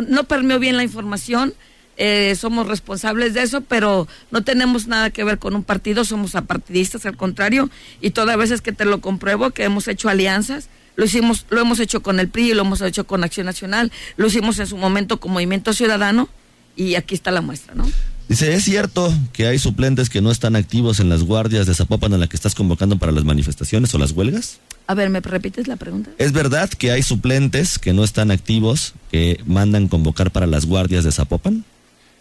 no 0.06 0.24
permeó 0.24 0.58
bien 0.58 0.76
la 0.76 0.82
información. 0.82 1.54
Eh, 1.96 2.36
somos 2.36 2.68
responsables 2.68 3.34
de 3.34 3.42
eso, 3.42 3.60
pero 3.62 4.06
no 4.30 4.44
tenemos 4.44 4.86
nada 4.86 5.10
que 5.10 5.24
ver 5.24 5.38
con 5.38 5.56
un 5.56 5.64
partido, 5.64 6.04
somos 6.04 6.36
apartidistas, 6.36 7.06
al 7.06 7.16
contrario, 7.16 7.70
y 8.00 8.10
todas 8.10 8.36
veces 8.36 8.60
que 8.60 8.70
te 8.70 8.84
lo 8.84 9.00
compruebo, 9.00 9.50
que 9.50 9.64
hemos 9.64 9.88
hecho 9.88 10.08
alianzas, 10.08 10.68
lo 10.94 11.06
hicimos, 11.06 11.46
lo 11.50 11.60
hemos 11.60 11.80
hecho 11.80 12.00
con 12.00 12.20
el 12.20 12.28
PRI, 12.28 12.54
lo 12.54 12.62
hemos 12.62 12.80
hecho 12.82 13.04
con 13.04 13.24
Acción 13.24 13.46
Nacional, 13.46 13.90
lo 14.16 14.28
hicimos 14.28 14.60
en 14.60 14.68
su 14.68 14.76
momento 14.76 15.18
con 15.18 15.32
Movimiento 15.32 15.72
Ciudadano, 15.72 16.28
y 16.76 16.94
aquí 16.94 17.16
está 17.16 17.32
la 17.32 17.40
muestra, 17.40 17.74
¿no? 17.74 17.90
Dice, 18.28 18.54
¿es 18.54 18.64
cierto 18.64 19.10
que 19.32 19.46
hay 19.46 19.58
suplentes 19.58 20.10
que 20.10 20.20
no 20.20 20.30
están 20.30 20.54
activos 20.54 21.00
en 21.00 21.08
las 21.08 21.22
guardias 21.22 21.66
de 21.66 21.74
Zapopan 21.74 22.12
en 22.12 22.20
la 22.20 22.26
que 22.26 22.36
estás 22.36 22.54
convocando 22.54 22.98
para 22.98 23.10
las 23.10 23.24
manifestaciones 23.24 23.94
o 23.94 23.98
las 23.98 24.12
huelgas? 24.12 24.58
A 24.86 24.94
ver, 24.94 25.08
¿me 25.08 25.20
repites 25.20 25.66
la 25.66 25.76
pregunta? 25.76 26.10
¿Es 26.18 26.32
verdad 26.32 26.68
que 26.68 26.90
hay 26.90 27.02
suplentes 27.02 27.78
que 27.78 27.94
no 27.94 28.04
están 28.04 28.30
activos 28.30 28.92
que 29.10 29.40
mandan 29.46 29.88
convocar 29.88 30.30
para 30.30 30.46
las 30.46 30.66
guardias 30.66 31.04
de 31.04 31.12
Zapopan? 31.12 31.64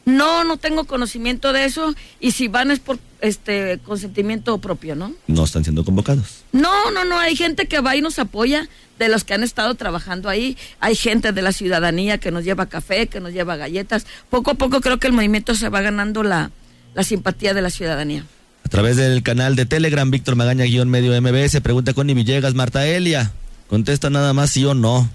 No, 0.08 0.46
no 0.46 0.56
tengo 0.56 0.86
conocimiento 0.86 1.52
de 1.52 1.66
eso 1.66 1.94
y 2.22 2.32
si 2.32 2.48
van 2.48 2.72
es 2.72 2.80
por 2.80 2.98
este 3.20 3.78
consentimiento 3.84 4.58
propio, 4.58 4.96
¿no? 4.96 5.12
No 5.28 5.44
están 5.44 5.66
siendo 5.66 5.84
convocados. 5.84 6.46
No, 6.54 6.92
no, 6.92 7.04
no, 7.04 7.20
hay 7.20 7.36
gente 7.36 7.68
que 7.68 7.82
va 7.82 7.94
y 7.98 8.00
nos 8.00 8.18
apoya 8.18 8.70
de 9.00 9.10
los 9.10 9.26
que 9.26 9.34
han 9.34 9.44
estado 9.44 9.76
trabajando 9.76 10.30
ahí. 10.30 10.58
Hay 10.80 10.96
gente 10.96 11.34
de 11.34 11.42
la 11.42 11.52
ciudadanía 11.52 12.20
que 12.20 12.32
nos 12.32 12.46
lleva 12.46 12.68
café, 12.68 13.08
que 13.08 13.20
nos 13.20 13.34
lleva 13.34 13.58
galletas. 13.58 14.08
Poco 14.30 14.52
a 14.52 14.54
poco 14.54 14.80
creo 14.80 14.98
que 14.98 15.08
el 15.08 15.14
movimiento 15.14 15.56
se 15.56 15.68
va 15.68 15.82
ganando 15.82 16.24
la, 16.24 16.52
la 16.96 17.04
simpatía 17.04 17.54
de 17.54 17.62
la 17.62 17.70
ciudadanía. 17.70 18.24
A 18.64 18.70
través 18.70 18.96
del 18.96 19.24
canal 19.24 19.58
de 19.58 19.66
Telegram, 19.66 20.10
Víctor 20.10 20.38
Magaña, 20.38 20.64
guion 20.64 20.88
medio 20.88 21.22
MBS, 21.22 21.60
pregunta 21.60 21.94
Connie 21.94 22.14
Villegas, 22.14 22.54
Marta 22.54 22.88
Elia. 22.88 23.34
Contesta 23.68 24.10
nada 24.10 24.32
más 24.32 24.52
sí 24.52 24.64
o 24.64 24.74
no. 24.74 25.10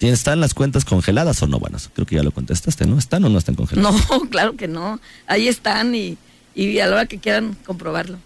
¿Están 0.00 0.40
las 0.40 0.52
cuentas 0.52 0.84
congeladas 0.84 1.42
o 1.42 1.46
no? 1.46 1.58
Bueno, 1.58 1.78
creo 1.94 2.06
que 2.06 2.16
ya 2.16 2.22
lo 2.22 2.30
contestaste, 2.30 2.86
¿no? 2.86 2.98
¿Están 2.98 3.24
o 3.24 3.28
no 3.28 3.38
están 3.38 3.54
congeladas? 3.54 3.94
No, 4.10 4.20
claro 4.28 4.56
que 4.56 4.68
no. 4.68 5.00
Ahí 5.26 5.48
están 5.48 5.94
y, 5.94 6.18
y 6.54 6.78
a 6.80 6.86
la 6.86 6.92
hora 6.92 7.06
que 7.06 7.18
quieran 7.18 7.56
comprobarlo. 7.64 8.18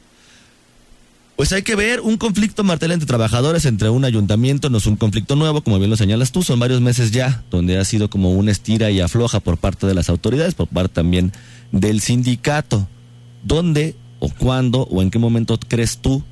Pues 1.37 1.53
hay 1.53 1.63
que 1.63 1.75
ver 1.75 2.03
un 2.03 2.19
conflicto 2.19 2.65
martel 2.65 2.93
entre 2.93 3.07
trabajadores, 3.07 3.65
entre 3.65 3.89
un 3.89 4.05
ayuntamiento, 4.05 4.69
no 4.69 4.77
es 4.77 4.85
un 4.85 4.97
conflicto 4.97 5.37
nuevo, 5.37 5.63
como 5.63 5.79
bien 5.79 5.89
lo 5.89 5.97
señalas 5.97 6.33
tú, 6.33 6.43
son 6.43 6.61
varios 6.61 6.83
meses 6.83 7.13
ya, 7.13 7.43
donde 7.51 7.79
ha 7.79 7.85
sido 7.87 8.11
como 8.11 8.33
una 8.33 8.51
estira 8.51 8.91
y 8.91 9.01
afloja 9.01 9.41
por 9.41 9.57
parte 9.57 9.87
de 9.87 9.95
las 9.95 10.11
autoridades, 10.11 10.55
por 10.55 10.69
parte 10.69 10.93
también 10.97 11.33
del 11.73 12.03
sindicato. 12.03 12.87
¿Dónde 13.43 13.97
o 14.19 14.29
cuándo 14.29 14.83
o 14.91 15.01
en 15.01 15.11
qué 15.11 15.19
momento 15.19 15.59
crees 15.67 15.97
tú 15.97 16.23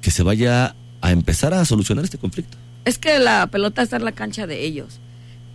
que 0.00 0.12
se 0.12 0.22
vaya 0.22 0.76
a 1.00 1.10
empezar 1.10 1.54
a 1.54 1.64
solucionar 1.64 2.04
este 2.04 2.18
conflicto? 2.18 2.56
Es 2.84 2.98
que 2.98 3.18
la 3.18 3.46
pelota 3.46 3.82
está 3.82 3.96
en 3.96 4.04
la 4.04 4.12
cancha 4.12 4.46
de 4.46 4.64
ellos. 4.64 5.00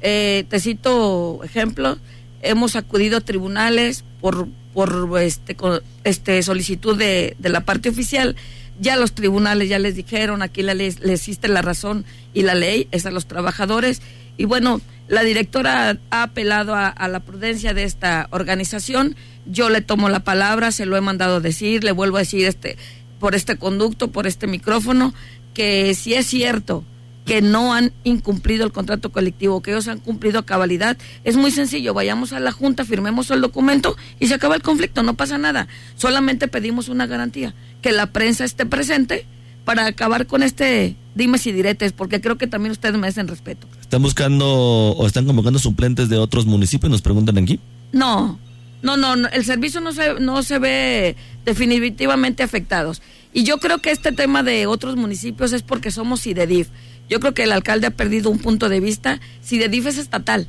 Eh, 0.01 0.45
te 0.49 0.59
cito 0.59 1.41
ejemplo, 1.43 1.97
hemos 2.41 2.75
acudido 2.75 3.17
a 3.17 3.21
tribunales 3.21 4.03
por, 4.21 4.47
por 4.73 5.19
este, 5.21 5.57
este 6.03 6.43
solicitud 6.43 6.97
de, 6.97 7.35
de 7.39 7.49
la 7.49 7.61
parte 7.61 7.89
oficial. 7.89 8.35
Ya 8.79 8.95
los 8.95 9.13
tribunales 9.13 9.69
ya 9.69 9.79
les 9.79 9.95
dijeron, 9.95 10.41
aquí 10.41 10.61
la 10.61 10.75
ley, 10.75 10.93
le 11.01 11.13
existe 11.13 11.47
la 11.47 11.63
razón 11.63 12.05
y 12.33 12.43
la 12.43 12.53
ley, 12.53 12.87
es 12.91 13.05
a 13.05 13.11
los 13.11 13.25
trabajadores. 13.25 14.01
Y 14.37 14.45
bueno, 14.45 14.81
la 15.07 15.23
directora 15.23 15.97
ha 16.11 16.23
apelado 16.23 16.75
a, 16.75 17.07
la 17.07 17.19
prudencia 17.21 17.73
de 17.73 17.83
esta 17.83 18.27
organización. 18.29 19.15
Yo 19.47 19.69
le 19.69 19.81
tomo 19.81 20.09
la 20.09 20.19
palabra, 20.19 20.71
se 20.71 20.85
lo 20.85 20.95
he 20.95 21.01
mandado 21.01 21.41
decir, 21.41 21.83
le 21.83 21.91
vuelvo 21.91 22.17
a 22.17 22.21
decir 22.21 22.45
este, 22.45 22.77
por 23.19 23.33
este 23.33 23.57
conducto, 23.57 24.09
por 24.09 24.27
este 24.27 24.45
micrófono, 24.45 25.13
que 25.55 25.95
si 25.95 26.13
es 26.13 26.27
cierto 26.27 26.83
que 27.27 27.41
no 27.41 27.73
han 27.73 27.91
incumplido 28.05 28.65
el 28.65 28.71
contrato 28.71 29.11
colectivo, 29.11 29.61
que 29.61 29.71
ellos 29.71 29.87
han 29.89 29.99
cumplido 29.99 30.39
a 30.39 30.45
cabalidad. 30.45 30.97
Es 31.25 31.35
muy 31.35 31.51
sencillo, 31.51 31.93
vayamos 31.93 32.31
a 32.31 32.39
la 32.39 32.53
Junta, 32.53 32.85
firmemos 32.85 33.29
el 33.29 33.41
documento 33.41 33.97
y 34.19 34.27
se 34.27 34.33
acaba 34.33 34.55
el 34.55 34.61
conflicto, 34.61 35.03
no 35.03 35.13
pasa 35.15 35.37
nada. 35.37 35.67
Solamente 35.95 36.47
pedimos 36.47 36.87
una 36.87 37.05
garantía, 37.05 37.53
que 37.81 37.91
la 37.91 38.07
prensa 38.07 38.45
esté 38.45 38.65
presente 38.65 39.25
para 39.65 39.85
acabar 39.85 40.25
con 40.25 40.41
este 40.41 40.95
dimes 41.15 41.45
y 41.47 41.51
diretes, 41.51 41.91
porque 41.91 42.21
creo 42.21 42.37
que 42.37 42.47
también 42.47 42.71
ustedes 42.71 42.97
merecen 42.97 43.27
respeto. 43.27 43.67
¿Están 43.81 44.01
buscando 44.01 44.47
o 44.47 45.05
están 45.05 45.25
convocando 45.25 45.59
suplentes 45.59 46.07
de 46.07 46.17
otros 46.17 46.45
municipios? 46.45 46.89
Nos 46.89 47.01
preguntan 47.01 47.37
aquí. 47.37 47.59
No, 47.91 48.39
no, 48.81 48.95
no, 48.95 49.27
el 49.27 49.43
servicio 49.43 49.81
no 49.81 49.91
se, 49.91 50.19
no 50.21 50.43
se 50.43 50.59
ve 50.59 51.17
definitivamente 51.43 52.43
afectados. 52.43 53.01
Y 53.33 53.43
yo 53.43 53.57
creo 53.57 53.79
que 53.79 53.91
este 53.91 54.11
tema 54.13 54.41
de 54.43 54.67
otros 54.67 54.95
municipios 54.95 55.51
es 55.51 55.63
porque 55.63 55.91
somos 55.91 56.25
IDEDIF. 56.25 56.69
Yo 57.09 57.19
creo 57.19 57.33
que 57.33 57.43
el 57.43 57.51
alcalde 57.51 57.87
ha 57.87 57.91
perdido 57.91 58.29
un 58.29 58.39
punto 58.39 58.69
de 58.69 58.79
vista. 58.79 59.19
Si 59.41 59.57
de 59.57 59.69
DIF 59.69 59.87
es 59.87 59.97
estatal, 59.97 60.47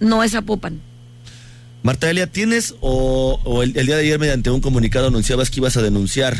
no 0.00 0.22
es 0.22 0.34
Apopan. 0.34 0.80
Marta 1.82 2.10
Elia, 2.10 2.26
¿tienes 2.26 2.74
o, 2.80 3.62
el, 3.62 3.72
día 3.72 3.96
de 3.96 4.02
ayer 4.02 4.18
mediante 4.18 4.50
un 4.50 4.60
comunicado 4.60 5.06
anunciabas 5.08 5.50
que 5.50 5.60
ibas 5.60 5.76
a 5.76 5.82
denunciar 5.82 6.36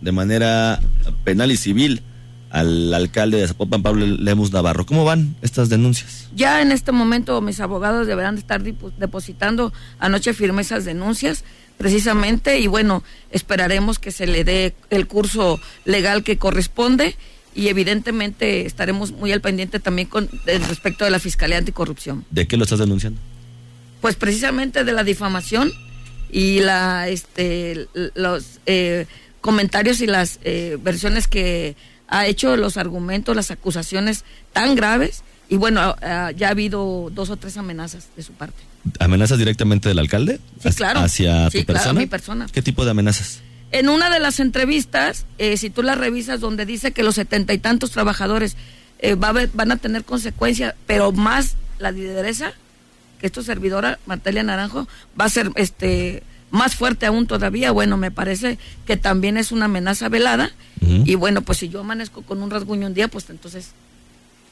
de 0.00 0.12
manera 0.12 0.80
penal 1.24 1.52
y 1.52 1.56
civil 1.56 2.02
al 2.50 2.92
alcalde 2.92 3.38
de 3.38 3.48
Zapopan, 3.48 3.82
Pablo 3.82 4.06
Lemus 4.06 4.50
Navarro? 4.50 4.86
¿Cómo 4.86 5.04
van 5.04 5.36
estas 5.42 5.68
denuncias? 5.68 6.28
Ya 6.34 6.62
en 6.62 6.72
este 6.72 6.90
momento 6.90 7.40
mis 7.42 7.60
abogados 7.60 8.06
deberán 8.06 8.38
estar 8.38 8.62
depositando, 8.62 9.72
anoche 9.98 10.32
firme 10.32 10.62
esas 10.62 10.84
denuncias 10.84 11.44
precisamente 11.76 12.58
y 12.58 12.66
bueno, 12.66 13.02
esperaremos 13.30 13.98
que 13.98 14.10
se 14.10 14.26
le 14.26 14.44
dé 14.44 14.74
el 14.90 15.06
curso 15.06 15.60
legal 15.84 16.22
que 16.22 16.38
corresponde 16.38 17.16
y 17.54 17.68
evidentemente 17.68 18.66
estaremos 18.66 19.12
muy 19.12 19.32
al 19.32 19.40
pendiente 19.40 19.80
también 19.80 20.08
con 20.08 20.28
respecto 20.44 21.04
de 21.04 21.10
la 21.10 21.18
Fiscalía 21.18 21.58
Anticorrupción. 21.58 22.24
¿De 22.30 22.46
qué 22.46 22.56
lo 22.56 22.64
estás 22.64 22.78
denunciando? 22.78 23.20
Pues 24.00 24.16
precisamente 24.16 24.84
de 24.84 24.92
la 24.92 25.04
difamación 25.04 25.72
y 26.30 26.60
la 26.60 27.08
este 27.08 27.88
los 28.14 28.60
eh, 28.66 29.06
comentarios 29.40 30.00
y 30.00 30.06
las 30.06 30.40
eh, 30.44 30.78
versiones 30.82 31.28
que 31.28 31.76
ha 32.08 32.26
hecho 32.26 32.56
los 32.56 32.76
argumentos, 32.76 33.36
las 33.36 33.50
acusaciones 33.50 34.24
tan 34.52 34.74
graves 34.74 35.22
y 35.48 35.56
bueno, 35.56 35.94
ya 36.00 36.48
ha 36.48 36.50
habido 36.50 37.10
dos 37.12 37.28
o 37.28 37.36
tres 37.36 37.58
amenazas 37.58 38.08
de 38.16 38.22
su 38.22 38.32
parte. 38.32 38.56
¿Amenazas 38.98 39.38
directamente 39.38 39.88
del 39.88 39.98
alcalde? 39.98 40.40
Sí, 40.62 40.70
claro. 40.70 41.00
¿Hacia 41.00 41.50
tu 41.50 41.64
persona? 41.64 42.00
mi 42.00 42.06
persona. 42.06 42.46
¿Qué 42.50 42.62
tipo 42.62 42.86
de 42.86 42.92
amenazas? 42.92 43.42
En 43.72 43.88
una 43.88 44.10
de 44.10 44.20
las 44.20 44.38
entrevistas, 44.38 45.24
eh, 45.38 45.56
si 45.56 45.70
tú 45.70 45.82
la 45.82 45.94
revisas, 45.94 46.40
donde 46.40 46.66
dice 46.66 46.92
que 46.92 47.02
los 47.02 47.14
setenta 47.14 47.54
y 47.54 47.58
tantos 47.58 47.90
trabajadores 47.90 48.56
eh, 48.98 49.14
va 49.14 49.32
van 49.54 49.72
a 49.72 49.76
tener 49.78 50.04
consecuencias, 50.04 50.74
pero 50.86 51.10
más 51.10 51.56
la 51.78 51.90
lideresa, 51.90 52.52
que 53.18 53.26
esto 53.26 53.42
servidora, 53.42 53.98
Martelia 54.06 54.42
Naranjo, 54.42 54.86
va 55.18 55.24
a 55.24 55.30
ser 55.30 55.50
este 55.56 56.22
más 56.50 56.76
fuerte 56.76 57.06
aún 57.06 57.26
todavía. 57.26 57.72
Bueno, 57.72 57.96
me 57.96 58.10
parece 58.10 58.58
que 58.86 58.98
también 58.98 59.38
es 59.38 59.52
una 59.52 59.64
amenaza 59.64 60.08
velada. 60.08 60.50
Y 61.04 61.14
bueno, 61.14 61.42
pues 61.42 61.58
si 61.58 61.68
yo 61.68 61.80
amanezco 61.80 62.22
con 62.22 62.42
un 62.42 62.50
rasguño 62.50 62.88
un 62.88 62.94
día, 62.94 63.06
pues 63.06 63.30
entonces 63.30 63.70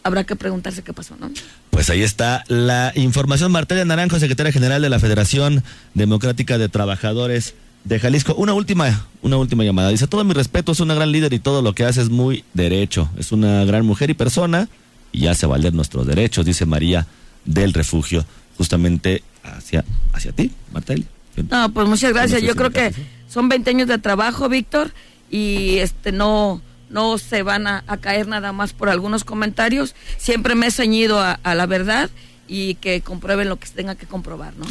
habrá 0.05 0.23
que 0.23 0.37
preguntarse 0.37 0.83
qué 0.83 0.93
pasó, 0.93 1.17
¿no? 1.17 1.29
Pues 1.71 1.91
ahí 1.91 2.03
está 2.03 2.45
la 2.47 2.93
información. 2.95 3.51
Martelia 3.51 3.85
Naranjo, 3.85 4.19
secretaria 4.19 4.53
general 4.53 4.81
de 4.81 4.89
la 4.89 5.01
Federación 5.01 5.65
Democrática 5.95 6.57
de 6.57 6.69
Trabajadores 6.69 7.55
de 7.85 7.99
Jalisco. 7.99 8.35
Una 8.35 8.55
última, 8.55 9.07
una 9.23 9.37
última 9.37 9.65
llamada. 9.65 9.91
Dice, 9.91 10.07
todo 10.07 10.25
mi 10.25 10.35
respeto, 10.35 10.73
es 10.73 10.81
una 10.81 10.95
gran 10.95 11.13
líder 11.13 11.33
y 11.33 11.39
todo 11.39 11.63
lo 11.63 11.75
que 11.75 11.85
hace 11.85 12.03
es 12.03 12.11
muy 12.11 12.45
derecho. 12.55 13.11
Es 13.19 13.33
una 13.33 13.65
gran 13.65 13.85
mujer 13.87 14.11
y 14.11 14.15
persona 14.15 14.69
y 15.13 15.27
hace 15.27 15.47
valer 15.47 15.75
nuestros 15.75 16.07
derechos, 16.07 16.47
dice 16.47 16.67
María 16.67 17.07
del 17.45 17.73
Refugio, 17.73 18.25
justamente 18.57 19.23
hacia, 19.43 19.85
hacia 20.13 20.33
ti, 20.33 20.53
Martelia. 20.73 21.07
No, 21.51 21.73
pues 21.73 21.89
muchas 21.89 22.13
gracias. 22.13 22.43
Yo 22.43 22.55
creo 22.55 22.71
que 22.71 22.93
son 23.29 23.49
20 23.49 23.71
años 23.71 23.89
de 23.89 23.99
trabajo, 23.99 24.49
Víctor, 24.49 24.93
y 25.31 25.79
este 25.79 26.13
no 26.13 26.61
no 26.91 27.19
se 27.19 27.43
van 27.43 27.67
a, 27.67 27.85
caer 28.01 28.27
nada 28.27 28.53
más 28.53 28.73
por 28.73 28.89
algunos 28.89 29.25
comentarios. 29.25 29.95
Siempre 30.19 30.55
me 30.55 30.67
he 30.67 30.71
ceñido 30.71 31.21
a, 31.21 31.39
la 31.55 31.67
verdad 31.67 32.11
y 32.49 32.75
que 32.75 33.01
comprueben 33.01 33.49
lo 33.49 33.59
que 33.59 33.69
tenga 33.69 33.95
que 33.95 34.07
comprobar, 34.07 34.55
¿no? 34.57 34.67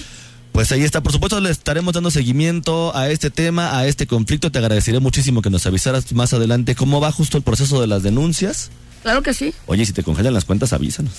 Pues 0.52 0.72
ahí 0.72 0.84
está, 0.84 1.02
por 1.02 1.12
supuesto 1.12 1.40
le 1.40 1.50
estaremos 1.50 1.94
dando 1.94 2.12
seguimiento 2.12 2.96
a 2.96 3.10
este 3.10 3.30
tema, 3.30 3.78
a 3.78 3.88
este 3.88 4.08
conflicto. 4.08 4.52
Te 4.52 4.60
agradeceré 4.60 5.00
muchísimo 5.00 5.42
que 5.42 5.50
nos 5.50 5.66
avisaras 5.66 6.12
más 6.14 6.34
adelante 6.34 6.76
cómo 6.76 7.00
va 7.00 7.12
justo 7.12 7.38
el 7.38 7.44
proceso 7.44 7.80
de 7.80 7.88
las 7.88 8.04
denuncias. 8.04 8.72
Claro 9.02 9.24
que 9.24 9.34
sí. 9.34 9.54
Oye, 9.66 9.86
si 9.86 9.94
te 9.94 10.04
congelan 10.04 10.34
las 10.34 10.46
cuentas, 10.46 10.74
avísanos. 10.74 11.14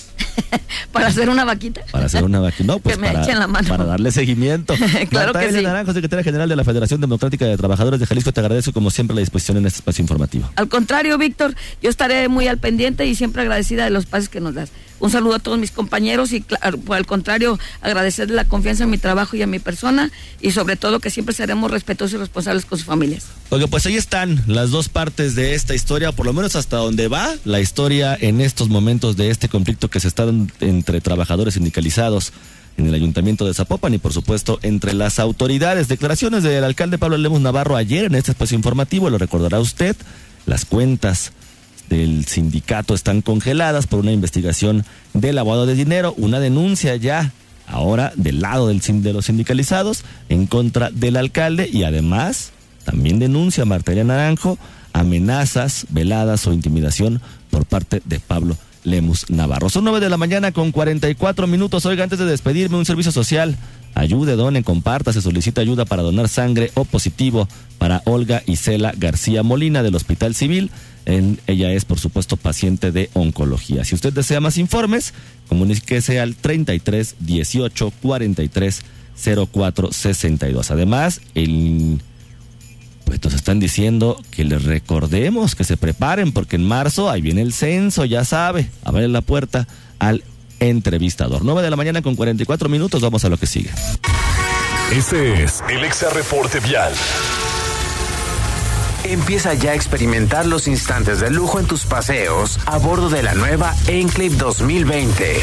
¿Para 0.91 1.07
hacer 1.07 1.29
una 1.29 1.45
vaquita? 1.45 1.81
Para 1.91 2.05
hacer 2.05 2.23
una 2.23 2.39
vaquita. 2.39 2.63
No, 2.65 2.79
pues 2.83 2.95
que 2.95 3.01
me 3.01 3.07
para, 3.07 3.23
echen 3.23 3.39
la 3.39 3.47
mano. 3.47 3.67
para 3.67 3.85
darle 3.85 4.11
seguimiento. 4.11 4.75
claro 5.09 5.33
que 5.33 5.51
sí. 5.51 5.61
Naranjo, 5.63 5.93
secretaria 5.93 6.23
general 6.23 6.47
de 6.47 6.55
la 6.55 6.63
Federación 6.63 7.01
Democrática 7.01 7.45
de 7.45 7.57
Trabajadores 7.57 7.99
de 7.99 8.05
Jalisco, 8.05 8.31
te 8.31 8.39
agradezco 8.39 8.71
como 8.71 8.91
siempre 8.91 9.15
la 9.15 9.21
disposición 9.21 9.57
en 9.57 9.65
este 9.65 9.79
espacio 9.79 10.03
informativo. 10.03 10.49
Al 10.55 10.69
contrario, 10.69 11.17
Víctor, 11.17 11.55
yo 11.81 11.89
estaré 11.89 12.27
muy 12.27 12.47
al 12.47 12.59
pendiente 12.59 13.05
y 13.07 13.15
siempre 13.15 13.41
agradecida 13.41 13.85
de 13.85 13.89
los 13.89 14.05
pases 14.05 14.29
que 14.29 14.41
nos 14.41 14.53
das. 14.53 14.69
Un 15.01 15.09
saludo 15.09 15.33
a 15.33 15.39
todos 15.39 15.57
mis 15.57 15.71
compañeros 15.71 16.31
y 16.31 16.45
por 16.85 16.95
el 16.95 17.07
contrario, 17.07 17.57
agradecerle 17.81 18.35
la 18.35 18.45
confianza 18.45 18.83
en 18.83 18.91
mi 18.91 18.99
trabajo 18.99 19.35
y 19.35 19.41
a 19.41 19.47
mi 19.47 19.57
persona 19.57 20.11
y 20.39 20.51
sobre 20.51 20.75
todo 20.75 20.99
que 20.99 21.09
siempre 21.09 21.33
seremos 21.33 21.71
respetuosos 21.71 22.13
y 22.13 22.17
responsables 22.17 22.65
con 22.65 22.77
sus 22.77 22.85
familias. 22.85 23.25
Oye, 23.49 23.67
pues 23.67 23.87
ahí 23.87 23.95
están 23.95 24.43
las 24.45 24.69
dos 24.69 24.89
partes 24.89 25.33
de 25.33 25.55
esta 25.55 25.73
historia, 25.73 26.11
por 26.11 26.27
lo 26.27 26.33
menos 26.33 26.55
hasta 26.55 26.77
donde 26.77 27.07
va 27.07 27.33
la 27.45 27.59
historia 27.59 28.15
en 28.19 28.41
estos 28.41 28.69
momentos 28.69 29.17
de 29.17 29.31
este 29.31 29.49
conflicto 29.49 29.89
que 29.89 29.99
se 29.99 30.07
está 30.07 30.23
entre 30.59 31.01
trabajadores 31.01 31.55
sindicalizados 31.55 32.31
en 32.77 32.85
el 32.85 32.93
ayuntamiento 32.93 33.47
de 33.47 33.55
Zapopan 33.55 33.95
y 33.95 33.97
por 33.97 34.13
supuesto 34.13 34.59
entre 34.61 34.93
las 34.93 35.17
autoridades. 35.17 35.87
Declaraciones 35.87 36.43
del 36.43 36.63
alcalde 36.63 36.99
Pablo 36.99 37.17
Lemos 37.17 37.41
Navarro 37.41 37.75
ayer 37.75 38.05
en 38.05 38.13
este 38.13 38.31
espacio 38.31 38.55
informativo, 38.55 39.09
lo 39.09 39.17
recordará 39.17 39.59
usted, 39.59 39.95
las 40.45 40.63
cuentas 40.63 41.31
del 41.95 42.25
sindicato 42.25 42.93
están 42.95 43.21
congeladas 43.21 43.85
por 43.85 43.99
una 43.99 44.13
investigación 44.13 44.85
de 45.13 45.33
lavado 45.33 45.65
de 45.65 45.75
dinero, 45.75 46.13
una 46.17 46.39
denuncia 46.39 46.95
ya 46.95 47.33
ahora 47.67 48.13
del 48.15 48.41
lado 48.41 48.67
de 48.67 49.13
los 49.13 49.25
sindicalizados 49.25 50.03
en 50.29 50.47
contra 50.47 50.89
del 50.89 51.17
alcalde 51.17 51.69
y 51.71 51.83
además 51.83 52.51
también 52.85 53.19
denuncia 53.19 53.65
Martelia 53.65 54.03
Naranjo 54.05 54.57
amenazas, 54.93 55.85
veladas 55.89 56.47
o 56.47 56.53
intimidación 56.53 57.21
por 57.49 57.65
parte 57.65 58.01
de 58.05 58.19
Pablo 58.19 58.57
Lemus 58.83 59.29
Navarro. 59.29 59.69
Son 59.69 59.83
nueve 59.83 59.99
de 59.99 60.09
la 60.09 60.17
mañana 60.17 60.51
con 60.51 60.71
44 60.71 61.45
minutos. 61.47 61.85
Oiga, 61.85 62.03
antes 62.03 62.19
de 62.19 62.25
despedirme, 62.25 62.77
un 62.77 62.85
servicio 62.85 63.11
social. 63.11 63.57
Ayude, 63.93 64.35
done, 64.35 64.63
comparta. 64.63 65.13
Se 65.13 65.21
solicita 65.21 65.61
ayuda 65.61 65.85
para 65.85 66.01
donar 66.01 66.29
sangre 66.29 66.71
o 66.75 66.85
positivo 66.85 67.47
para 67.77 68.01
Olga 68.05 68.41
Isela 68.47 68.93
García 68.97 69.43
Molina 69.43 69.83
del 69.83 69.95
Hospital 69.95 70.33
Civil. 70.33 70.71
Ella 71.05 71.71
es, 71.71 71.85
por 71.85 71.99
supuesto, 71.99 72.37
paciente 72.37 72.91
de 72.91 73.09
oncología. 73.13 73.83
Si 73.83 73.95
usted 73.95 74.13
desea 74.13 74.39
más 74.39 74.57
informes, 74.57 75.13
comuníquese 75.47 76.19
al 76.19 76.35
33 76.35 77.15
18 77.19 77.91
43 78.01 78.81
04 79.51 79.91
62. 79.91 80.71
Además, 80.71 81.21
pues 83.05 83.23
nos 83.23 83.33
están 83.33 83.59
diciendo 83.59 84.21
que 84.31 84.45
les 84.45 84.63
recordemos 84.63 85.55
que 85.55 85.63
se 85.63 85.77
preparen 85.77 86.31
porque 86.31 86.55
en 86.55 86.65
marzo 86.65 87.09
ahí 87.09 87.21
viene 87.21 87.41
el 87.41 87.53
censo, 87.53 88.05
ya 88.05 88.23
sabe, 88.23 88.69
abre 88.83 89.07
la 89.07 89.21
puerta 89.21 89.67
al 89.99 90.23
entrevistador. 90.59 91.43
9 91.43 91.61
de 91.61 91.69
la 91.69 91.75
mañana 91.75 92.01
con 92.01 92.15
44 92.15 92.69
minutos, 92.69 93.01
vamos 93.01 93.25
a 93.25 93.29
lo 93.29 93.37
que 93.37 93.47
sigue. 93.47 93.71
Este 94.91 95.43
es 95.43 95.63
el 95.69 95.83
Exa 95.83 96.09
Reporte 96.09 96.59
Vial. 96.59 96.93
Empieza 99.11 99.53
ya 99.55 99.71
a 99.71 99.75
experimentar 99.75 100.45
los 100.45 100.69
instantes 100.69 101.19
de 101.19 101.29
lujo 101.29 101.59
en 101.59 101.65
tus 101.65 101.83
paseos 101.83 102.57
a 102.65 102.77
bordo 102.77 103.09
de 103.09 103.21
la 103.21 103.33
nueva 103.33 103.75
Enclave 103.87 104.37
2020. 104.37 105.35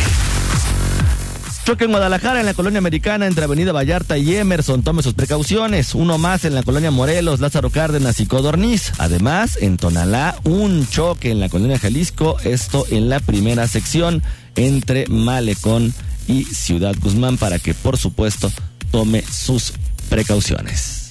Choque 1.67 1.85
en 1.85 1.91
Guadalajara, 1.91 2.41
en 2.41 2.47
la 2.47 2.55
colonia 2.55 2.79
americana, 2.79 3.27
entre 3.27 3.45
Avenida 3.45 3.73
Vallarta 3.73 4.17
y 4.17 4.35
Emerson. 4.35 4.83
Tome 4.83 5.03
sus 5.03 5.13
precauciones. 5.13 5.95
Uno 5.95 6.17
más 6.17 6.47
en 6.47 6.55
la 6.55 6.63
colonia 6.63 6.91
Morelos, 6.91 7.41
Lázaro 7.41 7.69
Cárdenas 7.69 8.21
y 8.21 8.27
Codorniz. 8.27 8.95
Además, 8.97 9.59
en 9.61 9.77
Tonalá, 9.77 10.41
un 10.45 10.89
choque 10.89 11.31
en 11.31 11.39
la 11.39 11.51
colonia 11.51 11.79
Jalisco. 11.79 12.39
Esto 12.45 12.87
en 12.89 13.11
la 13.11 13.21
primera 13.21 13.69
sección 13.69 14.23
entre 14.57 15.07
Malecón 15.09 15.93
y 16.27 16.45
Ciudad 16.45 16.97
Guzmán 16.99 17.37
para 17.37 17.59
que, 17.59 17.75
por 17.75 17.99
supuesto, 17.99 18.51
tome 18.91 19.23
sus 19.31 19.75
precauciones. 20.09 21.11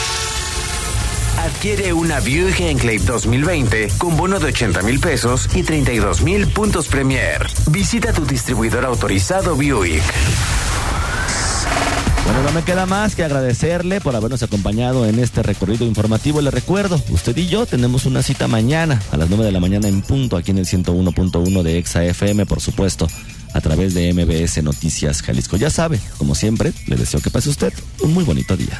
Adquiere 1.41 1.91
una 1.91 2.19
Buick 2.19 2.59
Enclave 2.59 2.99
2020 2.99 3.87
con 3.97 4.15
bono 4.15 4.39
de 4.39 4.45
80 4.45 4.83
mil 4.83 4.99
pesos 4.99 5.49
y 5.55 5.63
32 5.63 6.21
mil 6.21 6.45
puntos 6.45 6.87
Premier. 6.87 7.47
Visita 7.71 8.13
tu 8.13 8.27
distribuidor 8.27 8.85
autorizado 8.85 9.55
Buick. 9.55 10.03
Bueno, 12.25 12.43
no 12.43 12.51
me 12.51 12.61
queda 12.61 12.85
más 12.85 13.15
que 13.15 13.23
agradecerle 13.23 13.99
por 14.01 14.15
habernos 14.15 14.43
acompañado 14.43 15.07
en 15.07 15.17
este 15.17 15.41
recorrido 15.41 15.83
informativo. 15.83 16.41
Le 16.41 16.51
recuerdo, 16.51 17.01
usted 17.09 17.35
y 17.35 17.47
yo 17.47 17.65
tenemos 17.65 18.05
una 18.05 18.21
cita 18.21 18.47
mañana 18.47 19.01
a 19.11 19.17
las 19.17 19.27
9 19.27 19.43
de 19.43 19.51
la 19.51 19.59
mañana 19.59 19.87
en 19.87 20.03
punto 20.03 20.37
aquí 20.37 20.51
en 20.51 20.59
el 20.59 20.67
101.1 20.67 21.63
de 21.63 21.79
Exa 21.79 22.05
FM, 22.05 22.45
por 22.45 22.61
supuesto, 22.61 23.07
a 23.51 23.61
través 23.61 23.95
de 23.95 24.13
MBS 24.13 24.61
Noticias 24.61 25.23
Jalisco. 25.23 25.57
Ya 25.57 25.71
sabe, 25.71 25.99
como 26.19 26.35
siempre, 26.35 26.71
le 26.85 26.97
deseo 26.97 27.19
que 27.19 27.31
pase 27.31 27.49
usted 27.49 27.73
un 28.01 28.13
muy 28.13 28.23
bonito 28.23 28.55
día. 28.55 28.79